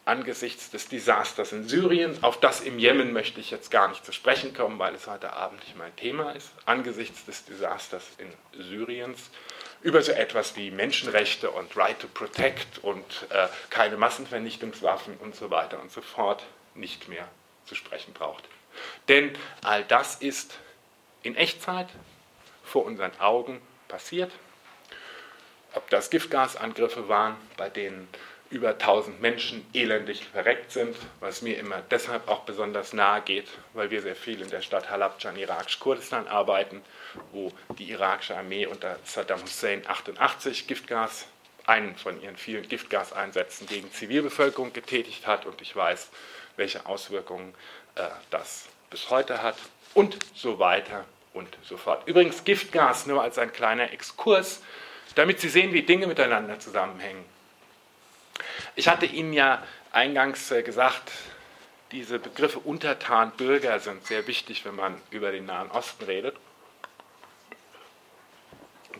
angesichts 0.05 0.69
des 0.69 0.87
Desasters 0.87 1.51
in 1.51 1.67
Syrien, 1.67 2.23
auf 2.23 2.39
das 2.39 2.61
im 2.61 2.77
Jemen 2.77 3.11
möchte 3.11 3.39
ich 3.39 3.49
jetzt 3.49 3.71
gar 3.71 3.87
nicht 3.87 4.05
zu 4.05 4.11
sprechen 4.11 4.53
kommen, 4.53 4.77
weil 4.77 4.93
es 4.93 5.07
heute 5.07 5.33
Abend 5.33 5.63
nicht 5.63 5.75
mein 5.77 5.95
Thema 5.95 6.31
ist, 6.31 6.51
angesichts 6.65 7.25
des 7.25 7.43
Desasters 7.45 8.03
in 8.19 8.31
Syriens, 8.63 9.31
über 9.81 10.01
so 10.01 10.11
etwas 10.11 10.55
wie 10.55 10.71
Menschenrechte 10.71 11.49
und 11.51 11.75
Right 11.75 11.99
to 11.99 12.07
Protect 12.07 12.79
und 12.79 13.03
äh, 13.29 13.47
keine 13.69 13.97
Massenvernichtungswaffen 13.97 15.17
und 15.17 15.35
so 15.35 15.49
weiter 15.49 15.81
und 15.81 15.91
so 15.91 16.01
fort 16.01 16.43
nicht 16.75 17.07
mehr 17.07 17.27
zu 17.65 17.75
sprechen 17.75 18.13
braucht. 18.13 18.43
Denn 19.07 19.35
all 19.63 19.83
das 19.83 20.15
ist 20.15 20.57
in 21.23 21.35
Echtzeit 21.35 21.87
vor 22.63 22.85
unseren 22.85 23.17
Augen 23.19 23.61
passiert. 23.87 24.31
Ob 25.75 25.89
das 25.89 26.09
Giftgasangriffe 26.09 27.07
waren, 27.09 27.35
bei 27.57 27.69
denen 27.69 28.07
über 28.49 28.69
1000 28.69 29.21
Menschen 29.21 29.65
elendig 29.73 30.25
verreckt 30.25 30.71
sind, 30.71 30.95
was 31.19 31.41
mir 31.41 31.57
immer 31.57 31.81
deshalb 31.91 32.27
auch 32.27 32.41
besonders 32.41 32.93
nahe 32.93 33.21
geht, 33.21 33.47
weil 33.73 33.89
wir 33.89 34.01
sehr 34.01 34.15
viel 34.15 34.41
in 34.41 34.49
der 34.49 34.61
Stadt 34.61 34.89
Halabja 34.89 35.31
in 35.31 35.37
irakisch-Kurdistan 35.37 36.27
arbeiten, 36.27 36.81
wo 37.31 37.51
die 37.77 37.89
irakische 37.91 38.37
Armee 38.37 38.65
unter 38.65 38.97
Saddam 39.03 39.41
Hussein 39.41 39.81
88 39.85 40.67
Giftgas, 40.67 41.25
einen 41.65 41.95
von 41.95 42.21
ihren 42.21 42.37
vielen 42.37 42.67
Giftgaseinsätzen 42.67 43.67
gegen 43.67 43.91
Zivilbevölkerung 43.91 44.71
getätigt 44.71 45.25
hat 45.25 45.45
und 45.45 45.61
ich 45.61 45.75
weiß, 45.75 46.09
welche 46.55 46.85
Auswirkungen 46.85 47.55
äh, 47.95 48.03
das 48.29 48.67
bis 48.91 49.09
heute 49.09 49.41
hat 49.41 49.57
und 49.95 50.17
so 50.35 50.59
weiter 50.59 51.05
und 51.33 51.49
so 51.63 51.75
fort. 51.75 52.07
Übrigens 52.07 52.43
Giftgas 52.43 53.07
nur 53.07 53.23
als 53.23 53.39
ein 53.39 53.51
kleiner 53.51 53.91
Exkurs, 53.91 54.61
damit 55.15 55.39
Sie 55.39 55.49
sehen, 55.49 55.73
wie 55.73 55.83
Dinge 55.83 56.07
miteinander 56.07 56.59
zusammenhängen. 56.59 57.23
Ich 58.75 58.87
hatte 58.87 59.05
Ihnen 59.05 59.33
ja 59.33 59.63
eingangs 59.91 60.51
äh, 60.51 60.61
gesagt, 60.61 61.11
diese 61.91 62.19
Begriffe 62.19 62.59
Untertan, 62.59 63.31
Bürger 63.31 63.79
sind 63.79 64.05
sehr 64.05 64.27
wichtig, 64.27 64.65
wenn 64.65 64.75
man 64.75 65.01
über 65.11 65.31
den 65.31 65.45
Nahen 65.45 65.71
Osten 65.71 66.03
redet. 66.03 66.35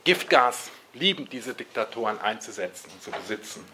Giftgas 0.06 0.72
lieben 0.94 1.28
diese 1.30 1.54
Diktatoren 1.54 2.20
einzusetzen 2.22 2.90
und 2.92 3.04
zu 3.04 3.12
besitzen. 3.12 3.66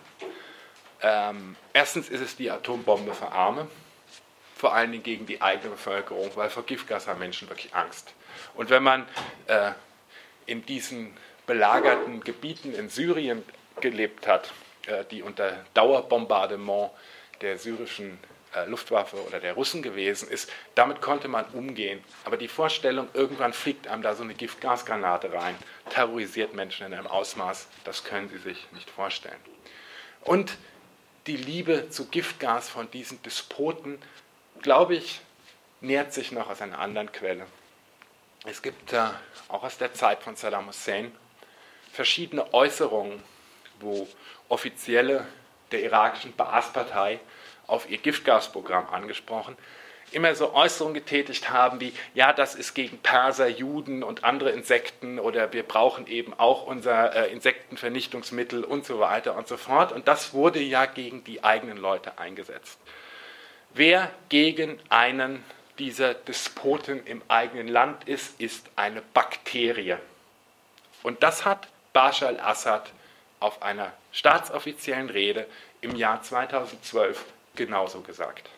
Ähm, 1.02 1.56
erstens 1.74 2.10
ist 2.10 2.22
es 2.22 2.36
die 2.36 2.50
Atombombe 2.50 3.14
für 3.14 3.32
Arme, 3.32 3.68
vor 4.56 4.74
allen 4.74 4.92
Dingen 4.92 5.04
gegen 5.04 5.26
die 5.26 5.42
eigene 5.42 5.72
Bevölkerung, 5.72 6.32
weil 6.36 6.50
vor 6.50 6.64
Giftgas 6.64 7.08
haben 7.08 7.20
Menschen 7.20 7.50
wirklich 7.50 7.74
Angst. 7.76 8.14
Und 8.56 8.70
wenn 8.70 8.84
man 8.84 9.08
äh, 9.48 9.72
in 10.46 10.66
diesen 10.66 11.16
belagerten 11.52 12.22
Gebieten 12.24 12.74
in 12.74 12.88
Syrien 12.88 13.44
gelebt 13.82 14.26
hat, 14.26 14.54
äh, 14.88 15.04
die 15.12 15.22
unter 15.22 15.66
Dauerbombardement 15.74 16.92
der 17.42 17.58
syrischen 17.58 18.18
äh, 18.56 18.64
Luftwaffe 18.68 19.18
oder 19.28 19.42
der 19.42 19.56
Russen 19.56 19.82
gewesen 19.82 20.30
ist, 20.30 20.50
damit 20.76 21.02
konnte 21.02 21.28
man 21.28 21.44
umgehen. 21.48 22.02
Aber 22.24 22.38
die 22.38 22.48
Vorstellung, 22.48 23.10
irgendwann 23.14 23.52
fliegt 23.52 23.90
einem 23.90 24.02
da 24.02 24.16
so 24.16 24.24
eine 24.24 24.34
Giftgasgranate 24.34 25.34
rein, 25.34 25.58
terrorisiert 25.90 26.54
Menschen 26.54 26.86
in 26.86 26.94
einem 26.94 27.08
Ausmaß, 27.08 27.68
das 27.84 28.06
können 28.06 28.30
sie 28.30 28.38
sich 28.38 28.72
nicht 28.72 28.90
vorstellen. 28.90 29.36
Und 30.22 30.56
die 31.28 31.36
Liebe 31.36 31.90
zu 31.90 32.06
Giftgas 32.06 32.70
von 32.70 32.90
diesen 32.92 33.22
Despoten, 33.24 34.02
glaube 34.62 34.96
ich, 34.96 35.20
nährt 35.82 36.14
sich 36.14 36.32
noch 36.32 36.50
aus 36.50 36.62
einer 36.62 36.80
anderen 36.80 37.12
Quelle. 37.12 37.46
Es 38.46 38.62
gibt 38.62 38.94
äh, 38.94 39.10
auch 39.50 39.64
aus 39.64 39.78
der 39.78 39.94
Zeit 39.94 40.24
von 40.24 40.38
Saddam 40.38 40.68
Hussein 40.68 41.12
verschiedene 41.92 42.54
Äußerungen, 42.54 43.22
wo 43.80 44.08
Offizielle 44.50 45.26
der 45.72 45.84
irakischen 45.84 46.36
Baas-Partei 46.36 47.20
auf 47.68 47.90
ihr 47.90 47.98
Giftgasprogramm 47.98 48.90
angesprochen, 48.90 49.56
immer 50.12 50.36
so 50.36 50.54
Äußerungen 50.54 50.94
getätigt 50.94 51.50
haben 51.50 51.80
wie, 51.80 51.94
ja, 52.14 52.34
das 52.34 52.56
ist 52.56 52.74
gegen 52.74 52.98
Perser, 52.98 53.48
Juden 53.48 54.04
und 54.04 54.24
andere 54.24 54.52
Insekten 54.52 55.20
oder 55.20 55.54
wir 55.54 55.64
brauchen 55.64 56.06
eben 56.08 56.34
auch 56.38 56.64
unser 56.66 57.16
äh, 57.16 57.32
Insektenvernichtungsmittel 57.32 58.64
und 58.64 58.86
so 58.86 59.00
weiter 59.00 59.36
und 59.38 59.48
so 59.48 59.56
fort. 59.58 59.92
Und 59.94 60.08
das 60.08 60.34
wurde 60.34 60.60
ja 60.60 60.86
gegen 60.86 61.24
die 61.24 61.44
eigenen 61.44 61.78
Leute 61.78 62.18
eingesetzt. 62.18 62.78
Wer 63.74 64.12
gegen 64.28 64.80
einen 64.90 65.44
dieser 65.80 66.14
Despoten 66.14 67.06
im 67.06 67.22
eigenen 67.30 67.70
Land 67.70 68.08
ist, 68.08 68.40
ist 68.40 68.70
eine 68.76 69.02
Bakterie. 69.02 69.96
Und 71.04 71.24
das 71.24 71.46
hat 71.46 71.68
Bashar 71.94 72.30
al-Assad 72.30 72.92
auf 73.40 73.62
einer 73.62 73.92
staatsoffiziellen 74.12 75.10
Rede 75.10 75.48
im 75.82 75.96
Jahr 75.96 76.22
2012 76.22 77.26
genauso 77.56 78.02
gesagt. 78.02 78.50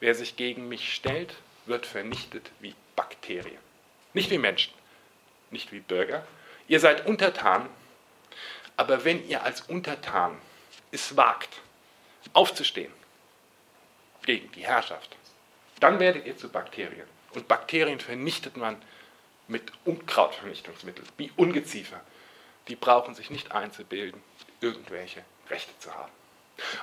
Wer 0.00 0.14
sich 0.14 0.36
gegen 0.36 0.68
mich 0.68 0.94
stellt, 0.94 1.34
wird 1.66 1.86
vernichtet 1.86 2.50
wie 2.60 2.74
Bakterien. 2.96 3.60
Nicht 4.14 4.30
wie 4.30 4.38
Menschen, 4.38 4.72
nicht 5.50 5.72
wie 5.72 5.80
Bürger. 5.80 6.26
Ihr 6.68 6.80
seid 6.80 7.06
Untertan, 7.06 7.68
aber 8.76 9.04
wenn 9.04 9.28
ihr 9.28 9.44
als 9.44 9.60
Untertan 9.62 10.38
es 10.90 11.16
wagt, 11.16 11.60
aufzustehen 12.32 12.92
gegen 14.24 14.50
die 14.52 14.64
Herrschaft, 14.64 15.16
dann 15.80 15.98
werdet 16.00 16.26
ihr 16.26 16.36
zu 16.36 16.48
Bakterien. 16.48 17.06
Und 17.32 17.48
Bakterien 17.48 18.00
vernichtet 18.00 18.56
man 18.56 18.80
mit 19.48 19.72
Unkrautvernichtungsmitteln, 19.84 21.06
wie 21.16 21.30
Ungeziefer. 21.36 22.00
Die 22.70 22.76
brauchen 22.76 23.14
sich 23.14 23.28
nicht 23.28 23.52
einzubilden, 23.52 24.22
irgendwelche 24.62 25.22
Rechte 25.50 25.78
zu 25.78 25.94
haben. 25.94 26.10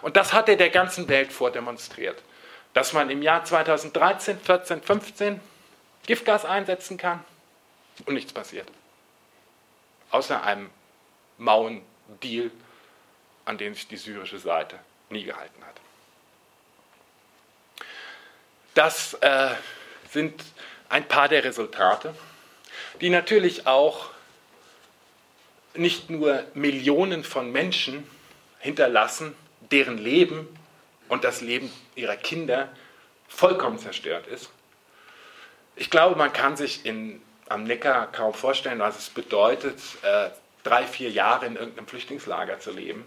Und 0.03 0.17
das 0.17 0.33
hat 0.33 0.49
er 0.49 0.55
der 0.55 0.69
ganzen 0.69 1.07
Welt 1.07 1.33
vordemonstriert 1.33 2.21
dass 2.77 2.93
man 2.93 3.09
im 3.09 3.23
Jahr 3.23 3.43
2013, 3.43 4.39
14, 4.39 4.83
15 4.83 5.41
Giftgas 6.05 6.45
einsetzen 6.45 6.97
kann 6.99 7.23
und 8.05 8.13
nichts 8.13 8.31
passiert. 8.31 8.67
Außer 10.11 10.43
einem 10.43 10.69
mauen 11.39 11.81
Deal, 12.21 12.51
an 13.45 13.57
den 13.57 13.73
sich 13.73 13.87
die 13.87 13.97
syrische 13.97 14.37
Seite 14.37 14.77
nie 15.09 15.23
gehalten 15.23 15.59
hat. 15.65 15.75
Das 18.75 19.15
äh, 19.15 19.55
sind 20.11 20.43
ein 20.87 21.07
paar 21.07 21.29
der 21.29 21.43
Resultate, 21.43 22.13
die 23.01 23.09
natürlich 23.09 23.65
auch 23.65 24.11
nicht 25.75 26.09
nur 26.09 26.43
Millionen 26.53 27.23
von 27.23 27.51
Menschen 27.51 28.07
hinterlassen, 28.59 29.35
deren 29.71 29.97
Leben 29.97 30.47
und 31.09 31.23
das 31.23 31.41
Leben 31.41 31.71
ihrer 31.95 32.15
Kinder 32.15 32.69
vollkommen 33.27 33.77
zerstört 33.77 34.27
ist. 34.27 34.49
Ich 35.75 35.89
glaube, 35.89 36.15
man 36.15 36.33
kann 36.33 36.57
sich 36.57 36.85
in, 36.85 37.21
am 37.49 37.63
Neckar 37.63 38.11
kaum 38.11 38.33
vorstellen, 38.33 38.79
was 38.79 38.97
es 38.97 39.09
bedeutet, 39.09 39.79
äh, 40.01 40.29
drei, 40.63 40.85
vier 40.85 41.11
Jahre 41.11 41.45
in 41.45 41.55
irgendeinem 41.55 41.87
Flüchtlingslager 41.87 42.59
zu 42.59 42.71
leben. 42.71 43.05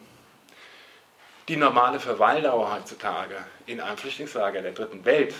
Die 1.48 1.56
normale 1.56 1.98
Verweildauer 1.98 2.72
heutzutage 2.72 3.36
in 3.66 3.80
einem 3.80 3.96
Flüchtlingslager 3.96 4.62
der 4.62 4.72
dritten 4.72 5.04
Welt, 5.04 5.34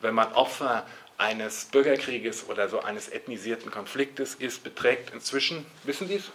wenn 0.00 0.14
man 0.14 0.32
Opfer 0.32 0.84
eines 1.18 1.66
Bürgerkrieges 1.66 2.48
oder 2.48 2.68
so 2.68 2.80
eines 2.80 3.08
ethnisierten 3.08 3.70
Konfliktes 3.70 4.34
ist, 4.34 4.64
beträgt 4.64 5.10
inzwischen, 5.14 5.64
wissen 5.84 6.08
Sie 6.08 6.16
es? 6.16 6.30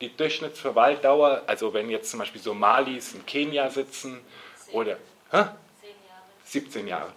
Die 0.00 0.16
Durchschnittsverweildauer, 0.16 1.42
also 1.46 1.74
wenn 1.74 1.90
jetzt 1.90 2.10
zum 2.10 2.20
Beispiel 2.20 2.40
Somalis 2.40 3.12
in 3.12 3.26
Kenia 3.26 3.68
sitzen 3.70 4.20
oder 4.72 4.96
hä? 5.30 5.44
17 6.44 6.88
Jahre. 6.88 7.12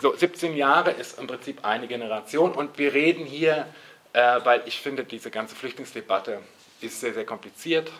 So, 0.00 0.14
17 0.14 0.56
Jahre 0.56 0.90
ist 0.90 1.18
im 1.18 1.26
Prinzip 1.26 1.64
eine 1.64 1.86
Generation 1.86 2.52
und 2.52 2.78
wir 2.78 2.92
reden 2.92 3.24
hier, 3.24 3.66
äh, 4.12 4.40
weil 4.44 4.62
ich 4.66 4.80
finde, 4.80 5.04
diese 5.04 5.30
ganze 5.30 5.56
Flüchtlingsdebatte 5.56 6.40
ist 6.80 7.00
sehr, 7.00 7.14
sehr 7.14 7.24
kompliziert 7.24 7.90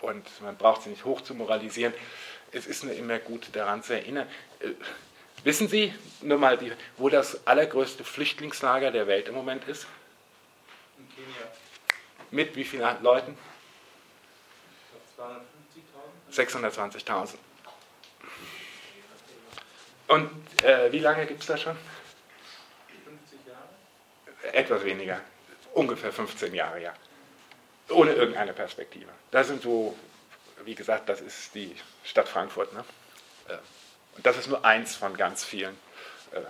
und 0.00 0.26
man 0.42 0.56
braucht 0.56 0.82
sie 0.82 0.90
nicht 0.90 1.04
hoch 1.04 1.20
zu 1.20 1.34
moralisieren 1.34 1.94
es 2.52 2.66
ist 2.66 2.84
nur 2.84 2.94
immer 2.94 3.18
gut 3.18 3.48
daran 3.52 3.82
zu 3.82 3.94
erinnern. 3.94 4.26
Äh, 4.60 4.70
wissen 5.44 5.68
Sie 5.68 5.92
nur 6.22 6.38
mal, 6.38 6.56
die, 6.56 6.72
wo 6.96 7.08
das 7.08 7.46
allergrößte 7.46 8.04
Flüchtlingslager 8.04 8.90
der 8.90 9.06
Welt 9.06 9.28
im 9.28 9.34
Moment 9.34 9.66
ist? 9.68 9.86
Mit 12.30 12.54
wie 12.56 12.64
vielen 12.64 13.02
Leuten? 13.02 13.36
620.000. 16.32 17.34
Und 20.08 20.62
äh, 20.62 20.92
wie 20.92 20.98
lange 21.00 21.26
gibt 21.26 21.40
es 21.40 21.46
da 21.46 21.56
schon? 21.56 21.76
50 23.04 23.40
Jahre? 23.46 24.54
Etwas 24.54 24.84
weniger. 24.84 25.20
Ungefähr 25.74 26.12
15 26.12 26.54
Jahre, 26.54 26.82
ja. 26.82 26.94
Ohne 27.90 28.12
irgendeine 28.12 28.52
Perspektive. 28.52 29.10
Da 29.30 29.44
sind 29.44 29.62
so 29.62 29.96
wie 30.64 30.74
gesagt, 30.74 31.08
das 31.08 31.20
ist 31.20 31.54
die 31.54 31.74
Stadt 32.04 32.28
Frankfurt. 32.28 32.72
Ne? 32.72 32.84
Äh, 33.48 33.56
und 34.16 34.26
das 34.26 34.36
ist 34.36 34.48
nur 34.48 34.64
eins 34.64 34.96
von 34.96 35.16
ganz 35.16 35.44
vielen. 35.44 35.76
Äh, 36.32 36.40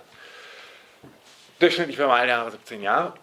durchschnittlich 1.58 1.96
für 1.96 2.08
meine 2.08 2.30
Jahre 2.30 2.50
17 2.50 2.82
Jahre. 2.82 3.14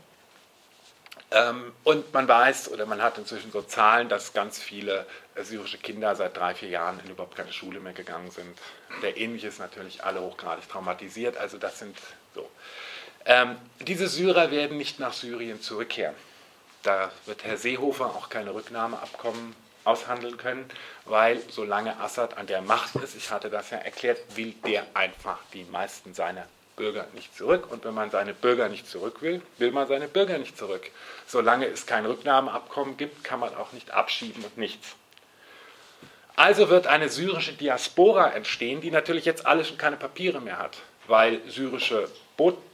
Ähm, 1.31 1.73
und 1.83 2.13
man 2.13 2.27
weiß 2.27 2.71
oder 2.71 2.85
man 2.85 3.01
hat 3.01 3.17
inzwischen 3.17 3.51
so 3.51 3.61
Zahlen, 3.61 4.09
dass 4.09 4.33
ganz 4.33 4.59
viele 4.59 5.05
syrische 5.43 5.77
Kinder 5.77 6.15
seit 6.15 6.37
drei, 6.37 6.53
vier 6.55 6.69
Jahren 6.69 6.99
in 7.03 7.11
überhaupt 7.11 7.35
keine 7.35 7.51
Schule 7.51 7.79
mehr 7.79 7.93
gegangen 7.93 8.31
sind. 8.31 8.57
Der 9.01 9.17
ähnliche 9.17 9.47
ist 9.47 9.59
natürlich 9.59 10.03
alle 10.03 10.21
hochgradig 10.21 10.69
traumatisiert. 10.69 11.37
Also 11.37 11.57
das 11.57 11.79
sind 11.79 11.97
so. 12.33 12.49
Ähm, 13.25 13.57
diese 13.81 14.07
Syrer 14.07 14.51
werden 14.51 14.77
nicht 14.77 14.99
nach 14.99 15.13
Syrien 15.13 15.61
zurückkehren. 15.61 16.15
Da 16.83 17.11
wird 17.25 17.43
Herr 17.43 17.57
Seehofer 17.57 18.05
auch 18.05 18.29
keine 18.29 18.53
Rücknahmeabkommen 18.53 19.55
aushandeln 19.83 20.37
können, 20.37 20.69
weil 21.05 21.41
solange 21.49 21.99
Assad 21.99 22.37
an 22.37 22.47
der 22.47 22.61
Macht 22.61 22.95
ist, 22.95 23.15
ich 23.15 23.31
hatte 23.31 23.49
das 23.49 23.71
ja 23.71 23.77
erklärt, 23.77 24.19
will 24.35 24.53
der 24.65 24.85
einfach 24.93 25.39
die 25.53 25.63
meisten 25.63 26.13
seiner 26.13 26.47
Bürger 26.75 27.07
nicht 27.13 27.35
zurück. 27.35 27.71
Und 27.71 27.85
wenn 27.85 27.93
man 27.93 28.11
seine 28.11 28.33
Bürger 28.33 28.69
nicht 28.69 28.87
zurück 28.87 29.21
will, 29.21 29.41
will 29.57 29.71
man 29.71 29.87
seine 29.87 30.07
Bürger 30.07 30.37
nicht 30.37 30.57
zurück. 30.57 30.89
Solange 31.27 31.67
es 31.67 31.85
kein 31.85 32.05
Rücknahmeabkommen 32.05 32.97
gibt, 32.97 33.23
kann 33.23 33.39
man 33.39 33.55
auch 33.55 33.71
nicht 33.71 33.91
abschieben 33.91 34.43
und 34.43 34.57
nichts. 34.57 34.95
Also 36.35 36.69
wird 36.69 36.87
eine 36.87 37.07
syrische 37.07 37.53
Diaspora 37.53 38.31
entstehen, 38.31 38.81
die 38.81 38.91
natürlich 38.91 39.23
jetzt 39.23 39.45
alles 39.45 39.69
schon 39.69 39.77
keine 39.77 39.95
Papiere 39.95 40.41
mehr 40.41 40.59
hat, 40.59 40.77
weil 41.07 41.39
syrische 41.47 42.09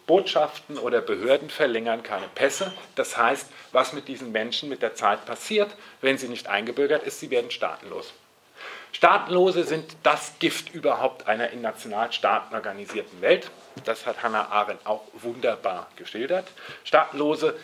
Botschaften 0.08 0.80
oder 0.80 0.99
Behörden 1.02 1.52
verlängern 1.52 2.02
keine 2.02 2.28
Pässe. 2.34 2.74
Das 2.95 3.18
heißt, 3.18 3.47
was 3.72 3.93
mit 3.93 4.08
diesen 4.08 4.32
Menschen 4.32 4.68
mit 4.68 4.82
der 4.82 4.95
Zeit 4.95 5.26
passiert, 5.26 5.76
wenn 6.02 6.18
sie 6.18 6.28
nicht 6.28 6.47
eingebürgert 6.47 7.04
ist, 7.04 7.20
sie 7.20 7.30
werden 7.30 7.52
staatenlos. 7.52 8.14
Staatenlose 8.92 9.64
sind 9.64 9.96
das 10.04 10.34
Gift 10.39 10.74
überhaupt 10.74 11.28
einer 11.28 11.50
in 11.50 11.62
Nationalstaaten 11.62 12.56
organisierten 12.56 13.22
Welt. 13.22 13.50
Das 13.86 14.06
hat 14.06 14.22
Hannah 14.22 14.50
Arendt 14.50 14.86
auch 14.86 15.04
wunderbar 15.14 15.88
geschildert. 15.96 16.48
Staatenlose 16.84 17.58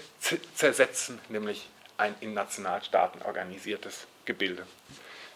zersetzen 0.56 1.20
nämlich 1.30 1.68
ein 1.98 2.16
in 2.22 2.34
Nationalstaaten 2.34 3.22
organisiertes 3.24 4.08
Gebilde. 4.26 4.66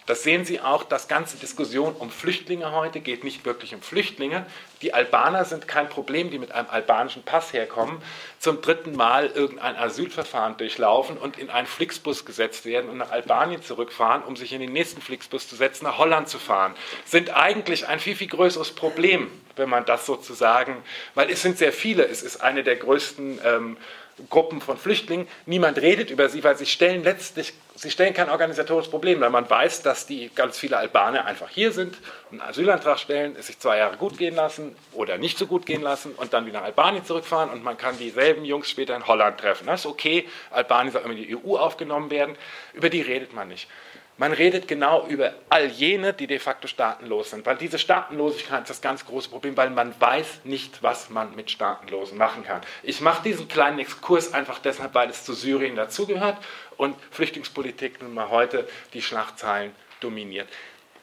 Das 0.08 0.24
sehen 0.24 0.46
Sie 0.46 0.60
auch, 0.60 0.84
das 0.84 1.08
ganze 1.08 1.38
Diskussion 1.38 1.94
um 1.94 2.10
Flüchtlinge 2.10 2.72
heute 2.72 3.02
geht 3.02 3.24
nicht 3.24 3.46
wirklich 3.46 3.76
um 3.76 3.82
Flüchtlinge. 3.82 4.48
Die 4.82 4.96
Albaner 4.96 5.46
sind 5.46 5.68
kein 5.68 5.90
Problem, 5.90 6.32
die 6.32 6.40
mit 6.40 6.52
einem 6.52 6.68
albanischen 6.70 7.22
Pass 7.22 7.54
herkommen, 7.54 8.02
zum 8.40 8.62
dritten 8.62 8.96
Mal 8.96 9.28
irgendein 9.28 9.76
Asylverfahren 9.76 10.58
durchlaufen 10.58 11.18
und 11.18 11.38
in 11.38 11.52
einen 11.52 11.68
Flixbus 11.68 12.26
gesetzt 12.26 12.66
werden 12.66 12.90
und 12.90 12.98
nach 12.98 13.12
Albanien 13.12 13.62
zurückfahren, 13.62 14.24
um 14.24 14.36
sich 14.36 14.54
in 14.54 14.60
den 14.60 14.74
nächsten 14.74 15.02
Flixbus 15.02 15.48
zu 15.48 15.56
setzen, 15.56 15.86
nach 15.86 16.00
Holland 16.00 16.28
zu 16.28 16.40
fahren, 16.40 16.74
sind 17.06 17.36
eigentlich 17.36 17.88
ein 17.88 18.00
viel, 18.00 18.16
viel 18.16 18.28
größeres 18.28 18.72
Problem, 18.72 19.30
wenn 19.56 19.70
man 19.70 19.86
das 19.86 20.08
sozusagen, 20.08 20.84
weil 21.14 21.30
es 21.30 21.44
sind 21.44 21.60
sehr 21.60 21.74
viele, 21.74 22.08
es 22.08 22.24
ist 22.24 22.38
eine 22.42 22.64
der 22.64 22.78
größten 22.78 23.40
ähm, 23.46 23.78
Gruppen 24.30 24.62
von 24.62 24.78
Flüchtlingen. 24.78 25.28
Niemand 25.46 25.78
redet 25.80 26.10
über 26.10 26.30
sie, 26.30 26.44
weil 26.44 26.58
sie 26.58 26.66
stellen 26.66 27.04
letztlich, 27.04 27.54
sie 27.76 27.90
stellen 27.90 28.14
kein 28.14 28.30
organisatorisches 28.30 28.92
Problem, 28.92 29.20
weil 29.22 29.30
man 29.30 29.50
weiß, 29.50 29.82
dass 29.82 30.06
die 30.06 30.30
ganz 30.34 30.58
viele 30.58 30.78
Albaner 30.78 31.26
einfach 31.26 31.50
hier 31.50 31.72
sind, 31.72 31.98
einen 32.32 32.42
Asylantrag 32.42 33.00
stellen, 33.00 33.36
es 33.40 33.48
sich 33.48 33.60
zwei 33.60 33.78
Jahre 33.78 33.98
gut 33.98 34.18
gehen 34.18 34.36
lassen 34.36 34.76
oder 34.94 35.18
nicht 35.18 35.38
so 35.38 35.48
gut 35.48 35.66
gehen 35.66 35.82
lassen 35.82 36.14
und 36.16 36.34
dann 36.34 36.46
wieder 36.46 36.60
nach 36.60 36.66
Albanien 36.66 37.06
zurückfahren 37.06 37.50
und 37.50 37.64
man 37.64 37.78
kann 37.78 37.98
dieselben 37.98 38.46
Jungs 38.46 38.70
später 38.70 38.96
in 38.96 39.08
Holland 39.08 39.40
treffen. 39.40 39.68
Das 39.68 39.82
ist 39.82 39.86
okay, 39.86 40.28
Albanien 40.52 40.94
soll 40.94 41.02
immer 41.02 41.14
in 41.14 41.28
die 41.28 41.36
EU 41.36 41.58
aufgenommen 41.58 42.12
werden, 42.12 42.36
über 42.74 42.90
die 42.90 43.02
redet 43.02 43.34
man 43.34 43.48
nicht. 43.48 43.68
Man 44.22 44.34
redet 44.34 44.68
genau 44.68 45.08
über 45.08 45.34
all 45.50 45.66
jene, 45.66 46.14
die 46.14 46.28
de 46.28 46.38
facto 46.38 46.68
staatenlos 46.68 47.32
sind, 47.32 47.44
weil 47.48 47.58
diese 47.58 47.80
Staatenlosigkeit 47.80 48.62
ist 48.62 48.70
das 48.70 48.80
ganz 48.80 49.04
große 49.04 49.30
Problem, 49.30 49.58
weil 49.58 49.72
man 49.72 50.00
weiß 50.00 50.42
nicht, 50.44 50.84
was 50.84 51.10
man 51.10 51.36
mit 51.36 51.50
Staatenlosen 51.50 52.20
machen 52.20 52.44
kann. 52.44 52.62
Ich 52.84 53.02
mache 53.02 53.24
diesen 53.24 53.48
kleinen 53.48 53.80
Exkurs 53.80 54.32
einfach 54.32 54.60
deshalb, 54.60 54.94
weil 54.94 55.10
es 55.10 55.24
zu 55.26 55.34
Syrien 55.34 55.76
dazugehört 55.76 56.38
und 56.78 56.96
Flüchtlingspolitik 57.10 58.00
nun 58.04 58.14
mal 58.14 58.30
heute 58.30 58.68
die 58.94 59.02
Schlagzeilen 59.02 59.72
dominiert. 60.02 60.48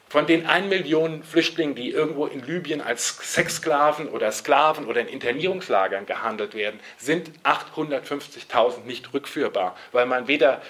Von 0.09 0.25
den 0.25 0.47
1 0.47 0.69
Million 0.69 1.21
Flüchtlingen, 1.21 1.75
die 1.75 1.91
irgendwo 1.91 2.25
in 2.25 2.43
Libyen 2.43 2.81
als 2.81 3.15
Sexsklaven 3.33 4.09
oder 4.09 4.31
Sklaven 4.31 4.87
oder 4.87 5.01
in 5.01 5.07
Internierungslagern 5.07 6.07
gehandelt 6.07 6.55
werden, 6.55 6.79
sind 6.97 7.29
850.000 7.43 8.85
nicht 8.85 9.13
rückführbar, 9.13 9.75
weil 9.91 10.07
man 10.07 10.27
weder 10.27 10.63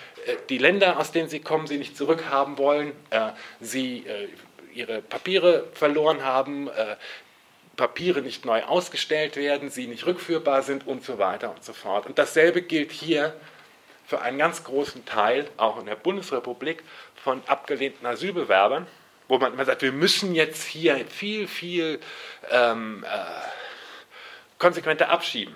die 0.49 0.57
Länder, 0.57 0.99
aus 0.99 1.11
denen 1.11 1.30
sie 1.30 1.39
kommen, 1.39 1.67
sie 1.67 1.78
nicht 1.78 1.97
zurückhaben 1.97 2.57
wollen, 2.57 2.93
äh, 3.09 3.32
sie 3.59 4.05
äh, 4.05 4.28
ihre 4.74 5.01
Papiere 5.01 5.67
verloren 5.74 6.24
haben, 6.24 6.70
Papiere 7.76 8.22
nicht 8.22 8.45
neu 8.45 8.63
ausgestellt 8.63 9.36
werden, 9.36 9.72
sie 9.72 9.88
nicht 9.88 10.05
rückführbar 10.05 10.61
sind 10.61 10.86
und 10.86 11.03
so 11.03 11.17
weiter 11.17 11.49
und 11.49 11.63
so 11.63 11.74
fort. 11.74 12.05
Und 12.05 12.20
dasselbe 12.20 12.61
gilt 12.61 12.91
hier 12.91 13.34
für 14.05 14.22
einen 14.22 14.38
ganz 14.38 14.63
großen 14.63 15.05
Teil, 15.05 15.49
auch 15.57 15.80
in 15.80 15.88
der 15.88 15.95
Bundesrepublik, 15.95 16.84
von 17.15 17.41
abgelehnten 17.47 18.05
Asylbewerbern 18.05 18.86
wo 19.30 19.38
man 19.38 19.53
immer 19.53 19.63
sagt, 19.63 19.84
wir 19.84 19.93
müssen 19.93 20.36
jetzt 20.36 20.65
hier 20.65 21.05
viel, 21.05 21.47
viel 21.47 22.01
ähm, 22.49 23.05
äh, 23.07 23.47
konsequenter 24.57 25.09
abschieben. 25.09 25.55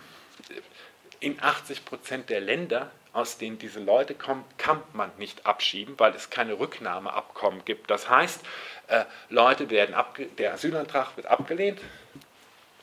In 1.19 1.41
80 1.41 1.83
Prozent 1.83 2.29
der 2.29 2.39
Länder, 2.39 2.91
aus 3.13 3.37
denen 3.37 3.59
diese 3.59 3.79
Leute 3.79 4.15
kommen, 4.15 4.43
kann 4.57 4.81
man 4.93 5.11
nicht 5.17 5.45
abschieben, 5.45 5.95
weil 5.97 6.13
es 6.15 6.29
keine 6.29 6.59
Rücknahmeabkommen 6.59 7.63
gibt. 7.63 7.89
Das 7.89 8.09
heißt, 8.09 8.41
äh, 8.87 9.05
Leute 9.29 9.69
werden 9.69 9.95
der 10.37 10.53
Asylantrag 10.53 11.15
wird 11.15 11.27
abgelehnt 11.27 11.79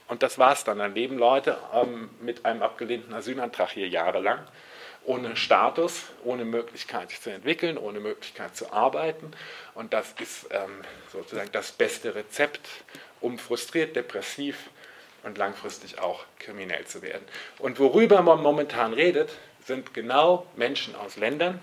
und 0.09 0.23
das 0.23 0.39
war's 0.39 0.65
dann. 0.65 0.79
Dann 0.79 0.95
leben 0.95 1.19
Leute 1.19 1.59
ähm, 1.75 2.11
mit 2.21 2.45
einem 2.45 2.63
abgelehnten 2.63 3.13
Asylantrag 3.13 3.71
hier 3.71 3.89
jahrelang 3.89 4.47
ohne 5.05 5.37
Status, 5.37 6.05
ohne 6.25 6.45
Möglichkeit 6.45 7.11
sich 7.11 7.21
zu 7.21 7.31
entwickeln, 7.31 7.79
ohne 7.79 8.01
Möglichkeit 8.01 8.57
zu 8.57 8.73
arbeiten. 8.73 9.33
Und 9.75 9.93
das 9.93 10.15
ist 10.21 10.47
ähm, 10.51 10.83
sozusagen 11.11 11.51
das 11.53 11.73
beste 11.73 12.15
Rezept, 12.15 12.61
um 13.21 13.39
frustriert, 13.39 13.97
depressiv 13.97 14.71
und 15.23 15.39
langfristig 15.39 15.99
auch 15.99 16.25
kriminell 16.39 16.87
zu 16.87 17.03
werden. 17.03 17.25
Und 17.59 17.79
worüber 17.79 18.23
man 18.23 18.43
momentan 18.43 18.93
redet, 18.93 19.31
sind 19.67 19.95
genau 19.95 20.47
Menschen 20.57 20.95
aus 20.95 21.17
Ländern, 21.17 21.61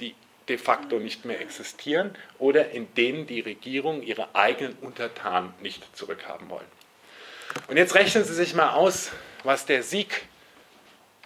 die 0.00 0.14
de 0.48 0.58
facto 0.58 0.98
nicht 0.98 1.24
mehr 1.24 1.40
existieren 1.40 2.16
oder 2.38 2.70
in 2.70 2.92
denen 2.94 3.26
die 3.26 3.40
Regierung 3.40 4.02
ihre 4.02 4.34
eigenen 4.34 4.74
Untertanen 4.80 5.54
nicht 5.60 5.96
zurückhaben 5.96 6.50
wollen. 6.50 6.66
Und 7.68 7.76
jetzt 7.76 7.94
rechnen 7.94 8.24
Sie 8.24 8.34
sich 8.34 8.54
mal 8.54 8.72
aus, 8.72 9.12
was 9.42 9.66
der 9.66 9.82
Sieg 9.82 10.26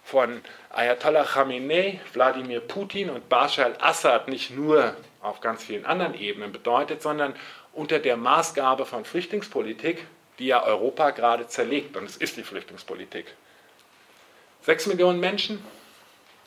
von 0.04 0.40
Ayatollah 0.70 1.24
Khamenei, 1.24 2.00
Wladimir 2.12 2.60
Putin 2.60 3.10
und 3.10 3.28
Bashar 3.28 3.66
al-Assad 3.66 4.28
nicht 4.28 4.50
nur 4.50 4.96
auf 5.20 5.40
ganz 5.40 5.64
vielen 5.64 5.84
anderen 5.84 6.14
Ebenen 6.14 6.52
bedeutet, 6.52 7.02
sondern 7.02 7.34
unter 7.72 7.98
der 7.98 8.16
Maßgabe 8.16 8.86
von 8.86 9.04
Flüchtlingspolitik, 9.04 10.06
die 10.38 10.46
ja 10.46 10.62
Europa 10.62 11.10
gerade 11.10 11.46
zerlegt. 11.46 11.96
Und 11.96 12.04
es 12.04 12.16
ist 12.16 12.36
die 12.36 12.42
Flüchtlingspolitik. 12.42 13.26
Sechs 14.62 14.86
Millionen 14.86 15.20
Menschen 15.20 15.64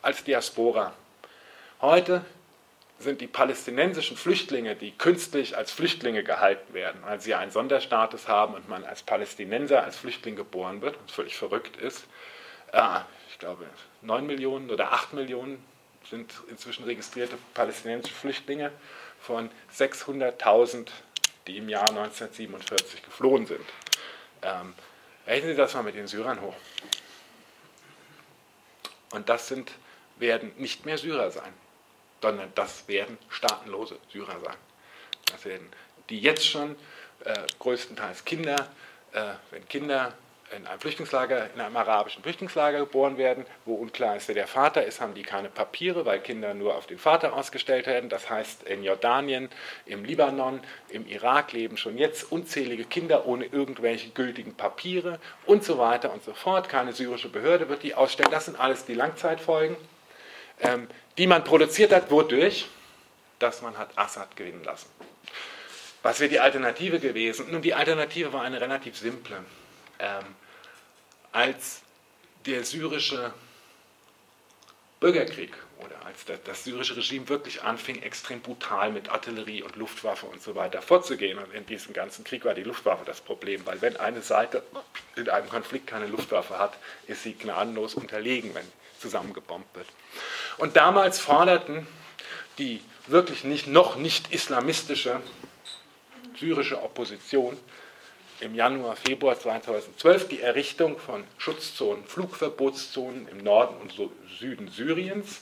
als 0.02 0.24
Diaspora. 0.24 0.94
Heute 1.82 2.24
sind 3.00 3.22
die 3.22 3.28
palästinensischen 3.28 4.16
Flüchtlinge, 4.16 4.76
die 4.76 4.92
künstlich 4.92 5.58
als 5.58 5.72
Flüchtlinge 5.72 6.24
gehalten 6.24 6.74
werden, 6.74 7.02
weil 7.04 7.20
sie 7.20 7.34
einen 7.34 7.52
Sonderstatus 7.52 8.28
haben 8.28 8.54
und 8.54 8.70
man 8.70 8.84
als 8.84 9.04
Palästinenser, 9.04 9.84
als 9.84 9.98
Flüchtling 9.98 10.36
geboren 10.36 10.82
wird, 10.82 10.98
was 11.04 11.12
völlig 11.12 11.36
verrückt 11.36 11.78
ist. 11.78 12.06
Äh, 12.72 13.00
ich 13.30 13.40
glaube, 13.40 13.66
9 14.02 14.26
Millionen 14.26 14.70
oder 14.70 14.94
8 14.94 15.14
Millionen 15.14 15.64
sind 16.10 16.32
inzwischen 16.50 16.84
registrierte 16.84 17.38
palästinensische 17.54 18.16
Flüchtlinge 18.16 18.72
von 19.20 19.50
600.000, 19.76 20.88
die 21.48 21.58
im 21.58 21.70
Jahr 21.70 21.90
1947 21.90 23.04
geflohen 23.04 23.46
sind. 23.46 23.66
Ähm, 24.42 24.74
rechnen 25.28 25.52
Sie 25.52 25.58
das 25.58 25.74
mal 25.74 25.84
mit 25.84 25.96
den 25.96 26.08
Syrern 26.08 26.42
hoch. 26.42 26.56
Und 29.12 29.30
das 29.30 29.48
sind, 29.48 29.72
werden 30.22 30.52
nicht 30.58 30.86
mehr 30.86 30.98
Syrer 30.98 31.32
sein, 31.32 31.54
sondern 32.22 32.52
das 32.56 32.88
werden 32.88 33.18
staatenlose 33.30 33.98
Syrer 34.12 34.40
sein. 34.40 34.58
Das 35.26 35.44
werden 35.46 35.70
die 36.10 36.20
jetzt 36.20 36.48
schon 36.48 36.76
äh, 37.26 37.34
größtenteils 37.60 38.24
Kinder, 38.26 38.56
äh, 39.14 39.34
wenn 39.52 39.68
Kinder 39.68 40.14
in 40.56 40.68
einem 40.68 40.80
Flüchtlingslager, 40.80 41.50
in 41.54 41.62
einem 41.62 41.78
arabischen 41.78 42.24
Flüchtlingslager 42.24 42.80
geboren 42.80 43.18
werden, 43.18 43.46
wo 43.66 43.76
unklar 43.76 44.18
ist, 44.18 44.28
wer 44.28 44.36
der 44.36 44.48
Vater 44.48 44.84
ist, 44.84 45.00
haben 45.00 45.14
die 45.14 45.24
keine 45.24 45.50
Papiere, 45.50 46.06
weil 46.06 46.20
Kinder 46.20 46.54
nur 46.54 46.76
auf 46.76 46.88
den 46.88 46.98
Vater 46.98 47.34
ausgestellt 47.34 47.88
werden. 47.88 48.10
Das 48.10 48.30
heißt, 48.30 48.64
in 48.64 48.84
Jordanien, 48.84 49.50
im 49.86 50.04
Libanon, 50.04 50.60
im 50.90 51.08
Irak 51.08 51.54
leben 51.54 51.78
schon 51.78 51.98
jetzt 51.98 52.32
unzählige 52.32 52.84
Kinder 52.84 53.26
ohne 53.26 53.46
irgendwelche 53.46 54.10
gültigen 54.10 54.54
Papiere 54.56 55.20
und 55.46 55.64
so 55.64 55.78
weiter 55.78 56.12
und 56.12 56.24
so 56.24 56.34
fort. 56.34 56.70
Keine 56.70 56.94
syrische 56.94 57.30
Behörde 57.30 57.70
wird 57.70 57.84
die 57.84 57.96
ausstellen. 57.96 58.32
Das 58.32 58.46
sind 58.46 58.60
alles 58.60 58.86
die 58.86 58.94
Langzeitfolgen, 58.94 59.78
ähm, 60.62 60.88
die 61.18 61.28
man 61.28 61.44
produziert 61.44 61.92
hat. 61.92 62.10
Wodurch? 62.12 62.68
Dass 63.40 63.62
man 63.62 63.78
hat 63.78 63.98
Assad 63.98 64.36
gewinnen 64.36 64.64
lassen. 64.64 64.88
Was 66.04 66.20
wäre 66.20 66.30
die 66.30 66.40
Alternative 66.40 67.00
gewesen? 67.00 67.52
Nun, 67.52 67.62
die 67.62 67.74
Alternative 67.74 68.34
war 68.34 68.42
eine 68.42 68.60
relativ 68.60 68.98
simple. 68.98 69.44
Ähm, 70.00 70.26
als 71.32 71.82
der 72.46 72.64
syrische 72.64 73.34
Bürgerkrieg 75.00 75.54
oder 75.80 76.06
als 76.06 76.26
das, 76.26 76.40
das, 76.44 76.64
syrische 76.64 76.96
Regime 76.96 77.28
wirklich 77.30 77.64
anfing, 77.64 78.02
extrem 78.02 78.40
brutal 78.42 78.92
mit 78.92 79.10
Artillerie 79.10 79.64
und 79.64 79.76
Luftwaffe 79.76 80.28
und 80.28 80.42
so 80.42 80.56
weiter 80.56 80.82
vorzugehen. 80.82 81.38
Und 81.40 81.54
in 81.54 81.66
diesem 81.66 81.94
ganzen 81.94 82.24
Krieg 82.24 82.46
war 82.46 82.54
die 82.54 82.64
Luftwaffe 82.64 83.04
das 83.06 83.22
Problem, 83.22 83.66
weil 83.66 83.82
wenn 83.82 83.98
eine 83.98 84.22
Seite 84.22 84.64
in 85.16 85.30
einem 85.30 85.50
Konflikt 85.50 85.88
keine 85.88 86.08
Luftwaffe 86.08 86.58
hat, 86.60 86.74
ist 87.08 87.24
sie 87.24 87.34
gnadenlos 87.34 87.96
unterlegen, 87.96 88.54
wenn 88.54 88.68
zusammengebombt 89.02 89.76
wird. 89.76 89.88
Und 90.58 90.78
damals 90.78 91.20
forderten 91.20 91.88
die 92.58 92.82
wirklich 93.08 93.44
nicht, 93.44 93.68
noch 93.68 93.96
nicht 93.96 94.34
islamistische 94.34 95.22
syrische 96.38 96.82
Opposition 96.82 97.58
im 98.40 98.56
Januar, 98.56 98.96
Februar 98.96 99.40
2012 99.40 100.28
die 100.28 100.42
Errichtung 100.42 100.98
von 100.98 101.24
Schutzzonen, 101.38 102.04
Flugverbotszonen 102.06 103.28
im 103.28 103.38
Norden 103.40 103.76
und 103.78 103.94
Süden 104.40 104.70
Syriens, 104.70 105.42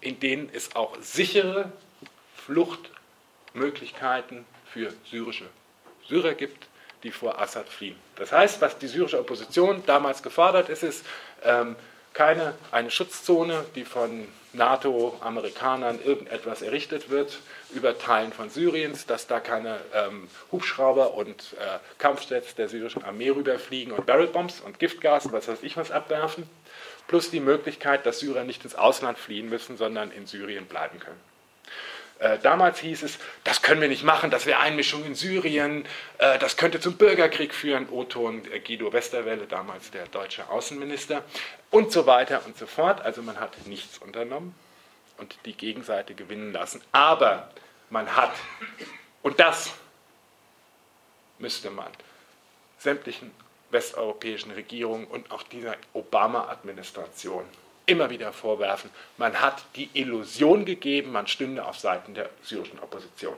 in 0.00 0.20
denen 0.20 0.48
es 0.52 0.76
auch 0.76 0.96
sichere 1.00 1.72
Fluchtmöglichkeiten 2.36 4.44
für 4.72 4.92
syrische 5.10 5.46
Syrer 6.08 6.34
gibt, 6.34 6.68
die 7.02 7.10
vor 7.10 7.40
Assad 7.40 7.68
fliehen. 7.68 7.96
Das 8.16 8.32
heißt, 8.32 8.60
was 8.60 8.78
die 8.78 8.86
syrische 8.86 9.18
Opposition 9.18 9.82
damals 9.86 10.22
gefordert 10.22 10.68
ist, 10.68 10.82
ist 10.82 11.04
ähm, 11.42 11.76
keine 12.12 12.54
eine 12.70 12.90
Schutzzone, 12.90 13.64
die 13.74 13.84
von 13.84 14.26
NATO-Amerikanern 14.52 16.00
irgendetwas 16.02 16.62
errichtet 16.62 17.08
wird 17.08 17.38
über 17.72 17.98
Teilen 17.98 18.32
von 18.32 18.50
Syriens, 18.50 19.06
dass 19.06 19.26
da 19.26 19.38
keine 19.38 19.78
ähm, 19.94 20.28
Hubschrauber 20.50 21.14
und 21.14 21.54
äh, 21.58 21.78
Kampfjets 21.98 22.56
der 22.56 22.68
syrischen 22.68 23.04
Armee 23.04 23.30
rüberfliegen 23.30 23.92
und 23.92 24.06
Barrelbombs 24.06 24.60
und 24.60 24.78
Giftgas 24.78 25.26
und 25.26 25.32
was 25.32 25.46
weiß 25.46 25.62
ich 25.62 25.76
was 25.76 25.92
abwerfen, 25.92 26.48
plus 27.06 27.30
die 27.30 27.40
Möglichkeit, 27.40 28.06
dass 28.06 28.20
Syrer 28.20 28.44
nicht 28.44 28.64
ins 28.64 28.74
Ausland 28.74 29.18
fliehen 29.18 29.48
müssen, 29.48 29.76
sondern 29.76 30.10
in 30.10 30.26
Syrien 30.26 30.66
bleiben 30.66 30.98
können. 30.98 31.29
Äh, 32.20 32.38
damals 32.38 32.78
hieß 32.80 33.02
es, 33.02 33.18
das 33.44 33.62
können 33.62 33.80
wir 33.80 33.88
nicht 33.88 34.04
machen, 34.04 34.30
das 34.30 34.44
wäre 34.44 34.60
Einmischung 34.60 35.04
in 35.06 35.14
Syrien, 35.14 35.86
äh, 36.18 36.38
das 36.38 36.58
könnte 36.58 36.78
zum 36.78 36.98
Bürgerkrieg 36.98 37.54
führen. 37.54 37.88
O-Ton 37.88 38.42
äh, 38.52 38.60
Guido 38.60 38.92
Westerwelle, 38.92 39.46
damals 39.46 39.90
der 39.90 40.06
deutsche 40.06 40.48
Außenminister 40.50 41.24
und 41.70 41.92
so 41.92 42.06
weiter 42.06 42.42
und 42.44 42.58
so 42.58 42.66
fort. 42.66 43.00
Also 43.00 43.22
man 43.22 43.40
hat 43.40 43.66
nichts 43.66 43.96
unternommen 43.98 44.54
und 45.16 45.38
die 45.46 45.54
Gegenseite 45.54 46.14
gewinnen 46.14 46.52
lassen. 46.52 46.82
Aber 46.92 47.50
man 47.88 48.14
hat, 48.14 48.32
und 49.22 49.40
das 49.40 49.72
müsste 51.38 51.70
man 51.70 51.90
sämtlichen 52.78 53.30
westeuropäischen 53.70 54.50
Regierungen 54.50 55.06
und 55.06 55.30
auch 55.30 55.42
dieser 55.44 55.74
Obama-Administration 55.94 57.44
immer 57.90 58.08
wieder 58.08 58.32
vorwerfen, 58.32 58.90
man 59.18 59.40
hat 59.40 59.62
die 59.76 59.90
Illusion 59.92 60.64
gegeben, 60.64 61.12
man 61.12 61.26
stünde 61.26 61.64
auf 61.64 61.78
Seiten 61.78 62.14
der 62.14 62.30
syrischen 62.42 62.78
Opposition. 62.78 63.34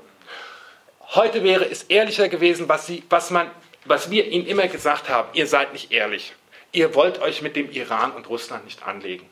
Heute 1.14 1.42
wäre 1.42 1.64
es 1.64 1.84
ehrlicher 1.84 2.28
gewesen, 2.28 2.68
was, 2.68 2.86
sie, 2.86 3.02
was, 3.08 3.30
man, 3.30 3.50
was 3.84 4.10
wir 4.10 4.26
Ihnen 4.26 4.46
immer 4.46 4.68
gesagt 4.68 5.08
haben, 5.08 5.28
ihr 5.32 5.46
seid 5.46 5.72
nicht 5.72 5.90
ehrlich. 5.90 6.34
Ihr 6.70 6.94
wollt 6.94 7.20
euch 7.20 7.42
mit 7.42 7.56
dem 7.56 7.70
Iran 7.70 8.12
und 8.12 8.28
Russland 8.28 8.64
nicht 8.64 8.86
anlegen. 8.86 9.28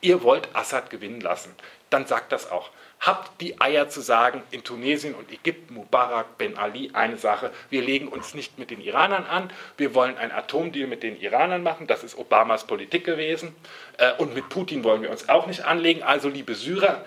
Ihr 0.00 0.22
wollt 0.22 0.48
Assad 0.54 0.90
gewinnen 0.90 1.20
lassen. 1.20 1.54
Dann 1.90 2.06
sagt 2.06 2.32
das 2.32 2.50
auch 2.50 2.70
habt 3.00 3.40
die 3.40 3.60
Eier 3.60 3.88
zu 3.88 4.00
sagen, 4.00 4.42
in 4.50 4.64
Tunesien 4.64 5.14
und 5.14 5.30
Ägypten, 5.30 5.74
Mubarak, 5.74 6.38
Ben 6.38 6.56
Ali, 6.56 6.90
eine 6.92 7.18
Sache, 7.18 7.52
wir 7.70 7.82
legen 7.82 8.08
uns 8.08 8.34
nicht 8.34 8.58
mit 8.58 8.70
den 8.70 8.80
Iranern 8.80 9.26
an, 9.26 9.50
wir 9.76 9.94
wollen 9.94 10.16
ein 10.18 10.32
Atomdeal 10.32 10.88
mit 10.88 11.02
den 11.02 11.20
Iranern 11.20 11.62
machen, 11.62 11.86
das 11.86 12.02
ist 12.02 12.16
Obamas 12.16 12.66
Politik 12.66 13.04
gewesen, 13.04 13.54
äh, 13.98 14.12
und 14.14 14.34
mit 14.34 14.48
Putin 14.48 14.82
wollen 14.82 15.02
wir 15.02 15.10
uns 15.10 15.28
auch 15.28 15.46
nicht 15.46 15.64
anlegen, 15.64 16.02
also 16.02 16.28
liebe 16.28 16.54
Syrer, 16.54 17.04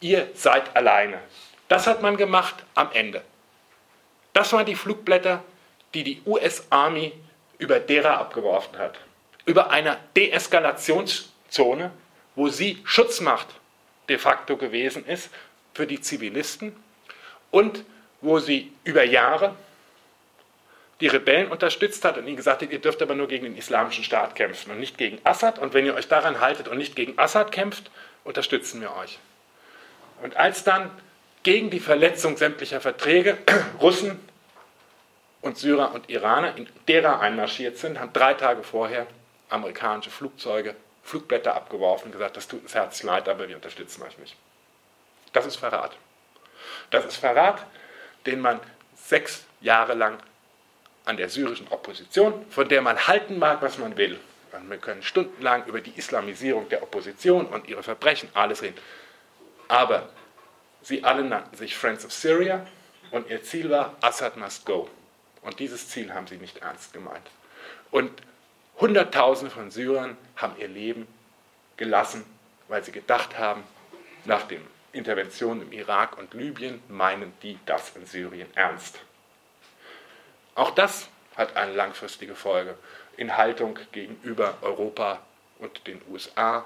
ihr 0.00 0.28
seid 0.34 0.76
alleine. 0.76 1.18
Das 1.68 1.86
hat 1.86 2.02
man 2.02 2.16
gemacht 2.16 2.54
am 2.74 2.90
Ende. 2.92 3.22
Das 4.32 4.52
waren 4.52 4.66
die 4.66 4.74
Flugblätter, 4.74 5.42
die 5.94 6.04
die 6.04 6.22
US-Army 6.26 7.12
über 7.58 7.80
derer 7.80 8.18
abgeworfen 8.18 8.78
hat. 8.78 8.98
Über 9.44 9.70
eine 9.70 9.96
Deeskalationszone, 10.16 11.90
wo 12.34 12.48
sie 12.48 12.80
Schutzmacht 12.84 13.48
de 14.08 14.18
facto 14.18 14.56
gewesen 14.56 15.06
ist 15.06 15.30
für 15.74 15.86
die 15.86 16.00
Zivilisten 16.00 16.74
und 17.50 17.84
wo 18.20 18.38
sie 18.38 18.72
über 18.84 19.04
Jahre 19.04 19.54
die 21.00 21.06
Rebellen 21.06 21.50
unterstützt 21.50 22.04
hat 22.04 22.18
und 22.18 22.26
ihnen 22.26 22.36
gesagt 22.36 22.62
hat, 22.62 22.72
ihr 22.72 22.80
dürft 22.80 23.00
aber 23.02 23.14
nur 23.14 23.28
gegen 23.28 23.44
den 23.44 23.56
islamischen 23.56 24.02
Staat 24.02 24.34
kämpfen 24.34 24.72
und 24.72 24.80
nicht 24.80 24.98
gegen 24.98 25.20
Assad. 25.24 25.58
Und 25.58 25.72
wenn 25.72 25.86
ihr 25.86 25.94
euch 25.94 26.08
daran 26.08 26.40
haltet 26.40 26.66
und 26.66 26.78
nicht 26.78 26.96
gegen 26.96 27.16
Assad 27.18 27.52
kämpft, 27.52 27.90
unterstützen 28.24 28.80
wir 28.80 28.94
euch. 28.96 29.18
Und 30.22 30.36
als 30.36 30.64
dann 30.64 30.90
gegen 31.44 31.70
die 31.70 31.78
Verletzung 31.78 32.36
sämtlicher 32.36 32.80
Verträge 32.80 33.38
Russen 33.80 34.18
und 35.40 35.56
Syrer 35.56 35.94
und 35.94 36.10
Iraner 36.10 36.56
in 36.56 36.68
derer 36.88 37.20
einmarschiert 37.20 37.78
sind, 37.78 38.00
haben 38.00 38.12
drei 38.12 38.34
Tage 38.34 38.64
vorher 38.64 39.06
amerikanische 39.48 40.10
Flugzeuge 40.10 40.74
Flugblätter 41.08 41.54
abgeworfen 41.54 42.06
und 42.06 42.12
gesagt, 42.12 42.36
das 42.36 42.48
tut 42.48 42.62
uns 42.62 42.74
herzlich 42.74 43.02
leid, 43.02 43.28
aber 43.28 43.48
wir 43.48 43.56
unterstützen 43.56 44.02
euch 44.02 44.18
nicht. 44.18 44.36
Das 45.32 45.46
ist 45.46 45.56
Verrat. 45.56 45.96
Das 46.90 47.04
ist 47.06 47.16
Verrat, 47.16 47.64
den 48.26 48.40
man 48.40 48.60
sechs 48.94 49.44
Jahre 49.60 49.94
lang 49.94 50.18
an 51.06 51.16
der 51.16 51.30
syrischen 51.30 51.66
Opposition, 51.68 52.44
von 52.50 52.68
der 52.68 52.82
man 52.82 53.06
halten 53.06 53.38
mag, 53.38 53.62
was 53.62 53.78
man 53.78 53.96
will. 53.96 54.20
Und 54.52 54.68
wir 54.68 54.76
können 54.76 55.02
stundenlang 55.02 55.64
über 55.64 55.80
die 55.80 55.92
Islamisierung 55.96 56.68
der 56.68 56.82
Opposition 56.82 57.46
und 57.46 57.68
ihre 57.68 57.82
Verbrechen 57.82 58.28
alles 58.34 58.60
reden. 58.60 58.78
Aber 59.68 60.10
sie 60.82 61.04
alle 61.04 61.24
nannten 61.24 61.56
sich 61.56 61.76
Friends 61.76 62.04
of 62.04 62.12
Syria 62.12 62.66
und 63.10 63.30
ihr 63.30 63.42
Ziel 63.42 63.70
war, 63.70 63.96
Assad 64.02 64.36
must 64.36 64.66
go. 64.66 64.90
Und 65.40 65.58
dieses 65.58 65.88
Ziel 65.88 66.12
haben 66.12 66.26
sie 66.26 66.36
nicht 66.36 66.58
ernst 66.58 66.92
gemeint. 66.92 67.26
Und 67.90 68.10
Hunderttausende 68.80 69.50
von 69.52 69.70
Syrern 69.70 70.16
haben 70.36 70.54
ihr 70.58 70.68
Leben 70.68 71.08
gelassen, 71.76 72.24
weil 72.68 72.84
sie 72.84 72.92
gedacht 72.92 73.36
haben, 73.36 73.64
nach 74.24 74.46
den 74.46 74.64
Interventionen 74.92 75.62
im 75.62 75.72
Irak 75.72 76.16
und 76.16 76.32
Libyen 76.34 76.80
meinen 76.88 77.32
die 77.42 77.58
das 77.66 77.96
in 77.96 78.06
Syrien 78.06 78.48
ernst. 78.54 79.00
Auch 80.54 80.70
das 80.70 81.08
hat 81.36 81.56
eine 81.56 81.72
langfristige 81.72 82.34
Folge 82.34 82.76
in 83.16 83.36
Haltung 83.36 83.78
gegenüber 83.92 84.58
Europa 84.62 85.20
und 85.58 85.86
den 85.86 86.00
USA 86.10 86.64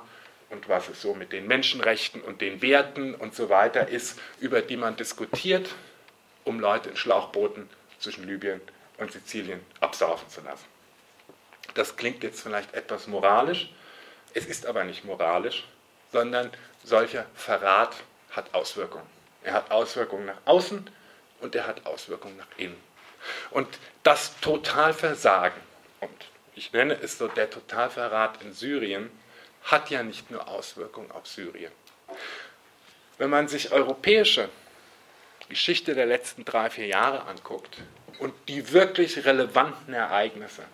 und 0.51 0.69
was 0.69 0.89
es 0.89 1.01
so 1.01 1.15
mit 1.15 1.33
den 1.33 1.47
Menschenrechten 1.47 2.21
und 2.21 2.43
den 2.43 2.61
Werten 2.61 3.15
und 3.15 3.35
so 3.35 3.49
weiter 3.49 3.89
ist, 3.89 4.21
über 4.39 4.61
die 4.61 4.77
man 4.77 4.97
diskutiert, 4.97 5.75
um 6.45 6.61
Leute 6.61 6.91
in 6.91 6.97
Schlauchbooten 6.97 7.71
zwischen 7.99 8.27
Libyen 8.27 8.61
und 8.99 9.13
Sizilien 9.13 9.61
absaufen 9.81 10.29
zu 10.29 10.43
lassen. 10.43 10.72
Das 11.75 11.97
klingt 11.97 12.23
jetzt 12.23 12.43
vielleicht 12.43 12.75
etwas 12.75 13.07
moralisch, 13.07 13.71
es 14.35 14.47
ist 14.47 14.67
aber 14.67 14.85
nicht 14.85 15.05
moralisch, 15.05 15.65
sondern 16.11 16.51
solcher 16.85 17.27
Verrat 17.35 17.95
hat 18.31 18.55
Auswirkungen. 18.55 19.07
Er 19.43 19.55
hat 19.55 19.71
Auswirkungen 19.71 20.27
nach 20.27 20.39
außen 20.45 20.89
und 21.41 21.55
er 21.55 21.67
hat 21.67 21.87
Auswirkungen 21.87 22.37
nach 22.37 22.47
innen. 22.57 22.81
Und 23.51 23.69
das 24.03 24.39
Totalversagen, 24.41 25.61
und 26.01 26.11
ich 26.55 26.73
nenne 26.73 26.99
es 27.01 27.19
so 27.19 27.29
der 27.29 27.51
Totalverrat 27.51 28.43
in 28.43 28.53
Syrien, 28.53 29.11
hat 29.65 29.91
ja 29.91 30.03
nicht 30.03 30.31
nur 30.31 30.49
Auswirkungen 30.49 31.11
auf 31.13 31.27
Syrien. 31.27 31.73
Wenn 33.19 33.31
man 33.31 33.49
sich 33.49 33.73
europäische 33.73 34.49
Geschichte 35.49 35.95
der 35.95 36.07
letzten 36.07 36.45
drei, 36.45 36.71
vier 36.71 36.87
Jahre 36.87 37.27
anguckt 37.27 37.79
und 38.19 38.35
die 38.49 38.73
wirklich 38.73 39.25
relevanten 39.25 39.95
Ereignisse, 39.95 40.65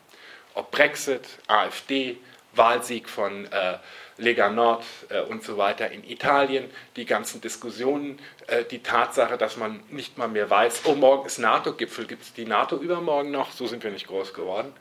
ob 0.59 0.73
Brexit, 0.73 1.23
AfD, 1.47 2.19
Wahlsieg 2.53 3.09
von 3.09 3.51
äh, 3.53 3.79
Lega 4.17 4.51
Nord 4.51 4.85
äh, 5.09 5.21
und 5.21 5.45
so 5.45 5.57
weiter 5.57 5.91
in 5.93 6.03
Italien, 6.03 6.69
die 6.97 7.07
ganzen 7.07 7.41
Diskussionen, 7.41 8.19
äh, 8.49 8.65
die 8.65 8.83
Tatsache, 8.83 9.39
dass 9.39 9.57
man 9.57 9.85
nicht 9.91 10.19
mal 10.19 10.27
mehr 10.27 10.51
weiß, 10.51 10.83
oh, 10.87 10.95
morgen 10.95 11.27
ist 11.27 11.39
NATO-Gipfel, 11.39 12.07
gibt 12.07 12.25
es 12.25 12.33
die 12.33 12.45
NATO 12.45 12.77
übermorgen 12.77 13.31
noch? 13.31 13.53
So 13.53 13.69
sind 13.69 13.85
wir 13.85 13.93
nicht 13.93 14.09
groß 14.09 14.35
geworden. 14.35 14.73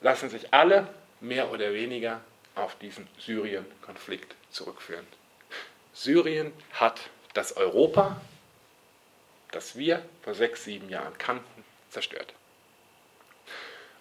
Lassen 0.00 0.28
sich 0.30 0.52
alle 0.52 0.88
mehr 1.20 1.52
oder 1.52 1.72
weniger 1.72 2.20
auf 2.56 2.76
diesen 2.78 3.06
Syrien-Konflikt 3.20 4.34
zurückführen. 4.50 5.06
Syrien 5.94 6.52
hat 6.72 7.00
das 7.34 7.56
Europa, 7.56 8.20
das 9.52 9.76
wir 9.76 10.02
vor 10.22 10.34
sechs, 10.34 10.64
sieben 10.64 10.88
Jahren 10.88 11.16
kannten, 11.18 11.64
zerstört. 11.90 12.34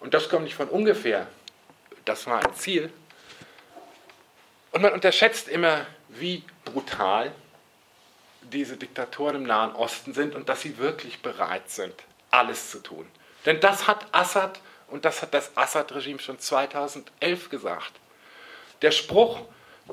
Und 0.05 0.13
das 0.13 0.29
kommt 0.29 0.43
nicht 0.43 0.53
von 0.53 0.69
ungefähr. 0.69 1.25
Das 2.05 2.27
war 2.27 2.45
ein 2.45 2.53
Ziel. 2.53 2.93
Und 4.71 4.83
man 4.83 4.93
unterschätzt 4.93 5.47
immer, 5.47 5.87
wie 6.09 6.43
brutal 6.63 7.31
diese 8.43 8.77
Diktatoren 8.77 9.37
im 9.37 9.43
Nahen 9.43 9.73
Osten 9.73 10.13
sind 10.13 10.35
und 10.35 10.47
dass 10.47 10.61
sie 10.61 10.77
wirklich 10.77 11.23
bereit 11.23 11.71
sind, 11.71 11.95
alles 12.29 12.69
zu 12.69 12.83
tun. 12.83 13.07
Denn 13.47 13.59
das 13.59 13.87
hat 13.87 14.05
Assad 14.11 14.59
und 14.89 15.05
das 15.05 15.23
hat 15.23 15.33
das 15.33 15.57
Assad-Regime 15.57 16.19
schon 16.19 16.37
2011 16.37 17.49
gesagt. 17.49 17.93
Der 18.83 18.91
Spruch 18.91 19.41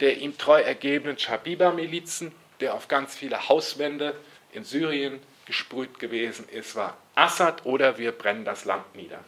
der 0.01 0.19
ihm 0.19 0.37
treu 0.37 0.61
ergebenen 0.61 1.19
Shabiba-Milizen, 1.19 2.33
der 2.61 2.75
auf 2.75 2.89
ganz 2.89 3.15
viele 3.15 3.49
Hauswände 3.49 4.15
in 4.53 4.65
Syrien 4.65 5.21
gesprüht 5.47 5.99
gewesen 5.99 6.49
ist, 6.51 6.77
war 6.77 6.99
Assad 7.15 7.65
oder 7.65 7.97
wir 7.99 8.13
brennen 8.13 8.45
das 8.45 8.67
Land 8.67 8.95
nieder. 8.95 9.21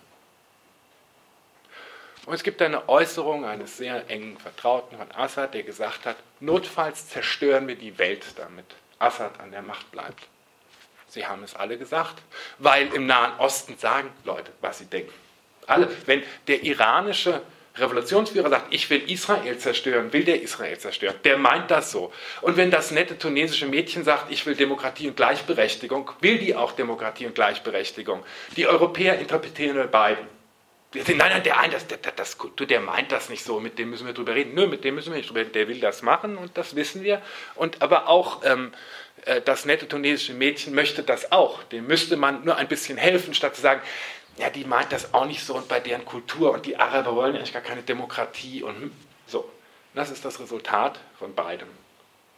Und 2.27 2.35
es 2.35 2.43
gibt 2.43 2.63
eine 2.63 2.89
Äußerung 2.89 3.45
eines 3.45 3.77
sehr 3.77 4.09
engen 4.09 4.39
Vertrauten 4.39 4.97
von 4.97 5.11
Assad, 5.13 5.55
der 5.55 5.63
gesagt 5.63 6.07
hat, 6.07 6.17
notfalls 6.41 7.09
zerstören 7.09 7.69
wir 7.69 7.77
die 7.77 7.99
Welt, 7.99 8.25
damit 8.37 8.65
Assad 8.99 9.39
an 9.41 9.51
der 9.51 9.63
Macht 9.63 9.91
bleibt. 9.91 10.27
Sie 11.09 11.27
haben 11.27 11.45
es 11.45 11.55
alle 11.55 11.77
gesagt, 11.77 12.23
weil 12.59 12.93
im 12.95 13.07
Nahen 13.07 13.39
Osten 13.39 13.77
sagen 13.79 14.11
Leute, 14.25 14.51
was 14.61 14.79
sie 14.79 14.87
denken. 14.87 15.13
Alle, 15.67 15.89
wenn 16.07 16.23
der 16.49 16.63
iranische 16.65 17.43
Revolutionsführer 17.77 18.51
sagt, 18.51 18.73
ich 18.73 18.89
will 18.89 19.11
Israel 19.11 19.59
zerstören, 19.59 20.13
will 20.13 20.25
der 20.25 20.41
Israel 20.43 20.79
zerstören. 20.79 21.17
Der 21.25 21.37
meint 21.37 21.71
das 21.71 21.91
so. 21.91 22.13
Und 22.41 22.57
wenn 22.57 22.71
das 22.71 22.91
nette 22.91 23.19
tunesische 23.19 23.67
Mädchen 23.67 24.05
sagt, 24.05 24.31
ich 24.31 24.47
will 24.47 24.55
Demokratie 24.55 25.09
und 25.09 25.17
Gleichberechtigung, 25.17 26.11
will 26.21 26.39
die 26.39 26.55
auch 26.55 26.73
Demokratie 26.73 27.27
und 27.27 27.35
Gleichberechtigung. 27.35 28.25
Die 28.57 28.67
Europäer 28.67 29.19
interpretieren 29.19 29.77
nur 29.77 29.87
beiden. 29.87 30.27
Nein, 30.95 31.17
nein, 31.19 31.43
der 31.43 31.59
eine, 31.59 31.73
das, 31.73 31.87
das, 31.89 31.99
das, 32.15 32.37
der 32.69 32.81
meint 32.81 33.11
das 33.11 33.29
nicht 33.29 33.45
so, 33.45 33.59
mit 33.59 33.79
dem 33.79 33.91
müssen 33.91 34.07
wir 34.07 34.15
drüber 34.15 34.35
reden. 34.35 34.55
Nö, 34.55 34.67
mit 34.67 34.85
dem 34.85 34.95
müssen 34.95 35.13
wir 35.13 35.17
nicht 35.17 35.29
drüber 35.29 35.41
reden. 35.41 35.53
Der 35.53 35.69
will 35.69 35.81
das 35.81 36.03
machen 36.03 36.37
und 36.37 36.57
das 36.57 36.77
wissen 36.77 37.03
wir. 37.03 37.21
Und 37.57 37.83
aber 37.83 38.09
auch 38.09 38.43
ähm, 38.45 38.73
äh, 39.25 39.41
das 39.41 39.65
nette 39.65 39.89
tunesische 39.89 40.35
Mädchen 40.35 40.75
möchte 40.75 41.03
das 41.03 41.33
auch. 41.33 41.63
Dem 41.65 41.87
müsste 41.87 42.17
man 42.17 42.45
nur 42.45 42.57
ein 42.57 42.69
bisschen 42.69 42.97
helfen, 42.99 43.35
statt 43.35 43.57
zu 43.57 43.63
sagen, 43.63 43.83
ja, 44.37 44.51
die 44.51 44.65
meint 44.65 44.93
das 44.93 45.15
auch 45.15 45.27
nicht 45.27 45.45
so 45.45 45.55
und 45.55 45.69
bei 45.69 45.81
deren 45.81 46.05
Kultur 46.05 46.53
und 46.53 46.67
die 46.67 46.77
Araber 46.77 47.15
wollen 47.15 47.37
eigentlich 47.37 47.53
gar 47.53 47.63
keine 47.63 47.83
Demokratie 47.83 48.63
und 48.63 48.77
hm, 48.77 48.93
so. 49.27 49.49
Das 49.95 50.11
ist 50.11 50.25
das 50.25 50.41
Resultat 50.41 50.99
von 51.19 51.35
beidem. 51.35 51.69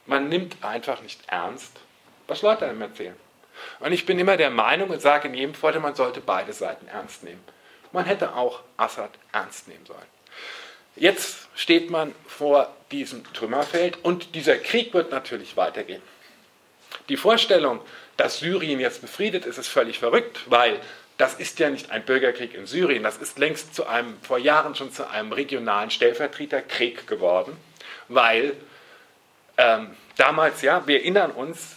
Man 0.05 0.29
nimmt 0.29 0.63
einfach 0.63 1.01
nicht 1.01 1.21
ernst, 1.27 1.73
was 2.27 2.43
Leute 2.43 2.67
einem 2.67 2.83
erzählen. 2.83 3.17
Und 3.81 3.93
ich 3.93 4.05
bin 4.05 4.19
immer 4.19 4.37
der 4.37 4.51
Meinung 4.51 4.91
und 4.91 5.01
sage 5.01 5.29
in 5.29 5.35
jedem 5.35 5.55
Fall, 5.55 5.79
man 5.81 5.95
sollte 5.95 6.21
beide 6.21 6.53
Seiten 6.53 6.87
ernst 6.89 7.25
nehmen. 7.25 7.43
Man 7.97 8.05
hätte 8.05 8.35
auch 8.35 8.61
Assad 8.77 9.09
ernst 9.33 9.69
nehmen 9.69 9.87
sollen. 9.87 9.99
Jetzt 10.97 11.49
steht 11.55 11.89
man 11.89 12.15
vor 12.27 12.71
diesem 12.91 13.25
Trümmerfeld 13.33 14.05
und 14.05 14.35
dieser 14.35 14.59
Krieg 14.59 14.93
wird 14.93 15.11
natürlich 15.11 15.57
weitergehen. 15.57 16.03
Die 17.09 17.17
Vorstellung, 17.17 17.81
dass 18.19 18.41
Syrien 18.41 18.81
jetzt 18.81 19.01
befriedet 19.01 19.47
ist, 19.47 19.57
ist 19.57 19.69
völlig 19.69 19.99
verrückt, 19.99 20.41
weil 20.45 20.79
das 21.17 21.37
ist 21.37 21.59
ja 21.59 21.71
nicht 21.71 21.91
ein 21.91 22.05
Bürgerkrieg 22.05 22.53
in 22.53 22.67
Syrien, 22.67 23.03
das 23.03 23.17
ist 23.17 23.39
längst 23.39 23.75
zu 23.75 23.87
einem, 23.87 24.21
vor 24.21 24.37
Jahren 24.37 24.75
schon 24.75 24.93
zu 24.93 25.09
einem 25.09 25.33
regionalen 25.33 25.91
Stellvertreterkrieg 25.91 27.07
geworden, 27.07 27.57
weil 28.09 28.59
ähm, 29.57 29.97
damals, 30.19 30.61
ja, 30.61 30.87
wir 30.87 30.97
erinnern 31.01 31.31
uns, 31.31 31.77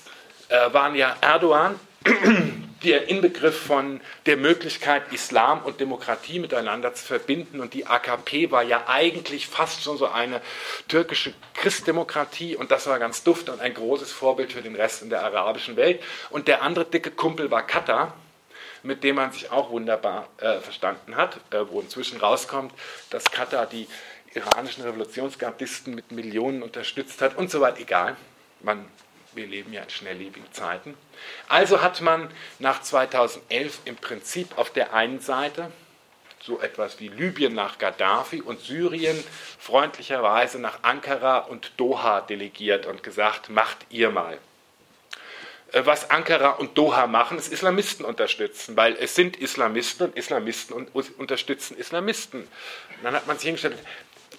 äh, 0.50 0.74
waren 0.74 0.96
ja 0.96 1.16
Erdogan, 1.22 1.80
der 2.84 3.10
Inbegriff 3.10 3.58
von 3.60 4.02
der 4.26 4.38
Möglichkeit, 4.38 5.12
Islam 5.12 5.62
und 5.64 5.80
Demokratie 5.80 6.40
miteinander 6.40 6.94
zu 6.94 7.06
verbinden. 7.06 7.60
Und 7.60 7.74
die 7.74 7.86
AKP 7.86 8.52
war 8.52 8.64
ja 8.64 8.84
eigentlich 8.88 9.48
fast 9.48 9.84
schon 9.84 9.98
so 9.98 10.08
eine 10.08 10.42
türkische 10.88 11.34
Christdemokratie 11.56 12.56
und 12.56 12.72
das 12.72 12.88
war 12.88 13.00
ganz 13.00 13.24
duft 13.24 13.50
und 13.50 13.60
ein 13.62 13.74
großes 13.74 14.12
Vorbild 14.12 14.54
für 14.54 14.62
den 14.62 14.76
Rest 14.76 15.02
in 15.02 15.10
der 15.10 15.24
arabischen 15.24 15.76
Welt. 15.76 16.02
Und 16.30 16.48
der 16.48 16.62
andere 16.62 16.86
dicke 16.86 17.12
Kumpel 17.12 17.52
war 17.52 17.66
Katar 17.66 18.14
mit 18.84 19.04
dem 19.04 19.18
man 19.18 19.32
sich 19.32 19.52
auch 19.52 19.72
wunderbar 19.72 20.30
äh, 20.38 20.60
verstanden 20.60 21.16
hat, 21.16 21.38
äh, 21.52 21.66
wo 21.70 21.82
inzwischen 21.82 22.18
rauskommt, 22.18 22.74
dass 23.10 23.26
Katar 23.26 23.66
die 23.66 23.88
iranischen 24.34 24.84
Revolutionsgardisten 24.84 25.96
mit 25.96 26.12
Millionen 26.12 26.64
unterstützt 26.64 27.22
hat 27.22 27.38
und 27.38 27.50
so 27.50 27.62
weiter. 27.62 27.80
Egal, 27.80 28.16
man, 28.62 28.86
wir 29.40 29.48
leben 29.48 29.72
ja 29.72 29.82
in 29.82 29.90
schnelllebigen 29.90 30.52
Zeiten. 30.52 30.96
Also 31.48 31.82
hat 31.82 32.02
man 32.02 32.30
nach 32.60 32.82
2011 32.82 33.80
im 33.86 33.96
Prinzip 33.96 34.58
auf 34.58 34.70
der 34.72 34.94
einen 34.94 35.22
Seite 35.22 35.72
so 36.42 36.60
etwas 36.60 37.00
wie 37.00 37.08
Libyen 37.08 37.54
nach 37.54 37.78
Gaddafi 37.78 38.42
und 38.42 38.60
Syrien 38.60 39.22
freundlicherweise 39.60 40.60
nach 40.60 40.84
Ankara 40.84 41.40
und 41.40 41.72
Doha 41.78 42.22
delegiert 42.22 42.86
und 42.86 43.02
gesagt, 43.02 43.50
macht 43.50 43.78
ihr 43.90 44.10
mal. 44.10 44.38
Äh, 45.72 45.86
was 45.86 46.10
Ankara 46.10 46.52
und 46.52 46.78
Doha 46.78 47.08
machen, 47.08 47.38
ist 47.38 47.52
Islamisten 47.52 48.06
unterstützen, 48.06 48.76
weil 48.76 48.98
es 49.00 49.16
sind 49.16 49.38
Islamisten 49.38 50.08
und 50.08 50.18
Islamisten 50.18 50.74
unterstützen 51.18 51.78
Islamisten. 51.78 52.42
Und 52.42 53.04
dann 53.04 53.16
hat 53.16 53.28
man 53.28 53.38
sich 53.38 53.46
hingestellt, 53.46 53.78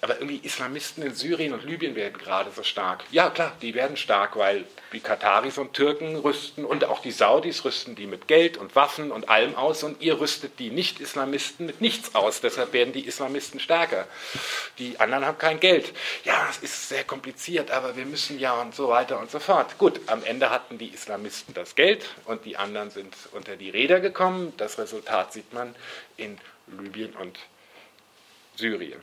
aber 0.01 0.19
irgendwie 0.19 0.39
Islamisten 0.43 1.03
in 1.03 1.13
Syrien 1.13 1.53
und 1.53 1.63
Libyen 1.63 1.95
werden 1.95 2.17
gerade 2.17 2.49
so 2.51 2.63
stark. 2.63 3.03
Ja, 3.11 3.29
klar, 3.29 3.55
die 3.61 3.75
werden 3.75 3.97
stark, 3.97 4.35
weil 4.35 4.65
die 4.93 4.99
Kataris 4.99 5.59
und 5.59 5.73
Türken 5.73 6.15
rüsten 6.15 6.65
und 6.65 6.85
auch 6.85 7.01
die 7.01 7.11
Saudis 7.11 7.63
rüsten 7.65 7.95
die 7.95 8.07
mit 8.07 8.27
Geld 8.27 8.57
und 8.57 8.75
Waffen 8.75 9.11
und 9.11 9.29
allem 9.29 9.55
aus 9.55 9.83
und 9.83 10.01
ihr 10.01 10.19
rüstet 10.19 10.57
die 10.57 10.71
Nicht-Islamisten 10.71 11.67
mit 11.67 11.81
nichts 11.81 12.15
aus. 12.15 12.41
Deshalb 12.41 12.73
werden 12.73 12.93
die 12.93 13.05
Islamisten 13.05 13.59
stärker. 13.59 14.07
Die 14.79 14.99
anderen 14.99 15.25
haben 15.25 15.37
kein 15.37 15.59
Geld. 15.59 15.93
Ja, 16.23 16.45
das 16.47 16.57
ist 16.57 16.89
sehr 16.89 17.03
kompliziert, 17.03 17.69
aber 17.69 17.95
wir 17.95 18.05
müssen 18.05 18.39
ja 18.39 18.59
und 18.59 18.73
so 18.73 18.89
weiter 18.89 19.19
und 19.19 19.29
so 19.29 19.39
fort. 19.39 19.77
Gut, 19.77 20.01
am 20.07 20.23
Ende 20.23 20.49
hatten 20.49 20.79
die 20.79 20.87
Islamisten 20.87 21.53
das 21.53 21.75
Geld 21.75 22.09
und 22.25 22.45
die 22.45 22.57
anderen 22.57 22.89
sind 22.89 23.15
unter 23.33 23.55
die 23.55 23.69
Räder 23.69 23.99
gekommen. 23.99 24.51
Das 24.57 24.79
Resultat 24.79 25.31
sieht 25.31 25.53
man 25.53 25.75
in 26.17 26.39
Libyen 26.65 27.13
und 27.13 27.37
Syrien. 28.55 29.01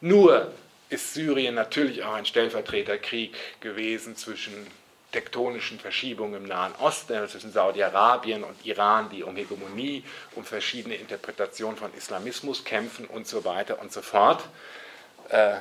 Nur 0.00 0.52
ist 0.88 1.14
Syrien 1.14 1.54
natürlich 1.54 2.04
auch 2.04 2.14
ein 2.14 2.26
Stellvertreterkrieg 2.26 3.34
gewesen 3.60 4.16
zwischen 4.16 4.66
tektonischen 5.12 5.80
Verschiebungen 5.80 6.42
im 6.42 6.48
Nahen 6.48 6.74
Osten, 6.78 7.26
zwischen 7.28 7.52
Saudi-Arabien 7.52 8.44
und 8.44 8.66
Iran, 8.66 9.08
die 9.10 9.22
um 9.22 9.34
Hegemonie, 9.36 10.04
um 10.34 10.44
verschiedene 10.44 10.96
Interpretationen 10.96 11.76
von 11.76 11.92
Islamismus 11.94 12.64
kämpfen 12.64 13.06
und 13.06 13.26
so 13.26 13.44
weiter 13.44 13.80
und 13.80 13.92
so 13.92 14.02
fort. 14.02 14.44
Äh, 15.30 15.54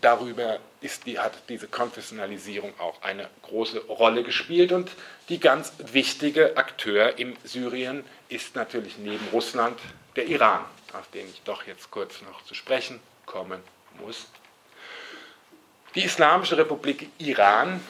darüber 0.00 0.58
die, 1.06 1.18
hat 1.18 1.32
diese 1.48 1.68
Konfessionalisierung 1.68 2.72
auch 2.78 3.00
eine 3.02 3.28
große 3.42 3.80
Rolle 3.86 4.22
gespielt 4.22 4.72
und 4.72 4.90
die 5.28 5.38
ganz 5.38 5.72
wichtige 5.78 6.56
Akteur 6.56 7.18
in 7.18 7.36
Syrien 7.44 8.04
ist 8.28 8.54
natürlich 8.54 8.98
neben 8.98 9.26
Russland 9.32 9.78
der 10.16 10.26
Iran, 10.26 10.64
auf 10.92 11.08
den 11.10 11.28
ich 11.28 11.42
doch 11.44 11.66
jetzt 11.66 11.90
kurz 11.90 12.20
noch 12.22 12.44
zu 12.44 12.54
sprechen 12.54 13.00
kommen 13.28 13.62
muss. 14.00 14.26
Die 15.94 16.04
Islamische 16.04 16.56
Republik 16.56 17.10
Iran 17.18 17.80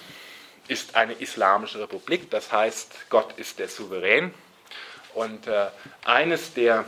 ist 0.69 0.95
eine 0.95 1.15
islamische 1.15 1.81
Republik, 1.81 2.31
das 2.31 2.53
heißt, 2.53 3.09
Gott 3.09 3.39
ist 3.39 3.59
der 3.59 3.69
Souverän. 3.69 4.35
Und 5.15 5.47
äh, 5.47 5.69
eines 6.05 6.53
der 6.53 6.85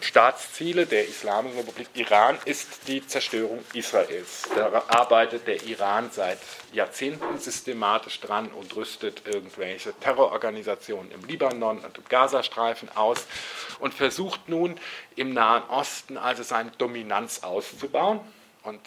Staatsziele 0.00 0.86
der 0.86 1.06
Islamischen 1.06 1.58
Republik 1.58 1.88
Iran 1.94 2.38
ist 2.44 2.88
die 2.88 3.06
Zerstörung 3.06 3.64
Israels. 3.74 4.48
Da 4.54 4.84
arbeitet 4.88 5.46
der 5.46 5.62
Iran 5.64 6.10
seit 6.10 6.38
Jahrzehnten 6.72 7.38
systematisch 7.38 8.18
dran 8.20 8.48
und 8.48 8.74
rüstet 8.74 9.22
irgendwelche 9.26 9.92
Terrororganisationen 10.00 11.12
im 11.12 11.24
Libanon 11.24 11.78
und 11.78 11.98
im 11.98 12.04
Gazastreifen 12.08 12.88
aus 12.96 13.26
und 13.78 13.94
versucht 13.94 14.48
nun 14.48 14.80
im 15.14 15.32
Nahen 15.34 15.62
Osten 15.68 16.16
also 16.16 16.42
seine 16.42 16.70
Dominanz 16.72 17.42
auszubauen. 17.42 18.20
Und 18.62 18.80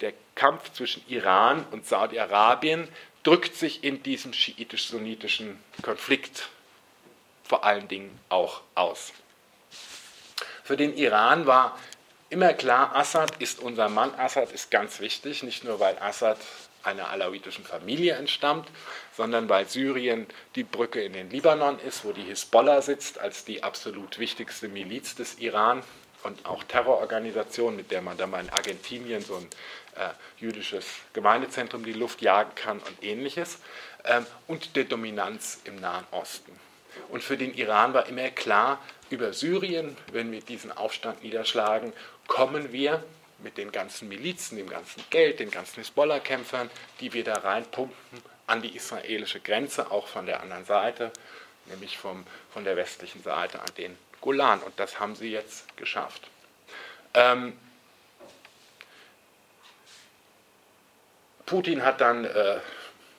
der 0.00 0.12
Kampf 0.34 0.72
zwischen 0.72 1.02
Iran 1.08 1.66
und 1.70 1.86
Saudi-Arabien 1.86 2.88
drückt 3.22 3.56
sich 3.56 3.84
in 3.84 4.02
diesem 4.02 4.32
schiitisch-sunnitischen 4.32 5.62
Konflikt 5.82 6.48
vor 7.44 7.64
allen 7.64 7.88
Dingen 7.88 8.18
auch 8.28 8.62
aus. 8.74 9.12
Für 10.70 10.76
den 10.76 10.96
Iran 10.96 11.46
war 11.46 11.76
immer 12.28 12.52
klar, 12.52 12.94
Assad 12.94 13.42
ist 13.42 13.58
unser 13.58 13.88
Mann, 13.88 14.14
Assad 14.14 14.52
ist 14.52 14.70
ganz 14.70 15.00
wichtig, 15.00 15.42
nicht 15.42 15.64
nur 15.64 15.80
weil 15.80 15.98
Assad 15.98 16.38
einer 16.84 17.08
alawitischen 17.08 17.64
Familie 17.64 18.14
entstammt, 18.14 18.68
sondern 19.16 19.48
weil 19.48 19.68
Syrien 19.68 20.28
die 20.54 20.62
Brücke 20.62 21.02
in 21.02 21.12
den 21.12 21.28
Libanon 21.28 21.80
ist, 21.80 22.04
wo 22.04 22.12
die 22.12 22.22
Hisbollah 22.22 22.82
sitzt, 22.82 23.18
als 23.18 23.44
die 23.44 23.64
absolut 23.64 24.20
wichtigste 24.20 24.68
Miliz 24.68 25.16
des 25.16 25.40
Iran 25.40 25.82
und 26.22 26.46
auch 26.46 26.62
Terrororganisation, 26.62 27.74
mit 27.74 27.90
der 27.90 28.00
man 28.00 28.16
dann 28.16 28.30
mal 28.30 28.44
in 28.44 28.50
Argentinien 28.50 29.22
so 29.22 29.38
ein 29.38 29.48
äh, 29.96 30.10
jüdisches 30.40 30.86
Gemeindezentrum 31.14 31.84
die 31.84 31.94
Luft 31.94 32.22
jagen 32.22 32.54
kann 32.54 32.78
und 32.78 33.02
ähnliches, 33.02 33.58
ähm, 34.04 34.24
und 34.46 34.76
der 34.76 34.84
Dominanz 34.84 35.62
im 35.64 35.80
Nahen 35.80 36.06
Osten. 36.12 36.52
Und 37.08 37.24
für 37.24 37.36
den 37.36 37.54
Iran 37.54 37.92
war 37.92 38.06
immer 38.06 38.30
klar, 38.30 38.78
über 39.10 39.32
Syrien, 39.32 39.96
wenn 40.12 40.32
wir 40.32 40.40
diesen 40.40 40.72
Aufstand 40.72 41.22
niederschlagen, 41.22 41.92
kommen 42.26 42.72
wir 42.72 43.04
mit 43.38 43.56
den 43.56 43.72
ganzen 43.72 44.08
Milizen, 44.08 44.56
dem 44.56 44.68
ganzen 44.68 45.02
Geld, 45.10 45.40
den 45.40 45.50
ganzen 45.50 45.80
Hisbollah-Kämpfern, 45.80 46.70
die 47.00 47.12
wir 47.12 47.24
da 47.24 47.34
reinpumpen, 47.34 48.22
an 48.46 48.62
die 48.62 48.74
israelische 48.76 49.40
Grenze, 49.40 49.90
auch 49.90 50.06
von 50.06 50.26
der 50.26 50.40
anderen 50.42 50.64
Seite, 50.64 51.12
nämlich 51.66 51.98
vom, 51.98 52.24
von 52.52 52.64
der 52.64 52.76
westlichen 52.76 53.22
Seite 53.22 53.60
an 53.60 53.70
den 53.78 53.96
Golan. 54.20 54.60
Und 54.60 54.78
das 54.78 55.00
haben 55.00 55.14
sie 55.14 55.30
jetzt 55.30 55.76
geschafft. 55.76 56.28
Ähm, 57.14 57.56
Putin 61.46 61.84
hat 61.84 62.00
dann 62.00 62.24
äh, 62.24 62.60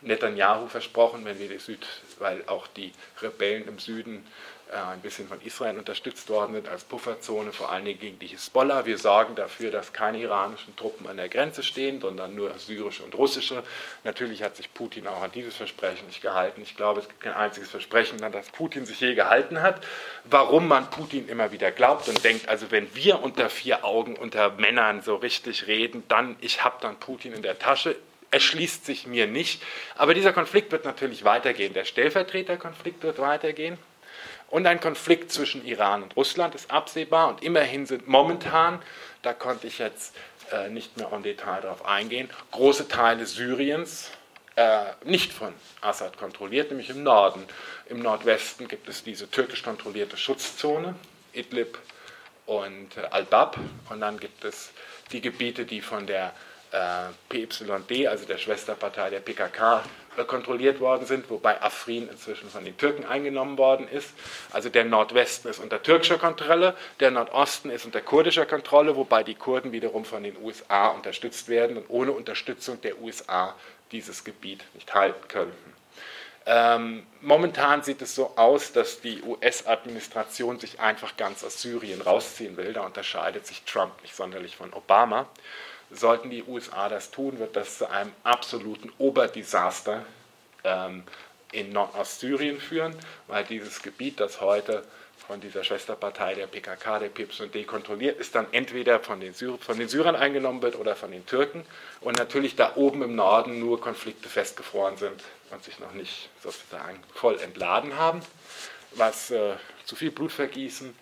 Netanyahu 0.02 0.68
versprochen, 0.68 1.26
wenn 1.26 1.39
wir 1.39 1.50
die 1.50 1.60
Süd, 1.60 1.86
weil 2.20 2.44
auch 2.48 2.68
die 2.68 2.94
Rebellen 3.22 3.68
im 3.68 3.80
Süden 3.80 4.26
ein 4.72 5.01
bisschen 5.01 5.28
von 5.28 5.41
Israel 5.41 5.78
unterstützt 5.78 6.30
worden 6.30 6.53
sind 6.53 6.69
als 6.69 6.84
Pufferzone, 6.84 7.51
vor 7.51 7.72
allen 7.72 7.86
Dingen 7.86 7.99
gegen 7.99 8.19
die 8.19 8.28
Hisbollah. 8.28 8.86
Wir 8.86 8.97
sorgen 8.97 9.36
dafür, 9.36 9.69
dass 9.69 9.91
keine 9.91 10.19
iranischen 10.19 10.76
Truppen 10.76 11.07
an 11.07 11.17
der 11.17 11.30
Grenze 11.30 11.61
stehen, 11.61 11.99
sondern 11.99 12.36
nur 12.36 12.57
syrische 12.57 13.03
und 13.03 13.15
russische. 13.15 13.63
Natürlich 14.03 14.43
hat 14.43 14.55
sich 14.55 14.74
Putin 14.74 15.07
auch 15.07 15.22
an 15.22 15.32
dieses 15.32 15.55
Versprechen 15.55 16.07
nicht 16.07 16.22
gehalten. 16.22 16.61
Ich 16.61 16.78
glaube, 16.78 17.01
es 17.01 17.07
gibt 17.07 17.22
kein 17.22 17.34
einziges 17.34 17.69
Versprechen, 17.69 18.24
an 18.24 18.32
das 18.32 18.49
Putin 18.49 18.86
sich 18.86 18.99
je 19.01 19.13
gehalten 19.13 19.61
hat. 19.61 19.86
Warum 20.24 20.67
man 20.67 20.89
Putin 20.89 21.28
immer 21.28 21.51
wieder 21.51 21.72
glaubt 21.72 22.07
und 22.07 22.24
denkt, 22.24 22.47
also 22.47 22.72
wenn 22.72 22.93
wir 22.95 23.22
unter 23.22 23.49
vier 23.49 23.84
Augen 23.84 24.15
unter 24.15 24.51
Männern 24.51 25.01
so 25.01 25.15
richtig 25.15 25.67
reden, 25.67 26.03
dann 26.07 26.36
ich 26.39 26.63
habe 26.63 26.78
dann 26.82 26.97
Putin 26.97 27.34
in 27.34 27.41
der 27.41 27.59
Tasche 27.59 27.95
erschließt 28.32 28.86
sich 28.86 29.05
mir 29.05 29.28
nicht. 29.28 29.61
Aber 29.97 30.13
dieser 30.13 30.32
Konflikt 30.32 30.72
wird 30.72 30.86
natürlich 30.86 31.26
weitergehen. 31.26 31.74
Der 31.74 31.84
Stellvertreterkonflikt 31.84 33.03
wird 33.03 33.19
weitergehen. 33.19 33.78
Und 34.52 34.68
ein 34.68 34.82
Konflikt 34.82 35.32
zwischen 35.32 35.66
Iran 35.66 36.04
und 36.04 36.16
Russland 36.18 36.54
ist 36.56 36.70
absehbar. 36.70 37.30
Und 37.30 37.41
immerhin 37.41 37.86
sind 37.86 38.08
momentan, 38.08 38.82
da 39.22 39.34
konnte 39.34 39.66
ich 39.66 39.80
jetzt 39.80 40.14
äh, 40.52 40.70
nicht 40.70 40.97
mehr 40.97 41.12
im 41.12 41.24
Detail 41.24 41.62
darauf 41.62 41.86
eingehen, 41.86 42.30
große 42.52 42.89
Teile 42.89 43.26
Syriens 43.26 44.12
äh, 44.58 44.84
nicht 45.06 45.32
von 45.32 45.54
Assad 45.80 46.18
kontrolliert, 46.18 46.70
nämlich 46.70 46.89
im 46.89 47.04
Norden. 47.04 47.45
Im 47.88 48.02
Nordwesten 48.02 48.68
gibt 48.68 48.89
es 48.89 49.04
diese 49.04 49.32
türkisch 49.32 49.64
kontrollierte 49.64 50.18
Schutzzone, 50.18 50.95
Idlib 51.32 51.80
und 52.45 52.97
äh, 52.97 53.08
Al-Bab. 53.10 53.58
Und 53.89 54.02
dann 54.02 54.20
gibt 54.20 54.43
es 54.43 54.72
die 55.14 55.22
Gebiete, 55.22 55.66
die 55.66 55.80
von 55.80 56.06
der 56.06 56.34
PYD, 57.30 58.07
also 58.07 58.26
der 58.26 58.38
Schwesterpartei 58.38 59.09
der 59.09 59.19
PKK, 59.19 59.84
äh, 60.17 60.24
kontrolliert 60.26 60.80
worden 60.80 61.05
sind, 61.05 61.30
wobei 61.30 61.61
Afrin 61.61 62.09
inzwischen 62.09 62.49
von 62.49 62.65
den 62.65 62.78
Türken 62.78 63.05
eingenommen 63.05 63.57
worden 63.57 63.88
ist. 63.88 64.09
Also 64.51 64.69
der 64.69 64.84
Nordwesten 64.84 65.49
ist 65.49 65.59
unter 65.59 65.82
türkischer 65.82 66.17
Kontrolle, 66.17 66.76
der 66.99 67.11
Nordosten 67.11 67.69
ist 67.69 67.86
unter 67.86 68.01
kurdischer 68.01 68.45
Kontrolle, 68.45 68.95
wobei 68.95 69.24
die 69.24 69.36
Kurden 69.36 69.72
wiederum 69.72 70.03
von 70.03 70.24
den 70.24 70.36
USA 70.41 70.88
unterstützt 70.89 71.47
werden 71.47 71.78
und 71.78 71.89
ohne 71.89 72.11
Unterstützung 72.11 72.82
der 72.82 73.01
USA 73.01 73.55
dieses 73.91 74.24
Gebiet 74.24 74.63
nicht 74.74 74.93
halten 74.93 75.28
könnten. 75.28 75.74
Ähm, 76.45 77.05
momentan 77.22 77.84
sieht 77.84 78.01
es 78.01 78.15
so 78.15 78.34
aus, 78.36 78.74
dass 78.74 78.99
die 78.99 79.22
US-Administration 79.22 80.59
sich 80.59 80.80
einfach 80.80 81.15
ganz 81.15 81.43
aus 81.43 81.61
Syrien 81.61 82.01
rausziehen 82.01 82.57
will. 82.57 82.74
Da 82.74 82.82
unterscheidet 82.82 83.45
sich 83.45 83.61
Trump 83.63 84.01
nicht 84.01 84.15
sonderlich 84.15 84.55
von 84.57 84.74
Obama. 84.74 85.28
Sollten 85.94 86.30
die 86.30 86.44
USA 86.44 86.89
das 86.89 87.12
tun, 87.12 87.39
wird 87.39 87.56
das 87.56 87.78
zu 87.78 87.89
einem 87.89 88.12
absoluten 88.24 88.92
Oberdesaster 88.98 90.06
ähm, 90.64 91.04
in 91.52 91.72
Nordostsyrien 91.72 92.60
führen, 92.60 92.96
weil 93.28 93.44
dieses 93.44 93.82
Gebiet, 93.82 94.20
das 94.20 94.42
heute 94.42 94.84
von 95.28 95.39
dieser 95.39 95.64
Schwesterpartei 95.64 96.34
der 96.36 96.48
PKK, 96.48 97.00
der 97.00 97.10
PYD 97.10 97.68
kontrolliert, 97.68 98.20
ist 98.20 98.36
dann 98.36 98.48
entweder 98.52 99.00
von 99.00 99.20
den, 99.20 99.34
von 99.34 99.78
den 99.78 99.88
Syrern 99.88 100.16
eingenommen 100.16 100.62
wird 100.62 100.76
oder 100.76 100.96
von 100.96 101.12
den 101.12 101.26
Türken 101.26 101.66
und 102.02 102.18
natürlich 102.18 102.56
da 102.56 102.74
oben 102.76 103.02
im 103.04 103.16
Norden 103.16 103.60
nur 103.60 103.80
Konflikte 103.80 104.30
festgefroren 104.30 104.98
sind 104.98 105.24
und 105.52 105.64
sich 105.64 105.80
noch 105.80 105.94
nicht 105.94 106.30
sozusagen 106.42 107.00
voll 107.14 107.39
entladen 107.39 107.98
haben, 107.98 108.22
was 108.92 109.32
äh, 109.32 109.54
zu 109.86 109.96
viel 109.96 110.12
Blutvergießen 110.12 110.96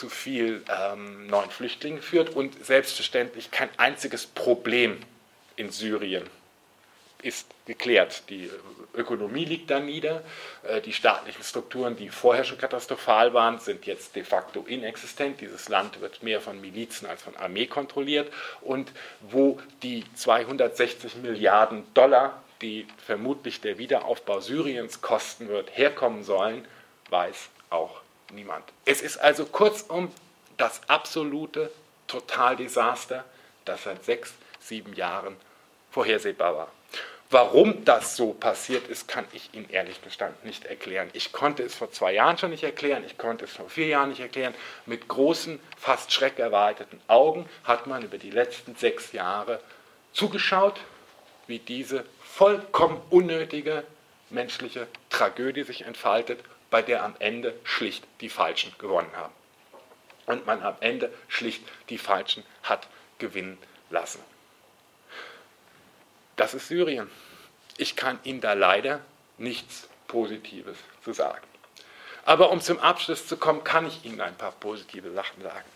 zu 0.00 0.08
viel 0.08 0.64
ähm, 0.70 1.26
neuen 1.26 1.50
Flüchtlingen 1.50 2.00
führt 2.00 2.30
und 2.30 2.64
selbstverständlich 2.64 3.50
kein 3.50 3.68
einziges 3.76 4.26
Problem 4.26 4.96
in 5.56 5.70
Syrien 5.70 6.24
ist 7.22 7.46
geklärt. 7.66 8.22
Die 8.30 8.50
Ökonomie 8.94 9.44
liegt 9.44 9.70
da 9.70 9.78
nieder, 9.78 10.24
äh, 10.62 10.80
die 10.80 10.94
staatlichen 10.94 11.44
Strukturen, 11.44 11.96
die 11.96 12.08
vorher 12.08 12.44
schon 12.44 12.56
katastrophal 12.56 13.34
waren, 13.34 13.58
sind 13.58 13.84
jetzt 13.84 14.16
de 14.16 14.24
facto 14.24 14.64
inexistent. 14.66 15.42
Dieses 15.42 15.68
Land 15.68 16.00
wird 16.00 16.22
mehr 16.22 16.40
von 16.40 16.58
Milizen 16.62 17.06
als 17.06 17.22
von 17.22 17.36
Armee 17.36 17.66
kontrolliert 17.66 18.32
und 18.62 18.90
wo 19.20 19.60
die 19.82 20.04
260 20.14 21.16
Milliarden 21.16 21.84
Dollar, 21.92 22.42
die 22.62 22.86
vermutlich 23.04 23.60
der 23.60 23.76
Wiederaufbau 23.76 24.40
Syriens 24.40 25.02
kosten 25.02 25.48
wird, 25.48 25.76
herkommen 25.76 26.24
sollen, 26.24 26.66
weiß 27.10 27.50
auch 27.68 27.99
niemand. 28.32 28.64
Es 28.84 29.02
ist 29.02 29.18
also 29.18 29.46
kurzum 29.46 30.12
das 30.56 30.80
absolute 30.88 31.70
Totaldesaster, 32.06 33.24
das 33.64 33.84
seit 33.84 34.04
sechs, 34.04 34.34
sieben 34.58 34.94
Jahren 34.94 35.36
vorhersehbar 35.90 36.56
war. 36.56 36.68
Warum 37.32 37.84
das 37.84 38.16
so 38.16 38.32
passiert 38.32 38.88
ist, 38.88 39.06
kann 39.06 39.24
ich 39.32 39.50
Ihnen 39.54 39.70
ehrlich 39.70 40.02
gestanden 40.02 40.36
nicht 40.42 40.64
erklären. 40.64 41.08
Ich 41.12 41.30
konnte 41.30 41.62
es 41.62 41.76
vor 41.76 41.92
zwei 41.92 42.12
Jahren 42.12 42.36
schon 42.36 42.50
nicht 42.50 42.64
erklären, 42.64 43.04
ich 43.06 43.18
konnte 43.18 43.44
es 43.44 43.52
vor 43.52 43.70
vier 43.70 43.86
Jahren 43.86 44.08
nicht 44.08 44.18
erklären. 44.18 44.52
Mit 44.84 45.06
großen, 45.06 45.60
fast 45.78 46.12
schreckerweiterten 46.12 47.00
Augen 47.06 47.48
hat 47.62 47.86
man 47.86 48.02
über 48.02 48.18
die 48.18 48.30
letzten 48.32 48.74
sechs 48.74 49.12
Jahre 49.12 49.60
zugeschaut, 50.12 50.80
wie 51.46 51.60
diese 51.60 52.04
vollkommen 52.20 53.00
unnötige 53.10 53.84
menschliche 54.30 54.88
Tragödie 55.08 55.62
sich 55.62 55.82
entfaltet 55.82 56.40
bei 56.70 56.82
der 56.82 57.04
am 57.04 57.14
Ende 57.18 57.58
schlicht 57.64 58.04
die 58.20 58.28
Falschen 58.28 58.72
gewonnen 58.78 59.10
haben. 59.14 59.34
Und 60.26 60.46
man 60.46 60.62
am 60.62 60.76
Ende 60.80 61.12
schlicht 61.28 61.62
die 61.88 61.98
Falschen 61.98 62.44
hat 62.62 62.86
gewinnen 63.18 63.58
lassen. 63.90 64.22
Das 66.36 66.54
ist 66.54 66.68
Syrien. 66.68 67.10
Ich 67.76 67.96
kann 67.96 68.18
Ihnen 68.22 68.40
da 68.40 68.52
leider 68.52 69.00
nichts 69.38 69.88
Positives 70.06 70.78
zu 71.02 71.12
sagen. 71.12 71.46
Aber 72.24 72.50
um 72.50 72.60
zum 72.60 72.78
Abschluss 72.78 73.26
zu 73.26 73.36
kommen, 73.36 73.64
kann 73.64 73.86
ich 73.86 74.04
Ihnen 74.04 74.20
ein 74.20 74.36
paar 74.36 74.52
positive 74.52 75.12
Sachen 75.12 75.42
sagen. 75.42 75.68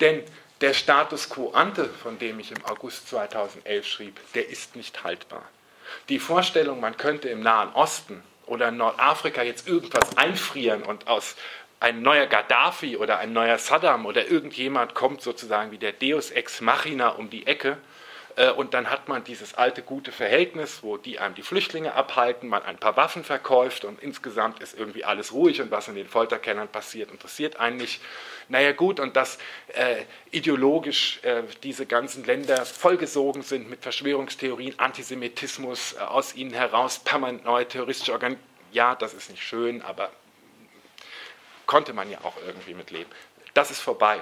Denn 0.00 0.24
der 0.60 0.74
Status 0.74 1.30
quo 1.30 1.50
ante, 1.50 1.88
von 1.88 2.18
dem 2.18 2.40
ich 2.40 2.50
im 2.50 2.64
August 2.64 3.08
2011 3.08 3.86
schrieb, 3.86 4.20
der 4.34 4.48
ist 4.48 4.76
nicht 4.76 5.04
haltbar. 5.04 5.42
Die 6.08 6.18
Vorstellung, 6.18 6.80
man 6.80 6.96
könnte 6.96 7.28
im 7.28 7.40
Nahen 7.40 7.72
Osten 7.74 8.22
oder 8.46 8.68
in 8.68 8.76
Nordafrika 8.76 9.42
jetzt 9.42 9.68
irgendwas 9.68 10.16
einfrieren 10.16 10.82
und 10.82 11.06
aus 11.06 11.36
ein 11.80 12.02
neuer 12.02 12.26
Gaddafi 12.26 12.96
oder 12.96 13.18
ein 13.18 13.32
neuer 13.32 13.58
Saddam 13.58 14.06
oder 14.06 14.28
irgendjemand 14.28 14.94
kommt 14.94 15.22
sozusagen 15.22 15.70
wie 15.70 15.78
der 15.78 15.92
Deus 15.92 16.30
ex 16.30 16.60
machina 16.60 17.08
um 17.08 17.30
die 17.30 17.46
Ecke, 17.46 17.78
Äh, 18.36 18.50
und 18.50 18.74
dann 18.74 18.90
hat 18.90 19.08
man 19.08 19.24
dieses 19.24 19.54
alte 19.54 19.82
gute 19.82 20.12
Verhältnis, 20.12 20.82
wo 20.82 20.96
die 20.96 21.18
einem 21.18 21.34
die 21.34 21.42
Flüchtlinge 21.42 21.94
abhalten, 21.94 22.48
man 22.48 22.62
ein 22.62 22.78
paar 22.78 22.96
Waffen 22.96 23.24
verkauft 23.24 23.84
und 23.84 24.02
insgesamt 24.02 24.60
ist 24.60 24.76
irgendwie 24.76 25.04
alles 25.04 25.32
ruhig 25.32 25.60
und 25.60 25.70
was 25.70 25.88
in 25.88 25.94
den 25.94 26.08
Folterkennern 26.08 26.68
passiert, 26.68 27.10
interessiert 27.10 27.60
einen 27.60 27.76
nicht. 27.76 28.00
Naja 28.48 28.72
gut, 28.72 29.00
und 29.00 29.16
dass 29.16 29.38
äh, 29.68 30.02
ideologisch 30.30 31.20
äh, 31.22 31.42
diese 31.62 31.86
ganzen 31.86 32.24
Länder 32.24 32.64
vollgesogen 32.66 33.42
sind 33.42 33.70
mit 33.70 33.82
Verschwörungstheorien, 33.82 34.78
Antisemitismus, 34.78 35.94
äh, 35.94 36.00
aus 36.00 36.34
ihnen 36.34 36.52
heraus 36.52 36.98
permanent 36.98 37.44
neue 37.44 37.66
terroristische 37.66 38.12
Organisationen, 38.12 38.54
ja, 38.72 38.94
das 38.96 39.14
ist 39.14 39.30
nicht 39.30 39.42
schön, 39.42 39.82
aber 39.82 40.10
konnte 41.64 41.92
man 41.92 42.10
ja 42.10 42.18
auch 42.22 42.36
irgendwie 42.44 42.74
mitleben. 42.74 43.10
Das 43.54 43.70
ist 43.70 43.80
vorbei. 43.80 44.20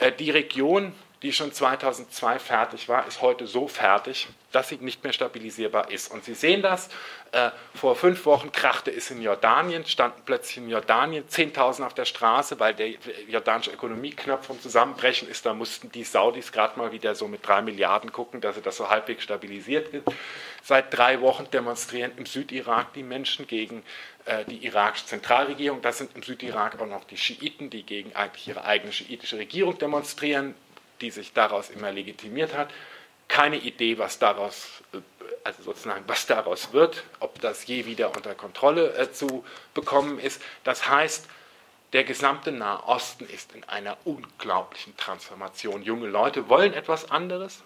Äh, 0.00 0.12
die 0.12 0.30
Region, 0.30 0.92
die 1.22 1.32
schon 1.32 1.52
2002 1.52 2.38
fertig 2.38 2.88
war, 2.88 3.06
ist 3.06 3.22
heute 3.22 3.46
so 3.46 3.68
fertig, 3.68 4.28
dass 4.52 4.68
sie 4.68 4.76
nicht 4.76 5.02
mehr 5.02 5.12
stabilisierbar 5.12 5.90
ist. 5.90 6.10
Und 6.10 6.24
Sie 6.24 6.34
sehen 6.34 6.62
das, 6.62 6.88
äh, 7.32 7.50
vor 7.74 7.96
fünf 7.96 8.24
Wochen 8.26 8.52
krachte 8.52 8.90
es 8.90 9.10
in 9.10 9.20
Jordanien, 9.20 9.84
standen 9.84 10.22
plötzlich 10.24 10.58
in 10.58 10.68
Jordanien 10.68 11.24
10.000 11.28 11.84
auf 11.84 11.94
der 11.94 12.04
Straße, 12.04 12.60
weil 12.60 12.74
der 12.74 12.90
jordanische 13.28 13.72
Ökonomieknopf 13.72 14.46
vom 14.46 14.60
Zusammenbrechen 14.60 15.28
ist. 15.28 15.46
Da 15.46 15.54
mussten 15.54 15.90
die 15.90 16.04
Saudis 16.04 16.52
gerade 16.52 16.78
mal 16.78 16.92
wieder 16.92 17.14
so 17.14 17.26
mit 17.28 17.46
drei 17.46 17.62
Milliarden 17.62 18.12
gucken, 18.12 18.40
dass 18.40 18.56
sie 18.56 18.62
das 18.62 18.76
so 18.76 18.88
halbwegs 18.88 19.24
stabilisiert 19.24 19.92
wird. 19.92 20.04
Seit 20.62 20.96
drei 20.96 21.20
Wochen 21.20 21.50
demonstrieren 21.50 22.12
im 22.16 22.26
Südirak 22.26 22.92
die 22.92 23.02
Menschen 23.02 23.46
gegen 23.46 23.82
äh, 24.26 24.44
die 24.44 24.64
irakische 24.64 25.06
Zentralregierung. 25.06 25.82
Das 25.82 25.98
sind 25.98 26.14
im 26.14 26.22
Südirak 26.22 26.80
auch 26.80 26.86
noch 26.86 27.04
die 27.04 27.16
Schiiten, 27.16 27.70
die 27.70 27.82
gegen 27.82 28.14
eigentlich 28.14 28.48
ihre 28.48 28.64
eigene 28.64 28.92
schiitische 28.92 29.38
Regierung 29.38 29.78
demonstrieren 29.78 30.54
die 31.02 31.10
sich 31.10 31.32
daraus 31.32 31.68
immer 31.68 31.92
legitimiert 31.92 32.56
hat. 32.56 32.70
Keine 33.32 33.56
Idee, 33.56 33.96
was 33.96 34.18
daraus, 34.18 34.82
äh, 34.92 34.98
also 35.42 35.62
sozusagen, 35.62 36.04
was 36.06 36.26
daraus 36.26 36.74
wird, 36.74 37.02
ob 37.18 37.40
das 37.40 37.66
je 37.66 37.86
wieder 37.86 38.14
unter 38.14 38.34
Kontrolle 38.34 38.94
äh, 38.94 39.10
zu 39.10 39.42
bekommen 39.72 40.18
ist. 40.18 40.42
Das 40.64 40.86
heißt, 40.86 41.26
der 41.94 42.04
gesamte 42.04 42.52
Nahe 42.52 42.82
Osten 42.84 43.24
ist 43.24 43.54
in 43.54 43.64
einer 43.64 43.96
unglaublichen 44.04 44.94
Transformation. 44.98 45.82
Junge 45.82 46.08
Leute 46.08 46.50
wollen 46.50 46.74
etwas 46.74 47.10
anderes. 47.10 47.62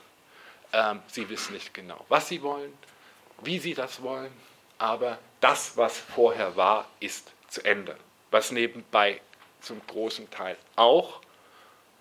Ähm, 0.73 1.03
sie 1.09 1.29
wissen 1.29 1.55
nicht 1.55 1.75
genau, 1.75 2.05
was 2.09 2.29
sie 2.29 2.43
wollen, 2.43 2.73
wie 3.43 3.59
sie 3.59 3.75
das 3.75 4.03
wollen, 4.03 4.33
aber 4.79 5.19
das, 5.41 5.77
was 5.77 5.99
vorher 5.99 6.55
war, 6.55 6.87
ist 7.01 7.33
zu 7.49 7.65
Ende. 7.65 7.97
Was 8.31 8.53
nebenbei 8.53 9.21
zum 9.63 9.81
großen 9.89 10.31
Teil 10.31 10.57
auch 10.77 11.21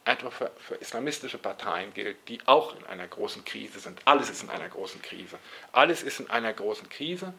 etwa 0.05 0.29
für, 0.29 0.51
für, 0.57 0.75
islamistische 0.75 1.39
Parteien 1.39 1.93
gilt, 1.93 2.17
die 2.29 2.39
auch 2.45 2.75
in 2.77 2.85
einer 2.85 3.07
großen 3.07 3.43
Krise 3.43 3.79
sind. 3.79 3.99
Alles 4.05 4.29
ist 4.29 4.43
in 4.43 4.49
einer 4.49 4.69
großen 4.69 5.01
Krise. 5.01 5.39
Alles 5.71 6.03
ist 6.03 6.19
in 6.19 6.29
einer 6.29 6.53
großen 6.53 6.87
Krise 6.89 7.33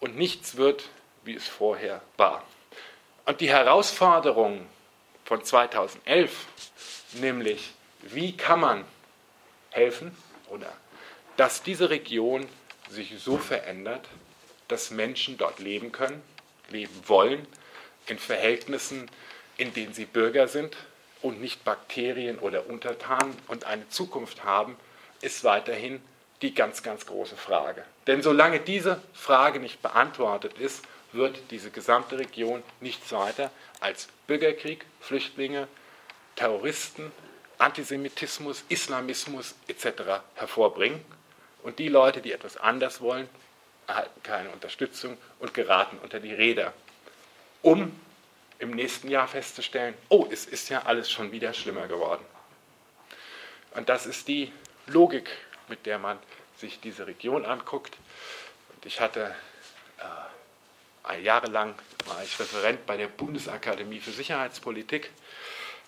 und 0.00 0.16
nichts 0.16 0.56
wird, 0.56 0.88
wie 1.24 1.34
es 1.34 1.46
vorher 1.46 2.02
war. 2.16 2.44
Und 3.26 3.40
die 3.40 3.50
Herausforderung 3.50 4.66
von 5.24 5.44
2011, 5.44 6.46
nämlich 7.14 7.74
wie 8.02 8.36
kann 8.36 8.60
man 8.60 8.84
helfen 9.70 10.16
oder 10.48 10.72
dass 11.36 11.62
diese 11.62 11.90
Region 11.90 12.48
sich 12.88 13.14
so 13.18 13.36
verändert, 13.36 14.08
dass 14.68 14.90
Menschen 14.90 15.36
dort 15.36 15.58
leben 15.58 15.92
können, 15.92 16.22
leben 16.70 17.02
wollen, 17.06 17.46
in 18.06 18.18
Verhältnissen, 18.18 19.10
in 19.56 19.74
denen 19.74 19.92
sie 19.92 20.06
Bürger 20.06 20.48
sind, 20.48 20.76
und 21.22 21.40
nicht 21.40 21.64
Bakterien 21.64 22.38
oder 22.38 22.68
Untertanen 22.68 23.36
und 23.48 23.64
eine 23.64 23.88
Zukunft 23.88 24.44
haben, 24.44 24.76
ist 25.20 25.44
weiterhin 25.44 26.00
die 26.42 26.54
ganz, 26.54 26.82
ganz 26.82 27.06
große 27.06 27.36
Frage. 27.36 27.84
Denn 28.06 28.22
solange 28.22 28.60
diese 28.60 29.00
Frage 29.14 29.58
nicht 29.60 29.82
beantwortet 29.82 30.58
ist, 30.58 30.84
wird 31.12 31.38
diese 31.50 31.70
gesamte 31.70 32.18
Region 32.18 32.62
nichts 32.80 33.10
weiter 33.12 33.50
als 33.80 34.08
Bürgerkrieg, 34.26 34.84
Flüchtlinge, 35.00 35.68
Terroristen, 36.34 37.10
Antisemitismus, 37.58 38.64
Islamismus 38.68 39.54
etc. 39.66 40.20
hervorbringen. 40.34 41.00
Und 41.62 41.78
die 41.78 41.88
Leute, 41.88 42.20
die 42.20 42.32
etwas 42.32 42.56
anders 42.58 43.00
wollen, 43.00 43.28
erhalten 43.86 44.22
keine 44.22 44.50
Unterstützung 44.50 45.16
und 45.38 45.54
geraten 45.54 45.98
unter 46.02 46.20
die 46.20 46.34
Räder, 46.34 46.72
um 47.62 47.98
im 48.58 48.70
nächsten 48.70 49.08
Jahr 49.08 49.28
festzustellen, 49.28 49.94
oh, 50.08 50.26
es 50.30 50.46
ist 50.46 50.68
ja 50.68 50.82
alles 50.84 51.10
schon 51.10 51.32
wieder 51.32 51.52
schlimmer 51.52 51.86
geworden. 51.88 52.24
Und 53.74 53.88
das 53.88 54.06
ist 54.06 54.28
die 54.28 54.52
Logik, 54.86 55.30
mit 55.68 55.84
der 55.86 55.98
man 55.98 56.18
sich 56.56 56.80
diese 56.80 57.06
Region 57.06 57.44
anguckt. 57.44 57.96
Und 58.74 58.86
ich 58.86 59.00
hatte 59.00 59.34
äh, 59.98 61.20
jahrelang 61.20 61.74
war 62.06 62.22
ich 62.22 62.38
Referent 62.38 62.86
bei 62.86 62.96
der 62.96 63.08
Bundesakademie 63.08 64.00
für 64.00 64.12
Sicherheitspolitik, 64.12 65.10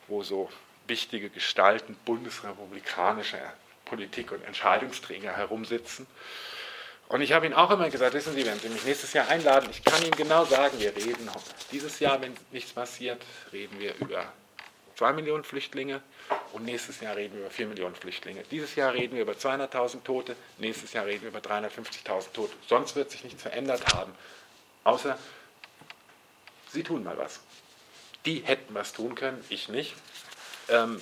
wo 0.07 0.23
so 0.23 0.51
wichtige 0.87 1.31
Gestalten 1.31 1.97
bundesrepublikanischer 2.05 3.53
Politik 3.85 4.33
und 4.33 4.45
Entscheidungsträger 4.45 5.37
herumsitzen. 5.37 6.07
Und 7.09 7.23
ich 7.23 7.33
habe 7.33 7.47
Ihnen 7.47 7.55
auch 7.55 7.71
immer 7.71 7.89
gesagt, 7.89 8.13
wissen 8.13 8.35
Sie, 8.35 8.45
wenn 8.45 8.59
Sie 8.61 8.69
mich 8.69 8.85
nächstes 8.85 9.15
Jahr 9.15 9.29
einladen, 9.29 9.69
ich 9.71 9.83
kann 9.83 10.03
Ihnen 10.03 10.15
genau 10.15 10.45
sagen, 10.45 10.79
wir 10.79 10.95
reden 10.95 11.31
dieses 11.73 12.01
Jahr, 12.01 12.21
wenn 12.21 12.35
nichts 12.53 12.73
passiert, 12.73 13.23
reden 13.51 13.79
wir 13.79 13.95
über 13.97 14.31
2 14.97 15.15
Millionen 15.15 15.45
Flüchtlinge 15.45 16.03
und 16.53 16.65
nächstes 16.65 17.01
Jahr 17.01 17.17
reden 17.17 17.35
wir 17.35 17.43
über 17.43 17.51
4 17.51 17.67
Millionen 17.69 17.95
Flüchtlinge. 17.95 18.43
Dieses 18.51 18.75
Jahr 18.75 18.93
reden 18.93 19.15
wir 19.15 19.23
über 19.23 19.33
200.000 19.33 20.03
Tote, 20.03 20.37
nächstes 20.59 20.93
Jahr 20.93 21.07
reden 21.07 21.23
wir 21.23 21.29
über 21.29 21.39
350.000 21.39 22.33
Tote. 22.33 22.53
Sonst 22.67 22.95
wird 22.95 23.11
sich 23.11 23.25
nichts 23.25 23.41
verändert 23.41 23.95
haben, 23.95 24.13
außer 24.85 25.17
Sie 26.71 26.83
tun 26.83 27.05
mal 27.05 27.17
was. 27.17 27.41
Die 28.27 28.41
hätten 28.41 28.75
was 28.75 28.93
tun 28.93 29.15
können, 29.15 29.43
ich 29.49 29.71
nicht. 29.71 29.95
Ähm, 30.69 31.01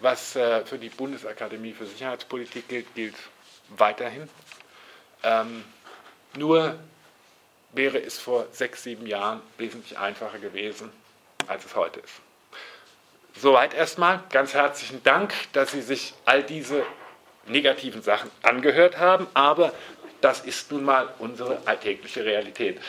was 0.00 0.34
äh, 0.34 0.64
für 0.66 0.78
die 0.78 0.88
Bundesakademie 0.88 1.72
für 1.72 1.86
Sicherheitspolitik 1.86 2.68
gilt, 2.68 2.92
gilt 2.96 3.14
weiterhin. 3.68 4.28
Ähm, 5.24 5.64
nur 6.36 6.78
wäre 7.72 7.98
es 7.98 8.18
vor 8.18 8.46
sechs, 8.52 8.82
sieben 8.82 9.06
Jahren 9.06 9.40
wesentlich 9.58 9.98
einfacher 9.98 10.38
gewesen, 10.38 10.92
als 11.46 11.64
es 11.64 11.74
heute 11.74 12.00
ist. 12.00 12.14
Soweit 13.36 13.74
erstmal. 13.74 14.22
Ganz 14.30 14.54
herzlichen 14.54 15.02
Dank, 15.02 15.34
dass 15.52 15.72
Sie 15.72 15.82
sich 15.82 16.14
all 16.24 16.42
diese 16.42 16.84
negativen 17.46 18.02
Sachen 18.02 18.30
angehört 18.42 18.98
haben, 18.98 19.26
aber 19.34 19.72
das 20.20 20.40
ist 20.40 20.70
nun 20.70 20.84
mal 20.84 21.12
unsere 21.18 21.60
alltägliche 21.66 22.24
Realität. 22.24 22.80